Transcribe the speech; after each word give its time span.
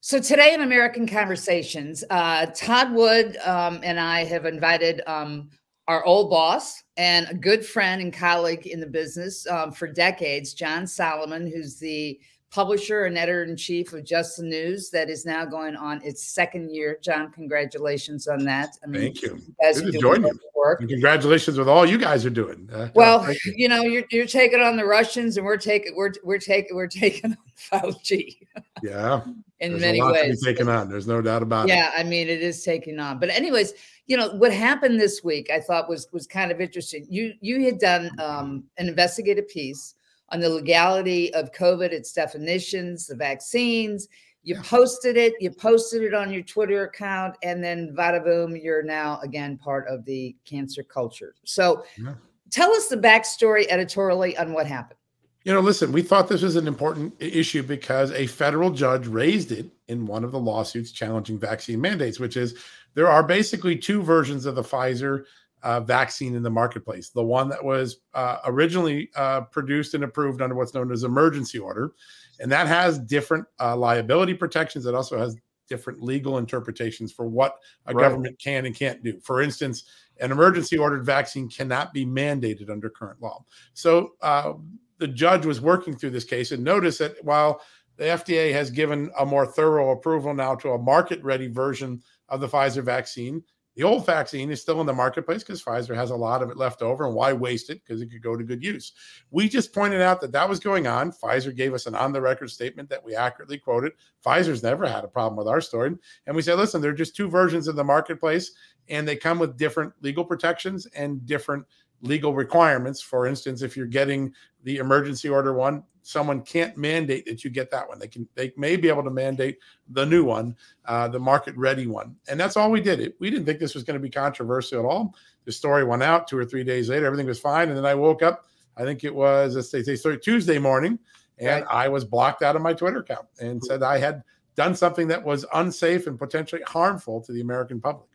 So 0.00 0.20
today 0.20 0.54
in 0.54 0.60
American 0.60 1.08
Conversations, 1.08 2.04
uh, 2.08 2.46
Todd 2.54 2.92
Wood 2.92 3.36
um, 3.38 3.80
and 3.82 3.98
I 3.98 4.24
have 4.24 4.46
invited 4.46 5.02
um, 5.08 5.50
our 5.88 6.04
old 6.04 6.30
boss 6.30 6.84
and 6.96 7.26
a 7.28 7.34
good 7.34 7.66
friend 7.66 8.00
and 8.00 8.12
colleague 8.12 8.68
in 8.68 8.78
the 8.78 8.86
business 8.86 9.44
um, 9.48 9.72
for 9.72 9.88
decades, 9.88 10.54
John 10.54 10.86
Solomon, 10.86 11.48
who's 11.48 11.80
the 11.80 12.20
publisher 12.50 13.04
and 13.04 13.18
editor 13.18 13.44
in 13.44 13.56
chief 13.56 13.92
of 13.92 14.04
Just 14.04 14.38
the 14.38 14.42
News 14.44 14.90
that 14.90 15.10
is 15.10 15.26
now 15.26 15.44
going 15.44 15.76
on 15.76 16.02
its 16.02 16.24
second 16.24 16.74
year. 16.74 16.98
John, 17.02 17.30
congratulations 17.30 18.26
on 18.26 18.44
that. 18.44 18.70
I 18.82 18.86
mean, 18.86 19.02
Thank 19.02 19.22
you. 19.22 19.36
you 19.46 19.54
guys 19.60 19.80
Good 19.80 19.94
are 19.96 19.98
doing 19.98 20.22
you. 20.22 20.40
work. 20.54 20.80
And 20.80 20.88
congratulations 20.88 21.58
with 21.58 21.68
all 21.68 21.84
you 21.84 21.98
guys 21.98 22.24
are 22.24 22.30
doing. 22.30 22.68
Uh, 22.72 22.88
well, 22.94 23.30
you. 23.30 23.38
you. 23.56 23.68
know, 23.68 23.82
you're, 23.82 24.04
you're 24.10 24.26
taking 24.26 24.60
on 24.60 24.76
the 24.76 24.84
Russians 24.84 25.36
and 25.36 25.44
we're 25.44 25.56
taking 25.58 25.94
we're 25.94 26.12
we're 26.24 26.38
taking 26.38 26.74
we're 26.74 26.86
taking 26.86 27.32
on 27.32 27.36
Fauci. 27.82 28.38
Yeah. 28.82 29.22
in 29.60 29.72
There's 29.72 29.80
many 29.82 30.02
ways. 30.02 30.42
taking 30.42 30.68
on. 30.68 30.88
There's 30.88 31.06
no 31.06 31.20
doubt 31.20 31.42
about 31.42 31.68
yeah, 31.68 31.74
it. 31.74 31.78
Yeah, 31.78 31.92
I 31.96 32.02
mean 32.04 32.28
it 32.28 32.40
is 32.40 32.62
taking 32.64 32.98
on. 32.98 33.18
But 33.18 33.28
anyways, 33.30 33.74
you 34.06 34.16
know 34.16 34.30
what 34.30 34.52
happened 34.52 34.98
this 34.98 35.22
week 35.22 35.50
i 35.50 35.60
thought 35.60 35.88
was 35.88 36.08
was 36.12 36.26
kind 36.26 36.50
of 36.50 36.60
interesting 36.60 37.06
you 37.08 37.34
you 37.40 37.62
had 37.62 37.78
done 37.78 38.10
um, 38.18 38.64
an 38.78 38.88
investigative 38.88 39.46
piece 39.48 39.94
on 40.30 40.40
the 40.40 40.48
legality 40.48 41.32
of 41.34 41.52
COVID, 41.52 41.90
its 41.90 42.12
definitions, 42.12 43.06
the 43.06 43.16
vaccines. 43.16 44.08
You 44.42 44.56
posted 44.62 45.16
it, 45.16 45.34
you 45.40 45.50
posted 45.50 46.02
it 46.02 46.14
on 46.14 46.32
your 46.32 46.42
Twitter 46.42 46.84
account, 46.84 47.36
and 47.42 47.62
then 47.62 47.94
vada 47.94 48.20
boom, 48.20 48.56
you're 48.56 48.82
now 48.82 49.20
again 49.22 49.58
part 49.58 49.86
of 49.88 50.04
the 50.04 50.34
cancer 50.44 50.82
culture. 50.82 51.34
So 51.44 51.84
yeah. 51.98 52.14
tell 52.50 52.70
us 52.72 52.88
the 52.88 52.96
backstory 52.96 53.66
editorially 53.68 54.36
on 54.38 54.52
what 54.52 54.66
happened. 54.66 54.98
You 55.44 55.54
know, 55.54 55.60
listen, 55.60 55.92
we 55.92 56.02
thought 56.02 56.28
this 56.28 56.42
was 56.42 56.56
an 56.56 56.66
important 56.66 57.14
issue 57.18 57.62
because 57.62 58.10
a 58.12 58.26
federal 58.26 58.70
judge 58.70 59.06
raised 59.06 59.52
it 59.52 59.66
in 59.88 60.06
one 60.06 60.24
of 60.24 60.32
the 60.32 60.38
lawsuits 60.38 60.92
challenging 60.92 61.38
vaccine 61.38 61.80
mandates, 61.80 62.20
which 62.20 62.36
is 62.36 62.54
there 62.94 63.08
are 63.08 63.22
basically 63.22 63.76
two 63.76 64.02
versions 64.02 64.46
of 64.46 64.56
the 64.56 64.62
Pfizer 64.62 65.24
uh, 65.62 65.80
vaccine 65.80 66.34
in 66.34 66.42
the 66.42 66.50
marketplace. 66.50 67.10
The 67.10 67.22
one 67.22 67.48
that 67.48 67.64
was 67.64 67.98
uh, 68.14 68.38
originally 68.44 69.10
uh, 69.16 69.42
produced 69.42 69.94
and 69.94 70.04
approved 70.04 70.42
under 70.42 70.54
what's 70.54 70.74
known 70.74 70.92
as 70.92 71.04
emergency 71.04 71.58
order, 71.58 71.92
and 72.40 72.50
that 72.52 72.66
has 72.66 72.98
different 72.98 73.46
uh, 73.60 73.76
liability 73.76 74.34
protections. 74.34 74.86
It 74.86 74.94
also 74.94 75.18
has 75.18 75.36
different 75.68 76.02
legal 76.02 76.38
interpretations 76.38 77.12
for 77.12 77.26
what 77.26 77.56
a 77.86 77.92
right. 77.92 78.02
government 78.02 78.38
can 78.38 78.66
and 78.66 78.74
can't 78.74 79.02
do. 79.02 79.20
For 79.22 79.42
instance, 79.42 79.84
an 80.20 80.32
emergency 80.32 80.78
ordered 80.78 81.04
vaccine 81.04 81.48
cannot 81.48 81.92
be 81.92 82.06
mandated 82.06 82.70
under 82.70 82.88
current 82.88 83.20
law. 83.20 83.44
So 83.74 84.12
uh, 84.22 84.54
the 84.98 85.08
judge 85.08 85.44
was 85.44 85.60
working 85.60 85.96
through 85.96 86.10
this 86.10 86.24
case 86.24 86.52
and 86.52 86.64
noticed 86.64 87.00
that 87.00 87.22
while 87.22 87.60
the 87.98 88.04
FDA 88.04 88.52
has 88.52 88.70
given 88.70 89.10
a 89.18 89.26
more 89.26 89.44
thorough 89.44 89.90
approval 89.90 90.32
now 90.32 90.54
to 90.56 90.70
a 90.70 90.78
market 90.78 91.22
ready 91.22 91.48
version 91.48 92.00
of 92.28 92.40
the 92.40 92.48
Pfizer 92.48 92.82
vaccine. 92.82 93.42
The 93.78 93.84
old 93.84 94.04
vaccine 94.04 94.50
is 94.50 94.60
still 94.60 94.80
in 94.80 94.88
the 94.88 94.92
marketplace 94.92 95.44
because 95.44 95.62
Pfizer 95.62 95.94
has 95.94 96.10
a 96.10 96.16
lot 96.16 96.42
of 96.42 96.50
it 96.50 96.56
left 96.56 96.82
over. 96.82 97.06
And 97.06 97.14
why 97.14 97.32
waste 97.32 97.70
it? 97.70 97.80
Because 97.84 98.02
it 98.02 98.10
could 98.10 98.24
go 98.24 98.36
to 98.36 98.42
good 98.42 98.60
use. 98.60 98.90
We 99.30 99.48
just 99.48 99.72
pointed 99.72 100.00
out 100.00 100.20
that 100.20 100.32
that 100.32 100.48
was 100.48 100.58
going 100.58 100.88
on. 100.88 101.12
Pfizer 101.12 101.54
gave 101.54 101.72
us 101.72 101.86
an 101.86 101.94
on 101.94 102.12
the 102.12 102.20
record 102.20 102.50
statement 102.50 102.88
that 102.88 103.04
we 103.04 103.14
accurately 103.14 103.56
quoted. 103.56 103.92
Pfizer's 104.26 104.64
never 104.64 104.84
had 104.84 105.04
a 105.04 105.08
problem 105.08 105.36
with 105.36 105.46
our 105.46 105.60
story. 105.60 105.94
And 106.26 106.34
we 106.34 106.42
said, 106.42 106.56
listen, 106.56 106.80
there 106.80 106.90
are 106.90 106.94
just 106.94 107.14
two 107.14 107.28
versions 107.28 107.68
of 107.68 107.76
the 107.76 107.84
marketplace, 107.84 108.50
and 108.88 109.06
they 109.06 109.14
come 109.14 109.38
with 109.38 109.56
different 109.56 109.92
legal 110.00 110.24
protections 110.24 110.86
and 110.86 111.24
different 111.24 111.64
legal 112.02 112.34
requirements. 112.34 113.00
For 113.00 113.28
instance, 113.28 113.62
if 113.62 113.76
you're 113.76 113.86
getting 113.86 114.34
the 114.64 114.78
emergency 114.78 115.28
order 115.28 115.52
one, 115.52 115.84
someone 116.08 116.40
can't 116.40 116.74
mandate 116.78 117.26
that 117.26 117.44
you 117.44 117.50
get 117.50 117.70
that 117.70 117.86
one. 117.86 117.98
They 117.98 118.08
can 118.08 118.26
they 118.34 118.50
may 118.56 118.76
be 118.76 118.88
able 118.88 119.04
to 119.04 119.10
mandate 119.10 119.58
the 119.90 120.06
new 120.06 120.24
one, 120.24 120.56
uh, 120.86 121.06
the 121.08 121.18
market 121.18 121.54
ready 121.54 121.86
one, 121.86 122.16
and 122.28 122.40
that's 122.40 122.56
all 122.56 122.70
we 122.70 122.80
did. 122.80 122.98
It, 122.98 123.16
we 123.20 123.28
didn't 123.28 123.44
think 123.44 123.58
this 123.58 123.74
was 123.74 123.84
going 123.84 124.00
to 124.00 124.02
be 124.02 124.08
controversial 124.08 124.80
at 124.80 124.86
all. 124.86 125.14
The 125.44 125.52
story 125.52 125.84
went 125.84 126.02
out 126.02 126.26
two 126.26 126.38
or 126.38 126.46
three 126.46 126.64
days 126.64 126.88
later. 126.88 127.04
Everything 127.04 127.26
was 127.26 127.38
fine, 127.38 127.68
and 127.68 127.76
then 127.76 127.84
I 127.84 127.94
woke 127.94 128.22
up. 128.22 128.46
I 128.78 128.84
think 128.84 129.04
it 129.04 129.14
was 129.14 129.54
let's 129.54 129.70
say, 129.70 129.82
say 129.82 130.16
Tuesday 130.16 130.58
morning, 130.58 130.98
and 131.36 131.64
right. 131.66 131.70
I 131.70 131.88
was 131.88 132.06
blocked 132.06 132.42
out 132.42 132.56
of 132.56 132.62
my 132.62 132.72
Twitter 132.72 133.00
account 133.00 133.26
and 133.40 133.62
said 133.62 133.82
I 133.82 133.98
had 133.98 134.22
done 134.56 134.74
something 134.74 135.08
that 135.08 135.22
was 135.22 135.44
unsafe 135.52 136.06
and 136.06 136.18
potentially 136.18 136.62
harmful 136.66 137.20
to 137.20 137.32
the 137.32 137.42
American 137.42 137.82
public. 137.82 138.08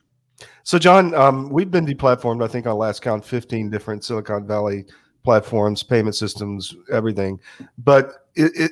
So, 0.64 0.80
John, 0.80 1.14
um, 1.14 1.48
we've 1.50 1.70
been 1.70 1.86
deplatformed, 1.86 2.44
I 2.44 2.48
think, 2.48 2.66
on 2.66 2.76
last 2.76 3.04
count, 3.04 3.24
15 3.24 3.70
different 3.70 4.04
Silicon 4.04 4.48
Valley 4.48 4.86
platforms, 5.24 5.84
payment 5.84 6.16
systems, 6.16 6.76
everything. 6.92 7.40
But 7.78 8.28
it, 8.36 8.52
it 8.56 8.72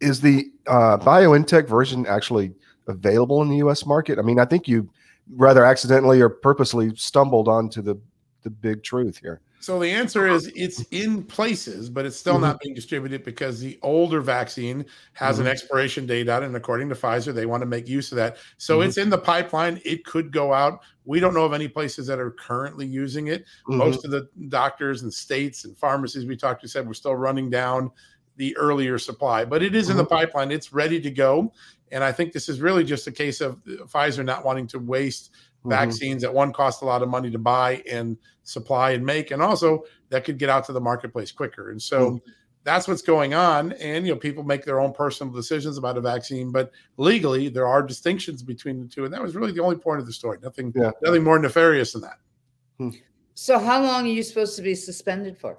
is 0.00 0.20
the 0.20 0.50
uh, 0.66 0.98
BioNTech 0.98 1.68
version 1.68 2.06
actually 2.06 2.52
available 2.86 3.42
in 3.42 3.48
the 3.48 3.56
U.S. 3.58 3.86
market? 3.86 4.18
I 4.18 4.22
mean, 4.22 4.38
I 4.38 4.44
think 4.44 4.68
you 4.68 4.90
rather 5.36 5.64
accidentally 5.64 6.20
or 6.20 6.28
purposely 6.28 6.94
stumbled 6.96 7.48
onto 7.48 7.82
the 7.82 7.98
the 8.42 8.50
big 8.50 8.82
truth 8.82 9.18
here. 9.18 9.40
So 9.64 9.78
the 9.78 9.88
answer 9.88 10.26
is 10.26 10.52
it's 10.54 10.84
in 10.90 11.22
places, 11.22 11.88
but 11.88 12.04
it's 12.04 12.16
still 12.16 12.34
mm-hmm. 12.34 12.42
not 12.42 12.60
being 12.60 12.74
distributed 12.74 13.24
because 13.24 13.60
the 13.60 13.78
older 13.80 14.20
vaccine 14.20 14.84
has 15.14 15.36
mm-hmm. 15.36 15.46
an 15.46 15.52
expiration 15.52 16.04
date 16.04 16.28
out, 16.28 16.42
and 16.42 16.54
according 16.54 16.90
to 16.90 16.94
Pfizer, 16.94 17.32
they 17.32 17.46
want 17.46 17.62
to 17.62 17.66
make 17.66 17.88
use 17.88 18.12
of 18.12 18.16
that. 18.16 18.36
So 18.58 18.78
mm-hmm. 18.78 18.88
it's 18.88 18.98
in 18.98 19.08
the 19.08 19.16
pipeline. 19.16 19.80
It 19.82 20.04
could 20.04 20.32
go 20.32 20.52
out. 20.52 20.80
We 21.06 21.18
don't 21.18 21.32
know 21.32 21.46
of 21.46 21.54
any 21.54 21.66
places 21.66 22.06
that 22.08 22.18
are 22.18 22.32
currently 22.32 22.84
using 22.84 23.28
it. 23.28 23.46
Mm-hmm. 23.66 23.78
Most 23.78 24.04
of 24.04 24.10
the 24.10 24.28
doctors 24.50 25.02
and 25.02 25.12
states 25.12 25.64
and 25.64 25.74
pharmacies 25.78 26.26
we 26.26 26.36
talked 26.36 26.60
to 26.60 26.68
said 26.68 26.86
we're 26.86 26.92
still 26.92 27.16
running 27.16 27.48
down 27.48 27.90
the 28.36 28.54
earlier 28.58 28.98
supply, 28.98 29.46
but 29.46 29.62
it 29.62 29.74
is 29.74 29.88
in 29.88 29.96
the 29.96 30.04
mm-hmm. 30.04 30.14
pipeline. 30.14 30.50
It's 30.50 30.74
ready 30.74 31.00
to 31.00 31.10
go. 31.10 31.54
And 31.90 32.04
I 32.04 32.12
think 32.12 32.34
this 32.34 32.50
is 32.50 32.60
really 32.60 32.84
just 32.84 33.06
a 33.06 33.12
case 33.12 33.40
of 33.40 33.64
Pfizer 33.64 34.24
not 34.26 34.44
wanting 34.44 34.66
to 34.68 34.78
waste 34.78 35.30
mm-hmm. 35.64 35.70
vaccines 35.70 36.22
that 36.22 36.32
one 36.32 36.52
cost 36.52 36.82
a 36.82 36.84
lot 36.84 37.02
of 37.02 37.08
money 37.08 37.30
to 37.30 37.38
buy 37.38 37.82
and 37.90 38.16
supply 38.42 38.90
and 38.90 39.04
make, 39.04 39.30
and 39.30 39.42
also 39.42 39.84
that 40.10 40.24
could 40.24 40.38
get 40.38 40.50
out 40.50 40.64
to 40.66 40.72
the 40.72 40.80
marketplace 40.80 41.32
quicker. 41.32 41.70
And 41.70 41.80
so 41.80 42.10
mm-hmm. 42.10 42.30
that's 42.62 42.86
what's 42.86 43.02
going 43.02 43.34
on. 43.34 43.72
And 43.72 44.06
you 44.06 44.12
know, 44.12 44.18
people 44.18 44.44
make 44.44 44.64
their 44.64 44.80
own 44.80 44.92
personal 44.92 45.32
decisions 45.32 45.78
about 45.78 45.96
a 45.96 46.00
vaccine, 46.00 46.52
but 46.52 46.70
legally 46.98 47.48
there 47.48 47.66
are 47.66 47.82
distinctions 47.82 48.42
between 48.42 48.80
the 48.80 48.86
two. 48.86 49.04
And 49.04 49.14
that 49.14 49.22
was 49.22 49.34
really 49.34 49.52
the 49.52 49.62
only 49.62 49.76
point 49.76 50.00
of 50.00 50.06
the 50.06 50.12
story. 50.12 50.38
Nothing, 50.42 50.72
yeah. 50.76 50.90
nothing 51.02 51.24
more 51.24 51.38
nefarious 51.38 51.92
than 51.92 52.02
that. 52.02 52.18
Hmm. 52.78 52.90
So 53.34 53.58
how 53.58 53.82
long 53.82 54.04
are 54.04 54.08
you 54.08 54.22
supposed 54.22 54.54
to 54.56 54.62
be 54.62 54.74
suspended 54.74 55.36
for? 55.36 55.56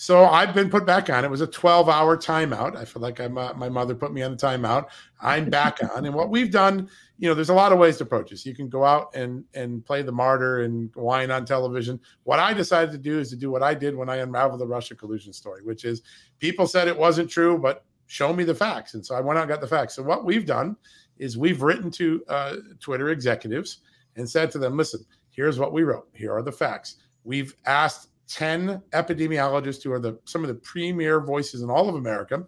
So 0.00 0.24
I've 0.24 0.54
been 0.54 0.70
put 0.70 0.86
back 0.86 1.10
on. 1.10 1.26
It 1.26 1.30
was 1.30 1.42
a 1.42 1.46
12 1.46 1.90
hour 1.90 2.16
timeout. 2.16 2.74
I 2.74 2.86
feel 2.86 3.02
like 3.02 3.20
I'm, 3.20 3.36
uh, 3.36 3.52
my 3.52 3.68
mother 3.68 3.94
put 3.94 4.14
me 4.14 4.22
on 4.22 4.30
the 4.30 4.36
timeout. 4.38 4.86
I'm 5.20 5.50
back 5.50 5.76
on. 5.94 6.06
And 6.06 6.14
what 6.14 6.30
we've 6.30 6.50
done, 6.50 6.88
you 7.18 7.28
know, 7.28 7.34
there's 7.34 7.50
a 7.50 7.54
lot 7.54 7.70
of 7.70 7.78
ways 7.78 7.98
to 7.98 8.04
approach 8.04 8.30
this. 8.30 8.46
You 8.46 8.54
can 8.54 8.70
go 8.70 8.82
out 8.82 9.14
and 9.14 9.44
and 9.52 9.84
play 9.84 10.00
the 10.00 10.10
martyr 10.10 10.62
and 10.62 10.90
whine 10.94 11.30
on 11.30 11.44
television. 11.44 12.00
What 12.22 12.38
I 12.38 12.54
decided 12.54 12.92
to 12.92 12.98
do 12.98 13.18
is 13.18 13.28
to 13.28 13.36
do 13.36 13.50
what 13.50 13.62
I 13.62 13.74
did 13.74 13.94
when 13.94 14.08
I 14.08 14.16
unraveled 14.16 14.60
the 14.60 14.66
Russia 14.66 14.94
collusion 14.94 15.34
story, 15.34 15.62
which 15.64 15.84
is 15.84 16.00
people 16.38 16.66
said 16.66 16.88
it 16.88 16.96
wasn't 16.96 17.28
true, 17.28 17.58
but 17.58 17.84
show 18.06 18.32
me 18.32 18.42
the 18.42 18.54
facts. 18.54 18.94
And 18.94 19.04
so 19.04 19.14
I 19.14 19.20
went 19.20 19.36
out 19.36 19.42
and 19.42 19.50
got 19.50 19.60
the 19.60 19.66
facts. 19.66 19.96
So 19.96 20.02
what 20.02 20.24
we've 20.24 20.46
done 20.46 20.78
is 21.18 21.36
we've 21.36 21.60
written 21.60 21.90
to 21.90 22.24
uh, 22.26 22.56
Twitter 22.80 23.10
executives 23.10 23.80
and 24.16 24.26
said 24.26 24.50
to 24.52 24.58
them, 24.58 24.78
listen, 24.78 25.04
here's 25.28 25.58
what 25.58 25.74
we 25.74 25.82
wrote. 25.82 26.08
Here 26.14 26.32
are 26.32 26.42
the 26.42 26.50
facts. 26.50 26.96
We've 27.24 27.54
asked 27.66 28.09
10 28.30 28.80
epidemiologists 28.92 29.82
who 29.82 29.92
are 29.92 29.98
the 29.98 30.18
some 30.24 30.42
of 30.42 30.48
the 30.48 30.54
premier 30.54 31.20
voices 31.20 31.62
in 31.62 31.70
all 31.70 31.88
of 31.88 31.96
America 31.96 32.46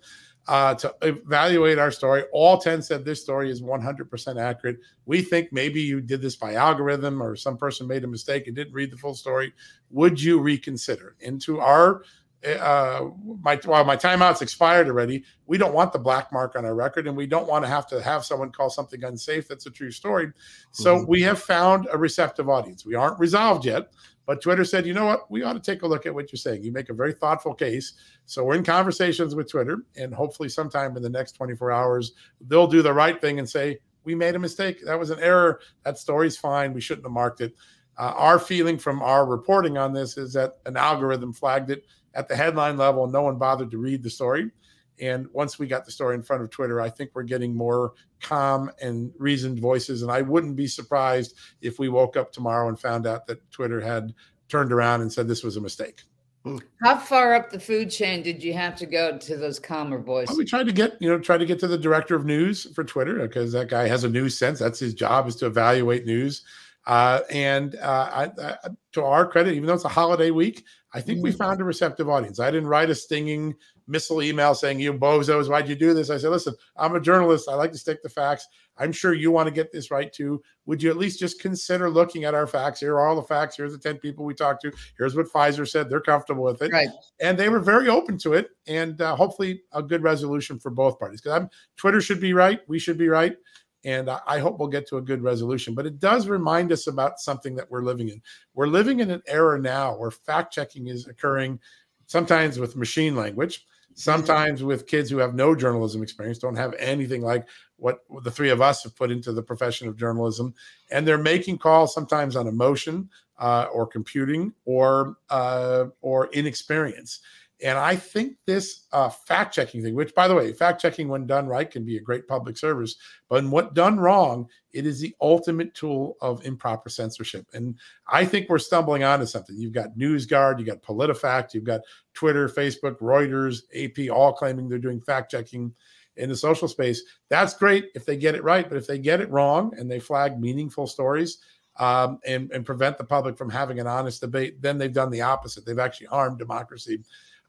uh, 0.49 0.75
to 0.75 0.95
evaluate 1.03 1.79
our 1.79 1.91
story. 1.91 2.25
All 2.33 2.59
10 2.59 2.83
said 2.83 3.05
this 3.05 3.21
story 3.21 3.51
is 3.51 3.63
100% 3.63 4.41
accurate. 4.41 4.79
We 5.07 5.23
think 5.23 5.53
maybe 5.53 5.81
you 5.81 6.01
did 6.01 6.23
this 6.23 6.37
by 6.37 6.55
algorithm 6.55 7.23
or 7.23 7.37
some 7.37 7.57
person 7.57 7.87
made 7.87 8.05
a 8.05 8.09
mistake 8.09 8.47
and 8.47 8.57
didn't 8.57 8.73
read 8.73 8.91
the 8.91 8.97
full 8.97 9.15
story. 9.15 9.53
Would 9.91 10.21
you 10.21 10.41
reconsider? 10.41 11.17
Into 11.21 11.61
our 11.61 12.03
uh, 12.45 13.09
my 13.41 13.57
while 13.65 13.85
my 13.85 13.97
timeout's 13.97 14.43
expired 14.43 14.89
already, 14.89 15.23
we 15.47 15.57
don't 15.57 15.75
want 15.75 15.93
the 15.93 15.99
black 15.99 16.33
mark 16.33 16.57
on 16.57 16.65
our 16.65 16.75
record, 16.75 17.07
and 17.07 17.17
we 17.17 17.27
don't 17.27 17.47
want 17.47 17.65
to 17.65 17.69
have 17.69 17.87
to 17.87 18.03
have 18.03 18.25
someone 18.25 18.51
call 18.51 18.69
something 18.69 19.05
unsafe. 19.05 19.47
That's 19.47 19.67
a 19.67 19.71
true 19.71 19.93
story. 19.93 20.33
So 20.73 20.97
mm-hmm. 20.97 21.09
we 21.09 21.23
have 21.23 21.41
found 21.41 21.87
a 21.93 21.99
receptive 21.99 22.49
audience. 22.49 22.85
We 22.85 22.97
aren't 22.97 23.19
resolved 23.21 23.65
yet, 23.65 23.93
but 24.27 24.41
Twitter 24.41 24.65
said, 24.65 24.87
you 24.87 24.95
know 24.95 25.07
what? 25.07 25.31
We 25.31 25.43
ought 25.43 25.55
to 25.55 25.61
take 25.61 25.83
a 25.83 25.87
look 25.87 26.07
at 26.07 26.15
what 26.15 26.33
you're 26.33 26.39
saying. 26.39 26.63
You 26.63 26.73
make 26.73 26.91
a 26.91 26.95
very 26.95 27.13
thoughtful 27.13 27.55
case. 27.55 27.95
So 28.27 28.45
we're 28.45 28.55
in 28.55 28.65
conversations 28.65 29.35
with 29.35 29.51
Twitter, 29.51 29.79
and 29.97 30.15
hopefully, 30.15 30.49
sometime 30.49 30.97
in 30.97 31.03
the 31.03 31.11
next 31.11 31.33
24 31.33 31.73
hours, 31.73 32.13
they'll 32.47 32.67
do 32.67 32.83
the 32.83 32.93
right 32.93 33.21
thing 33.21 33.39
and 33.39 33.49
say, 33.49 33.79
we 34.05 34.15
made 34.15 34.35
a 34.35 34.39
mistake. 34.39 34.85
That 34.85 34.99
was 34.99 35.11
an 35.11 35.21
error. 35.21 35.61
That 35.85 35.99
story's 35.99 36.37
fine. 36.37 36.73
We 36.73 36.81
shouldn't 36.81 37.07
have 37.07 37.13
marked 37.13 37.41
it. 37.41 37.55
Uh, 37.99 38.13
our 38.17 38.39
feeling 38.39 38.79
from 38.79 39.03
our 39.03 39.27
reporting 39.27 39.77
on 39.77 39.93
this 39.93 40.17
is 40.17 40.33
that 40.33 40.59
an 40.67 40.77
algorithm 40.77 41.33
flagged 41.33 41.71
it 41.71 41.85
at 42.15 42.29
the 42.29 42.37
headline 42.37 42.77
level. 42.77 43.07
No 43.07 43.23
one 43.23 43.39
bothered 43.39 43.71
to 43.71 43.79
read 43.79 44.03
the 44.03 44.11
story. 44.11 44.51
And 45.01 45.27
once 45.33 45.59
we 45.59 45.67
got 45.67 45.85
the 45.85 45.91
story 45.91 46.15
in 46.15 46.23
front 46.23 46.43
of 46.43 46.51
Twitter, 46.51 46.81
I 46.81 46.91
think 46.91 47.11
we're 47.15 47.23
getting 47.23 47.55
more 47.55 47.95
calm 48.21 48.71
and 48.81 49.13
reasoned 49.19 49.59
voices. 49.61 50.03
And 50.03 50.11
I 50.11 50.23
wouldn't 50.23 50.57
be 50.57 50.67
surprised 50.67 51.37
if 51.61 51.79
we 51.79 51.89
woke 51.89 52.17
up 52.17 52.33
tomorrow 52.33 52.69
and 52.69 52.79
found 52.79 53.07
out 53.07 53.27
that 53.27 53.51
Twitter 53.51 53.81
had 53.81 54.15
turned 54.49 54.73
around 54.73 55.01
and 55.01 55.13
said 55.13 55.27
this 55.27 55.43
was 55.43 55.57
a 55.57 55.61
mistake. 55.61 56.03
Hmm. 56.45 56.59
How 56.83 56.99
far 56.99 57.35
up 57.35 57.51
the 57.51 57.61
food 57.61 57.91
chain 57.91 58.23
did 58.23 58.43
you 58.43 58.53
have 58.53 58.75
to 58.77 58.87
go 58.87 59.17
to 59.17 59.37
those 59.37 59.61
calmer 59.61 59.99
voices? 59.99 60.31
Well, 60.31 60.39
we 60.39 60.45
tried 60.45 60.67
to 60.67 60.73
get, 60.73 61.01
you 61.01 61.09
know, 61.09 61.19
try 61.19 61.39
to 61.39 61.47
get 61.47 61.61
to 61.61 61.69
the 61.69 61.79
director 61.79 62.17
of 62.17 62.25
news 62.25 62.73
for 62.75 62.83
Twitter 62.83 63.21
because 63.21 63.53
that 63.53 63.69
guy 63.69 63.87
has 63.87 64.03
a 64.03 64.09
news 64.09 64.37
sense. 64.37 64.59
That's 64.59 64.81
his 64.81 64.93
job 64.93 65.29
is 65.29 65.37
to 65.37 65.47
evaluate 65.47 66.05
news. 66.05 66.43
Uh, 66.85 67.21
and 67.31 67.77
uh, 67.77 68.11
I, 68.13 68.43
I, 68.43 68.57
to 68.93 69.05
our 69.05 69.25
credit, 69.25 69.55
even 69.55 69.67
though 69.67 69.75
it's 69.75 69.85
a 69.85 69.89
holiday 69.89 70.33
week, 70.33 70.65
I 70.93 71.01
think 71.01 71.19
mm-hmm. 71.19 71.25
we 71.25 71.33
found 71.33 71.61
a 71.61 71.65
receptive 71.65 72.09
audience. 72.09 72.41
I 72.41 72.51
didn't 72.51 72.69
write 72.69 72.91
a 72.91 72.95
stinging 72.95 73.55
missile 73.87 74.23
email 74.23 74.55
saying, 74.55 74.81
You 74.81 74.93
bozos, 74.93 75.49
why'd 75.49 75.69
you 75.69 75.75
do 75.75 75.95
this? 75.95 76.11
I 76.11 76.19
said, 76.19 76.31
Listen, 76.31 76.55
I'm 76.77 76.95
a 76.95 77.01
journalist. 77.01 77.49
I 77.49 77.55
like 77.55 77.73
to 77.73 77.79
stick 77.79 78.03
to 78.03 78.09
facts. 78.09 78.47
I'm 78.79 78.93
sure 78.93 79.13
you 79.13 79.31
want 79.31 79.49
to 79.49 79.55
get 79.55 79.71
this 79.71 79.91
right 79.91 80.13
too. 80.13 80.43
Would 80.67 80.83
you 80.83 80.91
at 80.91 80.97
least 80.97 81.21
just 81.21 81.41
consider 81.41 81.91
looking 81.91 82.25
at 82.25 82.35
our 82.35 82.47
facts? 82.47 82.81
Here 82.81 82.95
are 82.95 83.07
all 83.07 83.17
the 83.17 83.23
facts. 83.23 83.57
Here's 83.57 83.73
the 83.73 83.79
10 83.79 83.99
people 83.99 84.25
we 84.25 84.35
talked 84.35 84.63
to. 84.63 84.73
Here's 84.97 85.15
what 85.15 85.27
Pfizer 85.27 85.69
said. 85.69 85.91
They're 85.91 86.01
comfortable 86.01 86.45
with 86.45 86.63
it. 86.63 86.73
Right. 86.73 86.89
And 87.21 87.39
they 87.39 87.49
were 87.49 87.61
very 87.61 87.89
open 87.89 88.17
to 88.19 88.33
it. 88.33 88.51
And 88.67 89.01
uh, 89.01 89.15
hopefully 89.15 89.63
a 89.73 89.83
good 89.83 90.03
resolution 90.03 90.59
for 90.59 90.71
both 90.71 90.99
parties. 90.99 91.21
Because 91.21 91.41
I'm 91.41 91.51
Twitter 91.77 92.01
should 92.01 92.21
be 92.21 92.33
right. 92.33 92.61
We 92.69 92.79
should 92.79 92.99
be 92.99 93.09
right. 93.09 93.37
And 93.85 94.09
I 94.09 94.39
hope 94.39 94.59
we'll 94.59 94.69
get 94.69 94.87
to 94.89 94.99
a 94.99 95.03
good 95.03 95.23
resolution. 95.23 95.75
But 95.75 95.87
it 95.87 95.99
does 95.99 96.29
remind 96.29 96.71
us 96.71 96.87
about 96.87 97.19
something 97.19 97.57
that 97.57 97.69
we're 97.69 97.83
living 97.83 98.09
in. 98.09 98.23
We're 98.55 98.69
living 98.69 99.01
in 99.01 99.11
an 99.11 99.23
era 99.27 99.61
now 99.61 99.97
where 99.97 100.13
fact 100.13 100.53
checking 100.53 100.87
is 100.87 101.09
occurring 101.09 101.59
sometimes 102.07 102.59
with 102.59 102.77
machine 102.77 103.17
language, 103.17 103.67
sometimes 103.95 104.63
with 104.63 104.87
kids 104.87 105.11
who 105.11 105.19
have 105.19 105.35
no 105.35 105.55
journalism 105.55 106.03
experience, 106.03 106.39
don't 106.39 106.57
have 106.57 106.75
anything 106.79 107.23
like 107.23 107.47
what 107.77 108.01
the 108.23 108.31
three 108.31 108.51
of 108.51 108.61
us 108.61 108.83
have 108.85 108.97
put 108.97 109.11
into 109.11 109.33
the 109.33 109.43
profession 109.43 109.89
of 109.89 109.97
journalism. 109.97 110.55
And 110.91 111.07
they're 111.07 111.19
making 111.19 111.59
calls 111.59 111.95
sometimes 111.95 112.37
on 112.37 112.47
emotion 112.47 113.09
uh, 113.39 113.67
or 113.73 113.87
computing 113.87 114.53
or 114.65 115.17
uh, 115.31 115.87
or 116.01 116.29
inexperience. 116.33 117.21
And 117.63 117.79
I 117.79 117.97
think 117.97 118.37
this 118.47 118.87
uh, 118.93 119.09
fact 119.09 119.55
checking 119.55 119.83
thing, 119.83 119.95
which 119.95 120.15
by 120.15 120.27
the 120.27 120.35
way, 120.35 120.53
fact 120.53 120.81
checking 120.81 121.09
when 121.09 121.27
done 121.27 121.47
right 121.47 121.71
can 121.71 121.85
be 121.85 121.97
a 121.97 122.01
great 122.01 122.27
public 122.27 122.57
service, 122.57 122.97
but 123.29 123.45
what 123.45 123.75
done 123.75 123.99
wrong, 123.99 124.49
it 124.73 124.87
is 124.87 125.01
the 125.01 125.15
ultimate 125.21 125.75
tool 125.75 126.17
of 126.21 126.45
improper 126.45 126.89
censorship. 126.89 127.47
And 127.53 127.77
I 128.09 128.25
think 128.25 128.49
we're 128.49 128.59
stumbling 128.59 129.05
onto 129.05 129.27
something. 129.27 129.57
You've 129.57 129.73
got 129.73 129.97
NewsGuard, 129.97 130.59
you've 130.59 130.69
got 130.69 130.83
PolitiFact, 130.83 131.55
you've 131.55 131.65
got 131.65 131.83
Twitter, 132.15 132.49
Facebook, 132.49 132.99
Reuters, 132.99 133.63
AP, 133.75 134.11
all 134.11 134.33
claiming 134.33 134.69
they're 134.69 134.79
doing 134.79 135.01
fact 135.01 135.31
checking 135.31 135.73
in 136.17 136.29
the 136.29 136.37
social 136.37 136.69
space. 136.69 137.03
That's 137.29 137.55
great 137.55 137.91
if 137.95 138.05
they 138.05 138.17
get 138.17 138.35
it 138.35 138.45
right, 138.45 138.69
but 138.69 138.77
if 138.77 138.87
they 138.87 138.99
get 138.99 139.21
it 139.21 139.31
wrong 139.31 139.73
and 139.79 139.91
they 139.91 140.01
flag 140.01 140.39
meaningful 140.39 140.87
stories, 140.87 141.39
um, 141.79 142.19
and, 142.27 142.51
and 142.53 142.67
prevent 142.67 142.99
the 142.99 143.05
public 143.05 143.37
from 143.39 143.49
having 143.49 143.81
an 143.81 143.87
honest 143.87 144.21
debate, 144.21 144.61
then 144.61 144.79
they've 144.79 144.93
done 144.93 145.11
the 145.11 145.23
opposite. 145.23 145.65
They've 145.65 145.79
actually 145.79 146.09
harmed 146.09 146.39
democracy. 146.39 146.99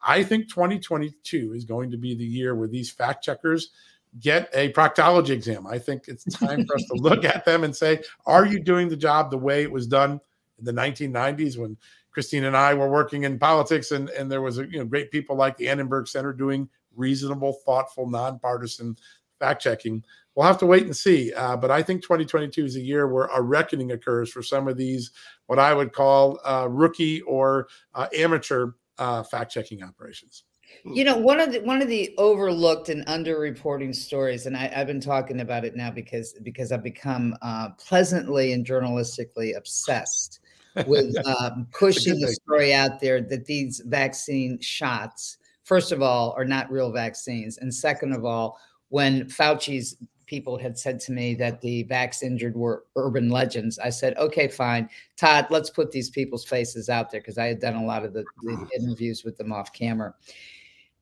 I 0.05 0.23
think 0.23 0.49
2022 0.49 1.53
is 1.53 1.65
going 1.65 1.91
to 1.91 1.97
be 1.97 2.15
the 2.15 2.25
year 2.25 2.55
where 2.55 2.67
these 2.67 2.91
fact 2.91 3.23
checkers 3.23 3.71
get 4.19 4.49
a 4.53 4.71
proctology 4.73 5.31
exam. 5.31 5.65
I 5.65 5.79
think 5.79 6.07
it's 6.07 6.23
time 6.25 6.65
for 6.65 6.75
us 6.75 6.85
to 6.85 6.95
look 6.95 7.25
at 7.25 7.45
them 7.45 7.63
and 7.63 7.75
say, 7.75 8.01
are 8.25 8.45
you 8.45 8.59
doing 8.59 8.89
the 8.89 8.97
job 8.97 9.31
the 9.31 9.37
way 9.37 9.63
it 9.63 9.71
was 9.71 9.87
done 9.87 10.19
in 10.59 10.65
the 10.65 10.73
1990s 10.73 11.57
when 11.57 11.77
Christine 12.11 12.43
and 12.43 12.55
I 12.55 12.73
were 12.73 12.89
working 12.89 13.23
in 13.23 13.39
politics 13.39 13.91
and, 13.91 14.09
and 14.11 14.31
there 14.31 14.41
was 14.41 14.59
a, 14.59 14.67
you 14.67 14.77
know 14.77 14.85
great 14.85 15.09
people 15.09 15.35
like 15.35 15.57
the 15.57 15.67
Annenberg 15.67 16.07
Center 16.07 16.31
doing 16.31 16.69
reasonable, 16.95 17.53
thoughtful, 17.65 18.07
nonpartisan 18.07 18.95
fact 19.39 19.61
checking. 19.63 20.03
We'll 20.35 20.45
have 20.45 20.59
to 20.59 20.65
wait 20.65 20.83
and 20.83 20.95
see. 20.95 21.33
Uh, 21.33 21.57
but 21.57 21.71
I 21.71 21.81
think 21.81 22.03
2022 22.03 22.65
is 22.65 22.75
a 22.75 22.81
year 22.81 23.07
where 23.07 23.25
a 23.25 23.41
reckoning 23.41 23.91
occurs 23.91 24.31
for 24.31 24.43
some 24.43 24.67
of 24.67 24.77
these, 24.77 25.11
what 25.47 25.59
I 25.59 25.73
would 25.73 25.91
call 25.91 26.39
uh, 26.45 26.67
rookie 26.69 27.21
or 27.21 27.67
uh, 27.95 28.07
amateur 28.15 28.71
uh, 28.97 29.23
fact 29.23 29.51
checking 29.51 29.83
operations. 29.83 30.43
You 30.85 31.03
know, 31.03 31.17
one 31.17 31.39
of 31.39 31.51
the 31.51 31.59
one 31.59 31.81
of 31.81 31.87
the 31.87 32.13
overlooked 32.17 32.89
and 32.89 33.05
underreporting 33.05 33.93
stories, 33.95 34.45
and 34.45 34.57
I, 34.57 34.67
have 34.67 34.87
been 34.87 34.99
talking 34.99 35.41
about 35.41 35.65
it 35.65 35.75
now 35.75 35.91
because 35.91 36.33
because 36.41 36.71
I've 36.71 36.83
become 36.83 37.35
uh, 37.41 37.69
pleasantly 37.77 38.53
and 38.53 38.65
journalistically 38.65 39.55
obsessed 39.55 40.39
with 40.87 41.15
um, 41.27 41.67
pushing 41.71 42.19
the 42.19 42.33
story 42.33 42.73
out 42.73 42.99
there 42.99 43.21
that 43.21 43.45
these 43.45 43.81
vaccine 43.85 44.59
shots, 44.59 45.37
first 45.63 45.91
of 45.91 46.01
all, 46.01 46.33
are 46.37 46.45
not 46.45 46.71
real 46.71 46.91
vaccines, 46.91 47.59
and 47.59 47.73
second 47.73 48.13
of 48.13 48.25
all, 48.25 48.57
when 48.89 49.25
Fauci's 49.29 49.97
people 50.33 50.57
had 50.57 50.75
said 50.75 50.99
to 50.99 51.11
me 51.11 51.35
that 51.35 51.61
the 51.61 51.83
vax 51.83 52.23
injured 52.23 52.55
were 52.55 52.85
urban 52.95 53.29
legends. 53.29 53.77
I 53.77 53.91
said, 53.91 54.17
okay, 54.17 54.47
fine. 54.47 54.89
Todd, 55.15 55.45
let's 55.51 55.69
put 55.69 55.91
these 55.91 56.09
people's 56.09 56.43
faces 56.43 56.89
out 56.89 57.11
there 57.11 57.21
because 57.21 57.37
I 57.37 57.45
had 57.45 57.59
done 57.59 57.75
a 57.75 57.85
lot 57.85 58.03
of 58.03 58.13
the, 58.13 58.25
the 58.41 58.67
interviews 58.75 59.23
with 59.23 59.37
them 59.37 59.53
off 59.53 59.71
camera. 59.73 60.15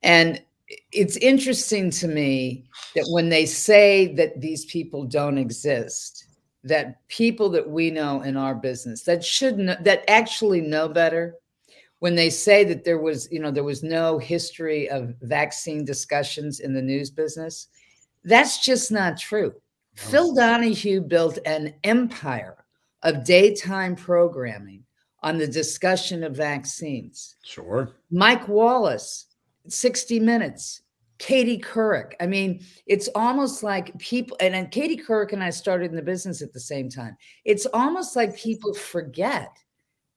And 0.02 0.42
it's 0.90 1.16
interesting 1.16 1.90
to 1.92 2.08
me 2.08 2.66
that 2.94 3.06
when 3.08 3.30
they 3.30 3.46
say 3.46 4.14
that 4.16 4.38
these 4.38 4.66
people 4.66 5.04
don't 5.04 5.38
exist, 5.38 6.26
that 6.64 7.08
people 7.08 7.48
that 7.52 7.70
we 7.70 7.90
know 7.90 8.20
in 8.20 8.36
our 8.36 8.54
business 8.54 9.02
that 9.04 9.24
should 9.24 9.56
know, 9.56 9.76
that 9.80 10.04
actually 10.08 10.60
know 10.60 10.88
better 10.88 11.36
when 12.00 12.16
they 12.16 12.28
say 12.28 12.64
that 12.64 12.84
there 12.84 12.98
was 12.98 13.28
you 13.32 13.40
know 13.40 13.50
there 13.50 13.64
was 13.64 13.82
no 13.82 14.18
history 14.18 14.90
of 14.90 15.14
vaccine 15.22 15.84
discussions 15.84 16.60
in 16.60 16.74
the 16.74 16.82
news 16.82 17.10
business 17.10 17.68
that's 18.24 18.64
just 18.64 18.90
not 18.90 19.18
true. 19.18 19.54
Phil 19.94 20.34
Donahue 20.34 21.00
built 21.00 21.38
an 21.44 21.74
empire 21.84 22.64
of 23.02 23.24
daytime 23.24 23.94
programming 23.94 24.84
on 25.22 25.38
the 25.38 25.46
discussion 25.46 26.24
of 26.24 26.36
vaccines. 26.36 27.36
Sure. 27.44 27.90
Mike 28.10 28.48
Wallace, 28.48 29.26
60 29.68 30.18
Minutes, 30.20 30.82
Katie 31.18 31.58
Couric. 31.58 32.14
I 32.20 32.26
mean, 32.26 32.64
it's 32.86 33.08
almost 33.14 33.62
like 33.62 33.96
people, 33.98 34.36
and, 34.40 34.54
and 34.54 34.70
Katie 34.70 34.96
Couric 34.96 35.32
and 35.32 35.42
I 35.42 35.50
started 35.50 35.90
in 35.90 35.96
the 35.96 36.02
business 36.02 36.42
at 36.42 36.52
the 36.52 36.60
same 36.60 36.88
time. 36.88 37.16
It's 37.44 37.66
almost 37.66 38.16
like 38.16 38.36
people 38.36 38.74
forget 38.74 39.56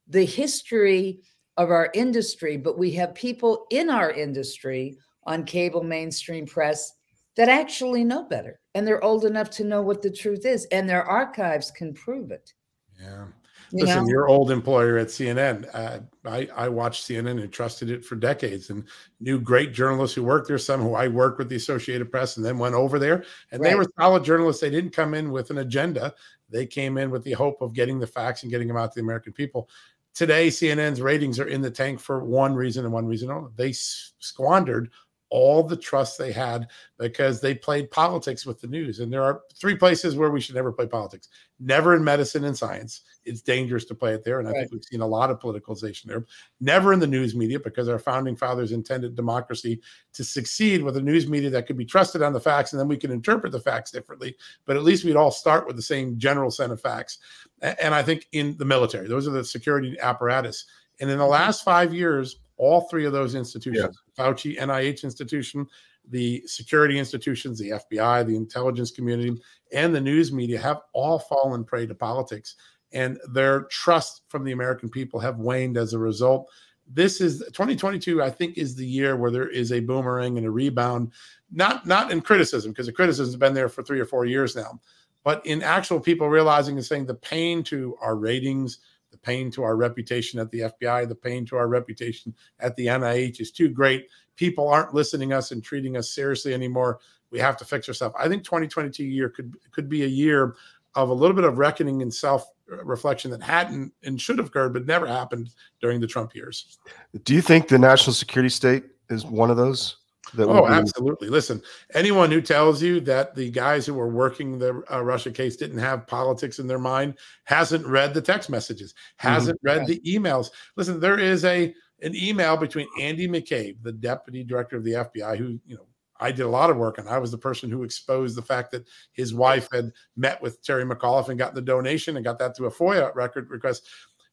the 0.08 0.26
history 0.26 1.22
of 1.58 1.70
our 1.70 1.92
industry, 1.94 2.58
but 2.58 2.78
we 2.78 2.92
have 2.92 3.14
people 3.14 3.68
in 3.70 3.90
our 3.90 4.12
industry 4.12 4.98
on 5.24 5.44
cable 5.44 5.84
mainstream 5.84 6.46
press 6.46 6.94
that 7.36 7.50
actually 7.50 8.04
know 8.04 8.24
better 8.24 8.60
and 8.74 8.88
they're 8.88 9.04
old 9.04 9.26
enough 9.26 9.50
to 9.52 9.64
know 9.64 9.82
what 9.82 10.02
the 10.02 10.12
truth 10.12 10.46
is 10.46 10.66
and 10.72 10.88
their 10.88 11.04
archives 11.04 11.72
can 11.72 11.94
prove 11.94 12.32
it. 12.32 12.54
Yeah. 13.02 13.26
You 13.72 13.86
listen 13.86 14.04
know? 14.04 14.10
your 14.10 14.28
old 14.28 14.52
employer 14.52 14.98
at 14.98 15.08
cnn 15.08 15.68
uh, 15.74 16.00
I, 16.24 16.48
I 16.56 16.70
watched 16.70 17.10
cnn 17.10 17.42
and 17.42 17.52
trusted 17.52 17.90
it 17.90 18.06
for 18.06 18.16
decades 18.16 18.70
and 18.70 18.84
knew 19.20 19.40
great 19.40 19.74
journalists 19.74 20.16
who 20.16 20.24
worked 20.24 20.48
there 20.48 20.58
some 20.58 20.82
who 20.82 20.94
i 20.94 21.08
worked 21.08 21.40
with 21.40 21.50
the 21.50 21.56
associated 21.56 22.12
press 22.12 22.38
and 22.38 22.46
then 22.46 22.60
went 22.60 22.76
over 22.76 23.00
there 23.00 23.24
and 23.52 23.62
right. 23.62 23.70
they 23.70 23.76
were 23.76 23.88
solid 24.00 24.24
journalists. 24.24 24.62
They 24.62 24.70
didn't 24.70 24.92
come 24.92 25.14
in 25.14 25.32
with 25.32 25.50
an 25.50 25.58
agenda. 25.60 26.14
They 26.50 26.66
came 26.68 26.98
in 26.98 27.10
with 27.10 27.24
the 27.24 27.34
hope 27.34 27.62
of 27.62 27.74
getting 27.74 28.00
the 28.00 28.08
facts 28.08 28.44
and 28.44 28.52
getting 28.52 28.68
them 28.68 28.78
out 28.78 28.92
to 28.92 29.00
the 29.00 29.04
american 29.04 29.34
people. 29.34 29.68
Today 30.14 30.50
cnn's 30.50 31.02
ratings 31.02 31.40
are 31.40 31.48
in 31.48 31.62
the 31.62 31.72
tank 31.72 32.00
for 32.00 32.24
one 32.24 32.54
reason 32.54 32.86
and 32.86 32.94
one 32.94 33.08
reason 33.08 33.32
only. 33.32 33.52
They 33.56 33.72
squandered 33.74 34.92
all 35.36 35.62
the 35.62 35.76
trust 35.76 36.18
they 36.18 36.32
had 36.32 36.66
because 36.98 37.42
they 37.42 37.54
played 37.54 37.92
politics 37.92 38.46
with 38.46 38.62
the 38.62 38.68
news. 38.68 39.02
And 39.02 39.12
there 39.12 39.22
are 39.22 39.42
three 39.54 39.76
places 39.76 40.16
where 40.16 40.32
we 40.32 40.40
should 40.40 40.56
never 40.56 40.72
play 40.72 40.88
politics. 40.88 41.28
Never 41.60 41.94
in 41.94 42.06
medicine 42.06 42.46
and 42.46 42.58
science. 42.58 43.02
It's 43.26 43.42
dangerous 43.42 43.84
to 43.86 43.96
play 43.96 44.14
it 44.14 44.24
there. 44.24 44.40
And 44.40 44.48
I 44.48 44.54
think 44.54 44.72
we've 44.72 44.86
seen 44.86 45.02
a 45.02 45.06
lot 45.06 45.30
of 45.30 45.42
politicalization 45.42 46.06
there. 46.06 46.26
Never 46.62 46.94
in 46.94 47.02
the 47.02 47.08
news 47.08 47.36
media 47.36 47.60
because 47.60 47.90
our 47.90 48.00
founding 48.00 48.38
fathers 48.38 48.72
intended 48.72 49.14
democracy 49.14 49.82
to 50.14 50.24
succeed 50.24 50.82
with 50.82 50.96
a 50.96 51.02
news 51.02 51.28
media 51.28 51.50
that 51.50 51.68
could 51.68 51.78
be 51.78 51.86
trusted 51.86 52.22
on 52.22 52.32
the 52.32 52.40
facts 52.40 52.72
and 52.72 52.80
then 52.80 52.88
we 52.88 52.96
can 52.96 53.12
interpret 53.12 53.52
the 53.52 53.60
facts 53.60 53.92
differently. 53.92 54.38
But 54.66 54.78
at 54.78 54.84
least 54.84 55.04
we'd 55.04 55.18
all 55.18 55.32
start 55.32 55.68
with 55.68 55.76
the 55.76 55.82
same 55.82 56.18
general 56.18 56.50
set 56.50 56.72
of 56.72 56.80
facts. 56.80 57.18
And 57.62 57.94
I 57.94 58.04
think 58.04 58.26
in 58.32 58.56
the 58.56 58.64
military, 58.64 59.10
those 59.10 59.28
are 59.28 59.32
the 59.32 59.44
security 59.44 59.98
apparatus. 60.00 60.66
And 61.02 61.10
in 61.10 61.18
the 61.18 61.26
mm-hmm. 61.26 61.34
last 61.34 61.66
five 61.66 61.94
years, 61.94 62.38
all 62.58 62.82
three 62.82 63.06
of 63.06 63.14
those 63.14 63.36
institutions 63.36 63.98
Fauci, 64.18 64.58
NIH 64.58 65.04
institution, 65.04 65.68
the 66.10 66.44
security 66.46 67.00
institutions, 67.00 67.60
the 67.60 67.72
FBI, 67.72 68.26
the 68.26 68.36
intelligence 68.36 68.92
community, 68.92 69.40
and 69.74 69.94
the 69.94 70.02
news 70.02 70.32
media 70.32 70.60
have 70.60 70.82
all 70.94 71.20
fallen 71.20 71.64
prey 71.64 71.86
to 71.86 71.96
politics. 71.96 72.56
And 72.94 73.20
their 73.34 73.64
trust 73.64 74.22
from 74.30 74.44
the 74.44 74.52
American 74.52 74.90
people 74.90 75.20
have 75.20 75.40
waned 75.40 75.78
as 75.78 75.94
a 75.94 76.00
result. 76.00 76.50
This 76.88 77.20
is 77.20 77.40
2022, 77.40 78.22
I 78.22 78.30
think, 78.30 78.58
is 78.58 78.76
the 78.76 78.86
year 78.86 79.16
where 79.16 79.32
there 79.32 79.50
is 79.50 79.72
a 79.72 79.80
boomerang 79.80 80.38
and 80.38 80.46
a 80.46 80.52
rebound, 80.52 81.12
not 81.52 81.86
not 81.88 82.12
in 82.12 82.22
criticism, 82.22 82.72
because 82.72 82.86
the 82.86 82.94
criticism 82.94 83.26
has 83.26 83.36
been 83.36 83.56
there 83.56 83.70
for 83.70 83.82
three 83.82 84.00
or 84.00 84.06
four 84.06 84.26
years 84.26 84.56
now, 84.56 84.80
but 85.24 85.44
in 85.46 85.64
actual 85.64 86.00
people 86.00 86.30
realizing 86.30 86.78
and 86.78 86.86
saying 86.86 87.08
the 87.08 87.16
pain 87.16 87.64
to 87.64 87.98
our 88.02 88.16
ratings, 88.16 88.80
pain 89.26 89.50
to 89.52 89.64
our 89.64 89.76
reputation 89.76 90.40
at 90.40 90.52
the 90.52 90.60
FBI, 90.60 91.10
the 91.10 91.16
pain 91.16 91.46
to 91.48 91.56
our 91.56 91.68
reputation 91.68 92.34
at 92.60 92.76
the 92.76 92.86
NIH 92.86 93.42
is 93.42 93.52
too 93.52 93.70
great. 93.70 94.08
People 94.36 94.68
aren't 94.68 94.94
listening 94.94 95.34
us 95.34 95.52
and 95.52 95.64
treating 95.64 95.98
us 95.98 96.12
seriously 96.12 96.54
anymore. 96.54 97.00
We 97.32 97.40
have 97.40 97.58
to 97.58 97.66
fix 97.66 97.88
ourselves. 97.88 98.16
I 98.20 98.30
think 98.30 98.44
2022 98.44 99.04
year 99.04 99.30
could 99.30 99.56
could 99.72 99.90
be 99.90 100.04
a 100.04 100.08
year 100.08 100.56
of 100.94 101.10
a 101.10 101.14
little 101.14 101.36
bit 101.36 101.44
of 101.44 101.58
reckoning 101.58 102.02
and 102.02 102.14
self 102.14 102.48
reflection 102.68 103.32
that 103.32 103.42
hadn't 103.42 103.92
and 104.04 104.22
should 104.22 104.38
have 104.38 104.48
occurred, 104.48 104.74
but 104.74 104.86
never 104.86 105.08
happened 105.08 105.50
during 105.82 106.00
the 106.00 106.08
Trump 106.08 106.36
years. 106.36 106.78
Do 107.24 107.34
you 107.34 107.42
think 107.42 107.68
the 107.68 107.80
national 107.80 108.14
security 108.14 108.50
state 108.50 108.84
is 109.10 109.26
one 109.26 109.50
of 109.50 109.58
those? 109.58 109.98
Oh, 110.38 110.68
absolutely. 110.68 111.30
Listen, 111.30 111.62
anyone 111.94 112.32
who 112.32 112.42
tells 112.42 112.82
you 112.82 113.00
that 113.02 113.36
the 113.36 113.52
guys 113.52 113.86
who 113.86 113.94
were 113.94 114.10
working 114.10 114.58
the 114.58 114.82
uh, 114.92 115.04
Russia 115.04 115.32
case 115.32 115.56
didn't 115.56 115.80
have 115.80 116.08
politics 116.08 116.60
in 116.60 116.68
their 116.68 116.80
mind 116.80 117.16
hasn't 117.46 117.86
read 117.86 118.14
the 118.14 118.22
text 118.22 118.50
messages, 118.50 118.94
mm-hmm. 118.94 119.28
hasn't 119.28 119.60
mm-hmm. 119.62 119.80
read 119.80 119.88
the 119.88 120.02
emails. 120.02 120.50
Listen, 120.76 121.00
there 121.00 121.20
is 121.20 121.46
a 121.46 121.74
an 122.02 122.16
email 122.16 122.58
between 122.58 122.88
Andy 123.00 123.28
McCabe, 123.28 123.78
the 123.82 123.94
deputy 123.94 124.44
director 124.44 124.78
of 124.78 124.84
the 124.84 124.92
FBI, 124.92 125.38
who 125.38 125.60
you 125.66 125.76
know 125.76 125.88
I 126.20 126.32
did 126.32 126.46
a 126.46 126.50
lot 126.50 126.70
of 126.70 126.78
work 126.78 127.00
on. 127.00 127.08
I 127.08 127.18
was 127.18 127.32
the 127.32 127.38
person 127.38 127.70
who 127.70 127.84
exposed 127.84 128.36
the 128.36 128.42
fact 128.42 128.72
that 128.72 128.86
his 129.12 129.34
wife 129.34 129.68
had 129.72 129.92
met 130.16 130.42
with 130.42 130.62
Terry 130.64 130.86
McAuliffe 130.86 131.30
and 131.30 131.40
got 131.40 131.56
the 131.56 131.62
donation 131.62 132.16
and 132.16 132.26
got 132.26 132.40
that 132.40 132.56
through 132.56 132.68
a 132.68 132.72
FOIA 132.72 133.14
record 133.16 133.50
request. 133.50 133.88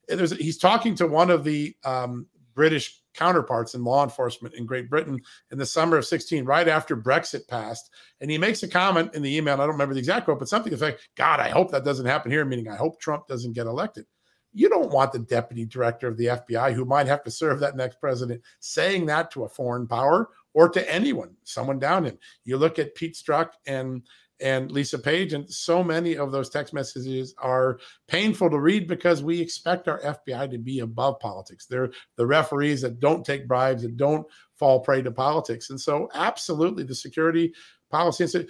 There's, 0.08 0.36
he's 0.36 0.58
talking 0.58 0.94
to 0.96 1.06
one 1.06 1.30
of 1.30 1.44
the 1.44 1.74
um, 1.84 2.26
British 2.54 3.00
counterparts 3.14 3.74
in 3.74 3.84
law 3.84 4.04
enforcement 4.04 4.54
in 4.54 4.66
Great 4.66 4.88
Britain 4.88 5.20
in 5.50 5.58
the 5.58 5.66
summer 5.66 5.96
of 5.96 6.06
16, 6.06 6.44
right 6.44 6.68
after 6.68 6.96
Brexit 6.96 7.46
passed. 7.48 7.90
And 8.20 8.30
he 8.30 8.38
makes 8.38 8.62
a 8.62 8.68
comment 8.68 9.14
in 9.14 9.22
the 9.22 9.36
email. 9.36 9.54
I 9.54 9.58
don't 9.58 9.70
remember 9.70 9.94
the 9.94 10.00
exact 10.00 10.24
quote, 10.24 10.38
but 10.38 10.48
something 10.48 10.72
effect, 10.72 11.08
God, 11.16 11.40
I 11.40 11.48
hope 11.48 11.70
that 11.70 11.84
doesn't 11.84 12.06
happen 12.06 12.30
here, 12.30 12.44
meaning 12.44 12.68
I 12.68 12.76
hope 12.76 13.00
Trump 13.00 13.26
doesn't 13.26 13.52
get 13.52 13.66
elected. 13.66 14.06
You 14.54 14.68
don't 14.68 14.92
want 14.92 15.12
the 15.12 15.18
deputy 15.18 15.64
director 15.64 16.08
of 16.08 16.16
the 16.18 16.26
FBI, 16.26 16.74
who 16.74 16.84
might 16.84 17.06
have 17.06 17.24
to 17.24 17.30
serve 17.30 17.60
that 17.60 17.76
next 17.76 18.00
president, 18.00 18.42
saying 18.60 19.06
that 19.06 19.30
to 19.30 19.44
a 19.44 19.48
foreign 19.48 19.86
power 19.86 20.28
or 20.54 20.68
to 20.68 20.92
anyone, 20.92 21.34
someone 21.44 21.78
down 21.78 22.04
him. 22.04 22.18
You 22.44 22.58
look 22.58 22.78
at 22.78 22.94
Pete 22.94 23.14
Strzok 23.14 23.52
and 23.66 24.02
and 24.40 24.70
Lisa 24.70 24.98
Page, 24.98 25.32
and 25.32 25.48
so 25.48 25.84
many 25.84 26.16
of 26.16 26.32
those 26.32 26.50
text 26.50 26.74
messages 26.74 27.34
are 27.38 27.78
painful 28.08 28.50
to 28.50 28.58
read 28.58 28.88
because 28.88 29.22
we 29.22 29.40
expect 29.40 29.88
our 29.88 30.00
FBI 30.00 30.50
to 30.50 30.58
be 30.58 30.80
above 30.80 31.20
politics. 31.20 31.66
They're 31.66 31.92
the 32.16 32.26
referees 32.26 32.82
that 32.82 33.00
don't 33.00 33.24
take 33.24 33.46
bribes, 33.46 33.82
that 33.82 33.96
don't 33.96 34.26
fall 34.56 34.80
prey 34.80 35.02
to 35.02 35.10
politics. 35.12 35.70
And 35.70 35.80
so, 35.80 36.08
absolutely, 36.14 36.84
the 36.84 36.94
security 36.94 37.52
policy. 37.90 38.46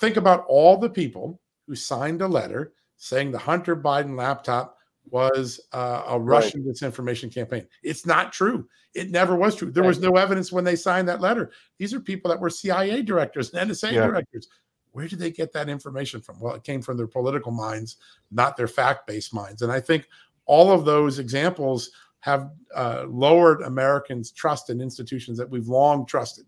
Think 0.00 0.16
about 0.16 0.44
all 0.48 0.78
the 0.78 0.90
people 0.90 1.40
who 1.66 1.76
signed 1.76 2.22
a 2.22 2.28
letter 2.28 2.72
saying 2.96 3.30
the 3.30 3.38
Hunter 3.38 3.76
Biden 3.76 4.16
laptop 4.16 4.76
was 5.10 5.60
uh, 5.72 6.02
a 6.08 6.18
Russian 6.18 6.64
right. 6.64 6.74
disinformation 6.74 7.32
campaign. 7.32 7.66
It's 7.82 8.06
not 8.06 8.32
true. 8.32 8.68
It 8.94 9.10
never 9.10 9.36
was 9.36 9.54
true. 9.54 9.70
There 9.70 9.84
was 9.84 10.00
no 10.00 10.16
evidence 10.16 10.50
when 10.50 10.64
they 10.64 10.76
signed 10.76 11.08
that 11.08 11.20
letter. 11.20 11.52
These 11.78 11.94
are 11.94 12.00
people 12.00 12.30
that 12.30 12.40
were 12.40 12.50
CIA 12.50 13.02
directors 13.02 13.52
and 13.52 13.70
NSA 13.70 13.92
yeah. 13.92 14.06
directors. 14.06 14.48
Where 14.96 15.06
did 15.06 15.18
they 15.18 15.30
get 15.30 15.52
that 15.52 15.68
information 15.68 16.22
from? 16.22 16.40
Well, 16.40 16.54
it 16.54 16.64
came 16.64 16.80
from 16.80 16.96
their 16.96 17.06
political 17.06 17.52
minds, 17.52 17.98
not 18.30 18.56
their 18.56 18.66
fact 18.66 19.06
based 19.06 19.34
minds. 19.34 19.60
And 19.60 19.70
I 19.70 19.78
think 19.78 20.08
all 20.46 20.72
of 20.72 20.86
those 20.86 21.18
examples 21.18 21.90
have 22.20 22.50
uh, 22.74 23.04
lowered 23.06 23.60
Americans' 23.60 24.32
trust 24.32 24.70
in 24.70 24.80
institutions 24.80 25.36
that 25.36 25.50
we've 25.50 25.68
long 25.68 26.06
trusted. 26.06 26.46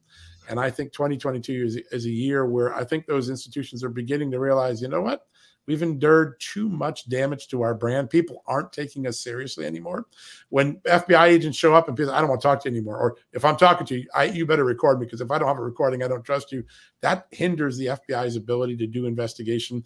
And 0.48 0.58
I 0.58 0.70
think 0.70 0.92
2022 0.94 1.52
is, 1.62 1.76
is 1.92 2.06
a 2.06 2.10
year 2.10 2.46
where 2.46 2.74
I 2.74 2.84
think 2.84 3.04
those 3.04 3.28
institutions 3.28 3.84
are 3.84 3.90
beginning 3.90 4.30
to 4.30 4.40
realize, 4.40 4.80
you 4.80 4.88
know 4.88 5.02
what? 5.02 5.26
We've 5.68 5.82
endured 5.82 6.40
too 6.40 6.70
much 6.70 7.10
damage 7.10 7.48
to 7.48 7.60
our 7.60 7.75
brand. 7.75 8.08
People 8.08 8.42
aren't 8.46 8.72
taking 8.72 9.06
us 9.06 9.20
seriously 9.20 9.66
anymore. 9.66 10.06
When 10.48 10.76
FBI 10.78 11.26
agents 11.28 11.58
show 11.58 11.75
up 11.75 11.88
and 11.88 11.96
people, 11.96 12.10
I 12.10 12.20
don't 12.20 12.30
want 12.30 12.40
to 12.40 12.48
talk 12.48 12.62
to 12.62 12.70
you 12.70 12.75
anymore, 12.75 12.98
or 12.98 13.16
if 13.34 13.44
I'm 13.44 13.58
talking 13.58 13.87
to 13.88 13.98
you, 13.98 14.06
I, 14.14 14.25
you 14.25 14.46
better 14.46 14.64
record 14.64 14.98
because 14.98 15.20
if 15.20 15.30
I 15.30 15.38
don't 15.38 15.46
have 15.46 15.58
a 15.58 15.62
recording, 15.62 16.02
I 16.02 16.08
don't 16.08 16.25
trust 16.25 16.52
you. 16.52 16.64
That 17.02 17.26
hinders 17.32 17.76
the 17.76 17.87
FBI's 17.87 18.37
ability 18.37 18.78
to 18.78 18.87
do 18.87 19.04
investigation. 19.04 19.84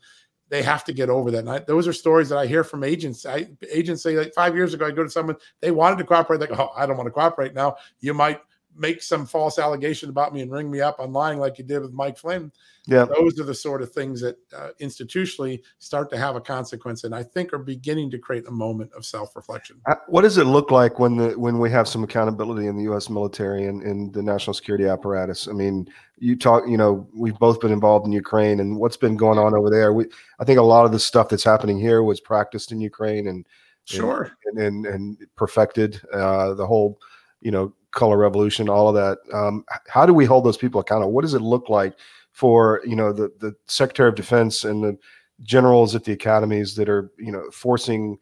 They 0.50 0.62
have 0.62 0.84
to 0.84 0.92
get 0.92 1.10
over 1.10 1.32
that. 1.32 1.38
And 1.38 1.50
I, 1.50 1.58
those 1.58 1.88
are 1.88 1.92
stories 1.92 2.28
that 2.28 2.38
I 2.38 2.46
hear 2.46 2.62
from 2.62 2.84
agents. 2.84 3.26
I, 3.26 3.48
agents 3.68 4.04
say 4.04 4.16
like 4.16 4.32
five 4.34 4.54
years 4.54 4.74
ago, 4.74 4.86
I 4.86 4.92
go 4.92 5.02
to 5.02 5.10
someone, 5.10 5.36
they 5.60 5.72
wanted 5.72 5.98
to 5.98 6.04
cooperate. 6.04 6.38
They 6.38 6.46
go, 6.46 6.54
oh, 6.58 6.70
I 6.76 6.86
don't 6.86 6.96
want 6.96 7.08
to 7.08 7.12
cooperate 7.12 7.54
now. 7.54 7.74
You 7.98 8.14
might 8.14 8.40
make 8.76 9.02
some 9.02 9.26
false 9.26 9.58
allegation 9.58 10.08
about 10.08 10.32
me 10.32 10.40
and 10.40 10.50
ring 10.50 10.70
me 10.70 10.80
up 10.80 11.00
on 11.00 11.12
lying 11.12 11.38
like 11.38 11.58
you 11.58 11.64
did 11.64 11.82
with 11.82 11.92
Mike 11.92 12.16
Flynn. 12.16 12.50
Yeah, 12.86 13.04
those 13.04 13.38
are 13.38 13.44
the 13.44 13.54
sort 13.54 13.80
of 13.80 13.92
things 13.92 14.20
that 14.22 14.36
uh, 14.56 14.70
institutionally 14.80 15.62
start 15.78 16.10
to 16.10 16.18
have 16.18 16.34
a 16.34 16.40
consequence, 16.40 17.04
and 17.04 17.14
I 17.14 17.22
think 17.22 17.52
are 17.52 17.58
beginning 17.58 18.10
to 18.10 18.18
create 18.18 18.46
a 18.48 18.50
moment 18.50 18.92
of 18.94 19.04
self-reflection. 19.04 19.80
Uh, 19.86 19.94
what 20.08 20.22
does 20.22 20.36
it 20.36 20.44
look 20.44 20.72
like 20.72 20.98
when 20.98 21.16
the 21.16 21.38
when 21.38 21.60
we 21.60 21.70
have 21.70 21.86
some 21.86 22.02
accountability 22.02 22.66
in 22.66 22.76
the 22.76 22.82
U.S. 22.84 23.08
military 23.08 23.66
and 23.66 23.82
in 23.82 24.10
the 24.10 24.22
national 24.22 24.54
security 24.54 24.86
apparatus? 24.86 25.46
I 25.46 25.52
mean, 25.52 25.86
you 26.18 26.34
talk, 26.36 26.64
you 26.66 26.76
know, 26.76 27.06
we've 27.14 27.38
both 27.38 27.60
been 27.60 27.72
involved 27.72 28.06
in 28.06 28.12
Ukraine, 28.12 28.58
and 28.58 28.76
what's 28.78 28.96
been 28.96 29.16
going 29.16 29.38
on 29.38 29.54
over 29.54 29.70
there. 29.70 29.92
We, 29.92 30.06
I 30.40 30.44
think 30.44 30.58
a 30.58 30.62
lot 30.62 30.84
of 30.84 30.90
the 30.90 30.98
stuff 30.98 31.28
that's 31.28 31.44
happening 31.44 31.78
here 31.78 32.02
was 32.02 32.20
practiced 32.20 32.72
in 32.72 32.80
Ukraine 32.80 33.28
and 33.28 33.46
sure 33.84 34.32
and 34.46 34.58
and, 34.58 34.86
and 34.86 35.18
perfected. 35.36 36.00
Uh, 36.12 36.54
the 36.54 36.66
whole, 36.66 36.98
you 37.40 37.52
know, 37.52 37.72
color 37.92 38.16
revolution, 38.16 38.68
all 38.68 38.88
of 38.88 38.94
that. 38.94 39.18
Um, 39.34 39.64
how 39.88 40.04
do 40.04 40.12
we 40.12 40.24
hold 40.24 40.44
those 40.44 40.56
people 40.56 40.80
accountable? 40.80 41.12
What 41.12 41.22
does 41.22 41.34
it 41.34 41.42
look 41.42 41.68
like 41.68 41.94
for 42.32 42.82
you 42.84 42.96
know 42.96 43.12
the 43.12 43.32
the 43.38 43.54
Secretary 43.66 44.08
of 44.08 44.14
Defense 44.14 44.64
and 44.64 44.82
the 44.82 44.98
generals 45.42 45.94
at 45.94 46.04
the 46.04 46.12
academies 46.12 46.74
that 46.76 46.88
are 46.88 47.12
you 47.18 47.32
know 47.32 47.48
forcing 47.52 48.18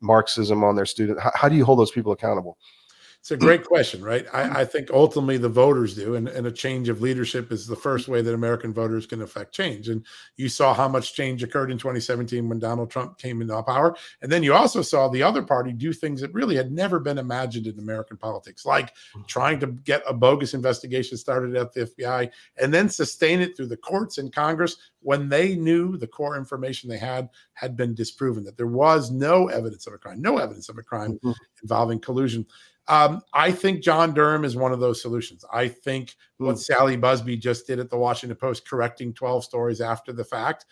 Marxism 0.00 0.62
on 0.64 0.76
their 0.76 0.86
students? 0.86 1.22
How, 1.22 1.32
how 1.34 1.48
do 1.48 1.56
you 1.56 1.64
hold 1.64 1.78
those 1.78 1.90
people 1.92 2.12
accountable? 2.12 2.58
It's 3.22 3.30
a 3.30 3.36
great 3.36 3.64
question, 3.68 4.02
right? 4.02 4.26
I, 4.32 4.62
I, 4.62 4.64
think 4.64 4.90
ultimately 4.90 5.38
the 5.38 5.48
voters 5.48 5.94
do, 5.94 6.16
and, 6.16 6.28
and 6.28 6.44
a 6.44 6.50
change 6.50 6.88
of 6.88 7.00
leadership 7.00 7.52
is 7.52 7.68
the 7.68 7.76
first 7.76 8.08
way 8.08 8.20
that 8.20 8.34
American 8.34 8.74
voters 8.74 9.06
can 9.06 9.22
affect 9.22 9.54
change. 9.54 9.88
And 9.88 10.04
you 10.36 10.48
saw 10.48 10.74
how 10.74 10.88
much 10.88 11.14
change 11.14 11.44
occurred 11.44 11.70
in 11.70 11.78
2017 11.78 12.48
when 12.48 12.58
Donald 12.58 12.90
Trump 12.90 13.18
came 13.18 13.40
into 13.40 13.62
power. 13.62 13.94
And 14.22 14.32
then 14.32 14.42
you 14.42 14.54
also 14.54 14.82
saw 14.82 15.06
the 15.06 15.22
other 15.22 15.40
party 15.40 15.72
do 15.72 15.92
things 15.92 16.20
that 16.20 16.34
really 16.34 16.56
had 16.56 16.72
never 16.72 16.98
been 16.98 17.16
imagined 17.16 17.68
in 17.68 17.78
American 17.78 18.16
politics, 18.16 18.66
like 18.66 18.92
trying 19.28 19.60
to 19.60 19.68
get 19.68 20.02
a 20.04 20.12
bogus 20.12 20.52
investigation 20.52 21.16
started 21.16 21.54
at 21.54 21.72
the 21.72 21.86
FBI 21.86 22.28
and 22.60 22.74
then 22.74 22.88
sustain 22.88 23.40
it 23.40 23.56
through 23.56 23.68
the 23.68 23.76
courts 23.76 24.18
and 24.18 24.34
Congress 24.34 24.76
when 25.02 25.28
they 25.28 25.54
knew 25.54 25.96
the 25.96 26.06
core 26.06 26.36
information 26.36 26.88
they 26.88 26.98
had 26.98 27.28
had 27.54 27.76
been 27.76 27.94
disproven, 27.94 28.44
that 28.44 28.56
there 28.56 28.66
was 28.66 29.10
no 29.10 29.48
evidence 29.48 29.86
of 29.86 29.92
a 29.92 29.98
crime, 29.98 30.20
no 30.20 30.38
evidence 30.38 30.68
of 30.68 30.78
a 30.78 30.82
crime 30.82 31.12
mm-hmm. 31.14 31.32
involving 31.62 32.00
collusion. 32.00 32.46
Um, 32.88 33.22
I 33.32 33.52
think 33.52 33.82
John 33.82 34.12
Durham 34.12 34.44
is 34.44 34.56
one 34.56 34.72
of 34.72 34.80
those 34.80 35.00
solutions. 35.00 35.44
I 35.52 35.68
think 35.68 36.16
what 36.38 36.52
hmm. 36.52 36.58
Sally 36.58 36.96
Buzbee 36.96 37.40
just 37.40 37.66
did 37.66 37.78
at 37.78 37.90
the 37.90 37.96
Washington 37.96 38.36
Post, 38.36 38.68
correcting 38.68 39.14
12 39.14 39.44
stories 39.44 39.80
after 39.80 40.12
the 40.12 40.24
fact, 40.24 40.66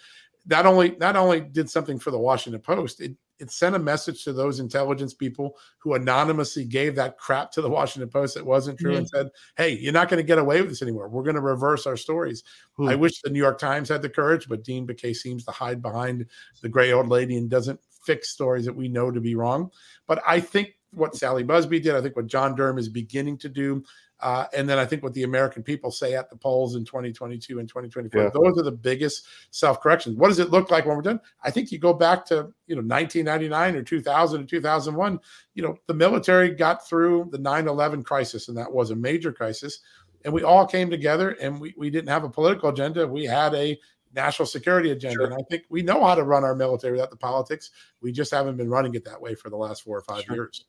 not 0.47 0.67
only 0.67 0.97
not 0.99 1.17
only 1.17 1.41
did 1.41 1.71
something 1.71 1.99
for 1.99 2.11
the 2.11 2.19
Washington 2.19 2.61
Post, 2.61 3.01
it 3.01 3.17
it 3.41 3.51
sent 3.51 3.75
a 3.75 3.79
message 3.79 4.23
to 4.25 4.35
those 4.35 4.61
intelligence 4.61 5.15
people 5.15 5.57
who 5.79 5.95
anonymously 5.95 6.65
gave 6.65 6.95
that 6.95 7.17
crap 7.17 7.51
to 7.53 7.63
the 7.63 7.71
Washington 7.71 8.11
Post 8.11 8.35
that 8.35 8.45
wasn't 8.45 8.79
true 8.79 8.91
mm-hmm. 8.91 8.99
and 8.99 9.09
said, 9.09 9.29
"Hey, 9.57 9.79
you're 9.79 9.93
not 9.93 10.09
going 10.09 10.19
to 10.19 10.27
get 10.27 10.39
away 10.39 10.61
with 10.61 10.71
this 10.71 10.83
anymore. 10.83 11.09
We're 11.09 11.23
going 11.23 11.37
to 11.37 11.41
reverse 11.41 11.87
our 11.87 11.97
stories." 11.97 12.43
Hmm. 12.77 12.89
I 12.89 12.97
wish 12.97 13.21
the 13.23 13.31
New 13.31 13.39
York 13.39 13.59
Times 13.59 13.89
had 13.89 14.03
the 14.03 14.09
courage, 14.09 14.49
but 14.49 14.65
Dean 14.65 14.87
Baquet 14.87 15.17
seems 15.17 15.45
to 15.45 15.53
hide 15.53 15.81
behind 15.81 16.27
the 16.63 16.69
gray 16.69 16.93
old 16.93 17.09
lady 17.09 17.37
and 17.37 17.49
doesn't 17.49 17.81
fix 18.05 18.31
stories 18.31 18.65
that 18.65 18.77
we 18.77 18.89
know 18.89 19.11
to 19.11 19.21
be 19.21 19.35
wrong. 19.35 19.71
But 20.07 20.23
I 20.27 20.41
think 20.41 20.75
what 20.93 21.15
Sally 21.15 21.45
Buzbee 21.45 21.83
did. 21.83 21.95
I 21.95 22.01
think 22.01 22.17
what 22.17 22.27
John 22.27 22.55
Durham 22.55 22.79
is 22.79 22.89
beginning 22.89 23.39
to 23.39 23.49
do. 23.49 23.85
Uh, 24.23 24.47
and 24.55 24.69
then 24.69 24.79
I 24.79 24.85
think 24.85 25.03
what 25.03 25.15
the 25.15 25.23
American 25.23 25.63
people 25.63 25.91
say 25.91 26.15
at 26.15 26.29
the 26.29 26.37
polls 26.37 26.75
in 26.75 26.85
2022 26.85 27.59
and 27.59 27.69
2024, 27.69 28.23
yeah. 28.23 28.29
those 28.35 28.59
are 28.59 28.63
the 28.63 28.71
biggest 28.71 29.27
self 29.51 29.81
corrections. 29.81 30.17
What 30.17 30.29
does 30.29 30.39
it 30.39 30.51
look 30.51 30.71
like 30.71 30.85
when 30.85 30.97
we're 30.97 31.03
done? 31.03 31.21
I 31.43 31.51
think 31.51 31.73
you 31.73 31.79
go 31.79 31.95
back 31.95 32.27
to 32.27 32.53
you 32.67 32.77
know 32.77 32.83
1999 32.83 33.77
or 33.77 33.83
2000 33.83 34.43
or 34.43 34.45
2001. 34.45 35.21
You 35.55 35.63
know 35.63 35.77
the 35.87 35.95
military 35.95 36.51
got 36.51 36.87
through 36.87 37.29
the 37.31 37.39
9/11 37.39 38.05
crisis, 38.05 38.49
and 38.49 38.57
that 38.59 38.71
was 38.71 38.91
a 38.91 38.97
major 38.97 39.33
crisis. 39.33 39.81
And 40.25 40.35
we 40.35 40.43
all 40.43 40.67
came 40.67 40.91
together, 40.91 41.31
and 41.41 41.59
we 41.59 41.75
we 41.79 41.89
didn't 41.89 42.11
have 42.11 42.25
a 42.25 42.29
political 42.29 42.69
agenda. 42.69 43.07
We 43.07 43.25
had 43.25 43.55
a 43.55 43.79
national 44.15 44.47
security 44.47 44.91
agenda. 44.91 45.15
Sure. 45.15 45.25
And 45.25 45.35
I 45.35 45.43
think 45.49 45.65
we 45.71 45.83
know 45.83 46.05
how 46.05 46.15
to 46.15 46.25
run 46.25 46.45
our 46.45 46.55
military 46.55 46.93
without 46.93 47.11
the 47.11 47.17
politics. 47.17 47.71
We 48.03 48.13
just 48.13 48.33
haven't 48.33 48.57
been 48.57 48.69
running 48.69 48.95
it 48.95 49.05
that 49.05 49.21
way 49.21 49.35
for 49.35 49.49
the 49.49 49.57
last 49.57 49.83
four 49.83 49.97
or 49.97 50.03
five 50.03 50.25
sure. 50.25 50.35
years. 50.35 50.67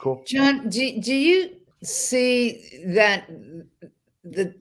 Cool. 0.00 0.22
John, 0.26 0.68
do, 0.70 1.00
do 1.00 1.14
you 1.14 1.56
see 1.82 2.82
that 2.86 3.28
the 4.24 4.54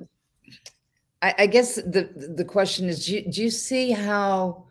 I, 1.21 1.35
I 1.39 1.45
guess 1.47 1.75
the 1.75 2.09
the 2.35 2.45
question 2.45 2.89
is 2.89 3.05
do 3.05 3.15
you, 3.15 3.31
do 3.31 3.43
you 3.43 3.49
see 3.49 3.91
how 3.91 4.65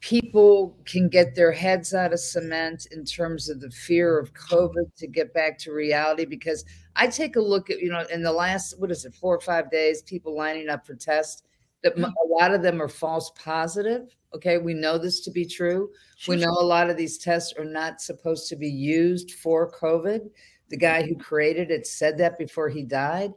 people 0.00 0.76
can 0.84 1.08
get 1.08 1.34
their 1.34 1.52
heads 1.52 1.94
out 1.94 2.12
of 2.12 2.18
cement 2.18 2.86
in 2.90 3.04
terms 3.04 3.48
of 3.48 3.60
the 3.60 3.70
fear 3.70 4.18
of 4.18 4.34
COVID 4.34 4.94
to 4.96 5.06
get 5.06 5.32
back 5.32 5.58
to 5.58 5.72
reality? 5.72 6.24
Because 6.24 6.64
I 6.96 7.06
take 7.06 7.36
a 7.36 7.40
look 7.40 7.70
at, 7.70 7.80
you 7.80 7.88
know, 7.88 8.04
in 8.12 8.22
the 8.22 8.32
last, 8.32 8.80
what 8.80 8.90
is 8.90 9.04
it, 9.04 9.14
four 9.14 9.34
or 9.34 9.40
five 9.40 9.70
days, 9.70 10.02
people 10.02 10.36
lining 10.36 10.68
up 10.68 10.84
for 10.84 10.96
tests, 10.96 11.44
that 11.84 11.96
mm. 11.96 12.04
a 12.04 12.28
lot 12.28 12.52
of 12.52 12.62
them 12.62 12.82
are 12.82 12.88
false 12.88 13.30
positive. 13.36 14.14
Okay, 14.34 14.58
we 14.58 14.74
know 14.74 14.98
this 14.98 15.20
to 15.20 15.30
be 15.30 15.44
true. 15.44 15.90
We 16.26 16.36
know 16.36 16.50
a 16.50 16.64
lot 16.64 16.88
of 16.88 16.96
these 16.96 17.18
tests 17.18 17.52
are 17.58 17.64
not 17.64 18.00
supposed 18.00 18.48
to 18.48 18.56
be 18.56 18.68
used 18.68 19.32
for 19.32 19.70
COVID. 19.72 20.30
The 20.68 20.76
guy 20.76 21.02
who 21.02 21.16
created 21.16 21.70
it 21.70 21.86
said 21.86 22.16
that 22.18 22.38
before 22.38 22.68
he 22.68 22.82
died. 22.82 23.32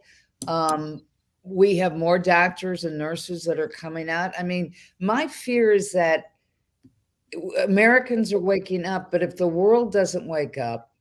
Um, 0.48 1.04
we 1.44 1.78
have 1.78 1.96
more 1.96 2.18
doctors 2.18 2.86
and 2.86 2.98
nurses 2.98 3.44
that 3.44 3.60
are 3.60 3.68
coming 3.68 4.10
out. 4.10 4.34
I 4.38 4.44
mean, 4.44 4.74
my 5.00 5.28
fear 5.28 5.72
is 5.72 5.92
that 5.92 6.32
Americans 7.64 8.34
are 8.34 8.40
waking 8.40 8.86
up, 8.86 9.12
but 9.12 9.22
if 9.22 9.36
the 9.36 9.48
world 9.48 9.92
doesn't 9.92 10.28
wake 10.28 10.58
up, 10.58 10.92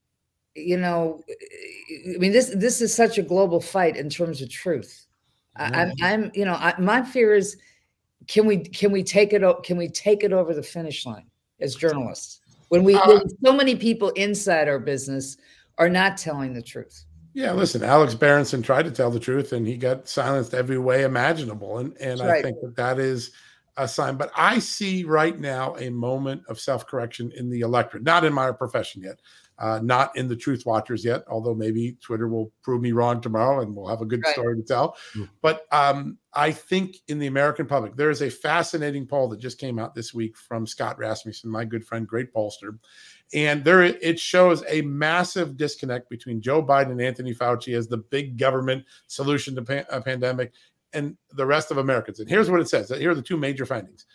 you 0.55 0.77
know, 0.77 1.21
I 1.29 2.19
mean, 2.19 2.33
this 2.33 2.51
this 2.55 2.81
is 2.81 2.95
such 2.95 3.19
a 3.19 3.23
global 3.23 3.61
fight 3.61 3.97
in 3.97 4.09
terms 4.09 4.41
of 4.41 4.51
truth. 4.51 5.07
I, 5.57 5.83
am 5.83 5.93
I'm, 6.03 6.31
you 6.35 6.45
know, 6.45 6.55
I, 6.55 6.75
my 6.79 7.03
fear 7.03 7.35
is, 7.35 7.57
can 8.27 8.47
we 8.47 8.59
can 8.59 8.93
we 8.93 9.03
take 9.03 9.33
it 9.33 9.43
can 9.65 9.77
we 9.77 9.89
take 9.89 10.25
it 10.25 10.33
over 10.33 10.55
the 10.55 10.63
finish 10.63 11.05
line 11.07 11.27
as 11.61 11.75
journalists 11.75 12.41
when 12.69 12.85
we 12.85 12.95
uh, 12.95 13.07
when 13.07 13.23
so 13.45 13.53
many 13.53 13.77
people 13.77 14.11
inside 14.11 14.69
our 14.69 14.79
business 14.79 15.37
are 15.79 15.89
not 15.89 16.17
telling 16.17 16.53
the 16.53 16.63
truth. 16.63 17.05
Yeah, 17.33 17.53
listen, 17.53 17.83
Alex 17.83 18.15
Berenson 18.15 18.63
tried 18.63 18.85
to 18.85 18.93
tell 18.93 19.11
the 19.11 19.19
truth 19.19 19.53
and 19.53 19.67
he 19.67 19.77
got 19.77 20.09
silenced 20.09 20.55
every 20.55 20.79
way 20.79 21.03
imaginable. 21.03 21.79
And 21.79 21.97
and 22.01 22.21
I 22.21 22.43
think 22.43 22.61
that 22.63 22.77
that 22.77 22.99
is 22.99 23.33
a 23.77 23.89
sign. 23.89 24.17
But 24.17 24.31
I 24.37 24.61
see 24.61 25.05
right 25.05 25.39
now 25.39 25.77
a 25.77 25.91
moment 25.91 26.43
of 26.49 26.61
self 26.61 26.87
correction 26.87 27.33
in 27.37 27.51
the 27.51 27.61
electorate, 27.61 28.05
not 28.05 28.25
in 28.25 28.33
my 28.33 28.53
profession 28.53 29.03
yet, 29.03 29.21
uh, 29.59 29.81
not 29.83 30.17
in 30.17 30.29
the 30.29 30.37
truth 30.37 30.67
watchers 30.67 31.05
yet, 31.05 31.23
although 31.29 31.55
maybe 31.55 31.97
Twitter 32.01 32.29
will 32.29 32.53
prove 32.63 32.83
me 32.83 32.93
wrong 32.93 33.21
tomorrow 33.21 33.63
and 33.63 33.75
we'll 33.75 33.87
have 33.87 34.01
a 34.01 34.07
good 34.07 34.23
right. 34.25 34.33
story 34.33 34.57
to 34.57 34.63
tell. 34.63 34.97
Mm. 35.15 35.29
But 35.43 35.67
um, 35.71 36.19
I 36.33 36.51
think 36.51 36.97
in 37.09 37.19
the 37.19 37.29
American 37.29 37.67
public, 37.67 37.97
there 37.97 38.11
is 38.11 38.23
a 38.23 38.31
fascinating 38.31 39.07
poll 39.07 39.29
that 39.29 39.39
just 39.39 39.61
came 39.61 39.79
out 39.79 39.95
this 39.95 40.13
week 40.13 40.37
from 40.37 40.67
Scott 40.67 40.99
Rasmussen, 40.99 41.51
my 41.51 41.65
good 41.65 41.87
friend, 41.87 42.07
great 42.07 42.35
pollster. 42.35 42.79
And 43.33 43.65
there 43.65 43.83
it 43.83 44.19
shows 44.19 44.65
a 44.69 44.83
massive 44.83 45.57
disconnect 45.57 46.11
between 46.11 46.41
Joe 46.41 46.63
Biden 46.63 46.91
and 46.91 47.01
Anthony 47.01 47.35
Fauci 47.35 47.77
as 47.77 47.89
the 47.89 47.99
big 47.99 48.37
government 48.37 48.85
solution 49.07 49.55
to 49.55 49.63
pan- 49.63 49.87
a 49.89 50.01
pandemic 50.01 50.53
and 50.93 51.17
the 51.33 51.47
rest 51.47 51.71
of 51.71 51.79
Americans. 51.79 52.21
And 52.21 52.29
here's 52.29 52.51
what 52.51 52.61
it 52.61 52.69
says. 52.69 52.89
Here 52.91 53.11
are 53.11 53.15
the 53.15 53.23
two 53.23 53.37
major 53.37 53.67
findings. 53.67 54.07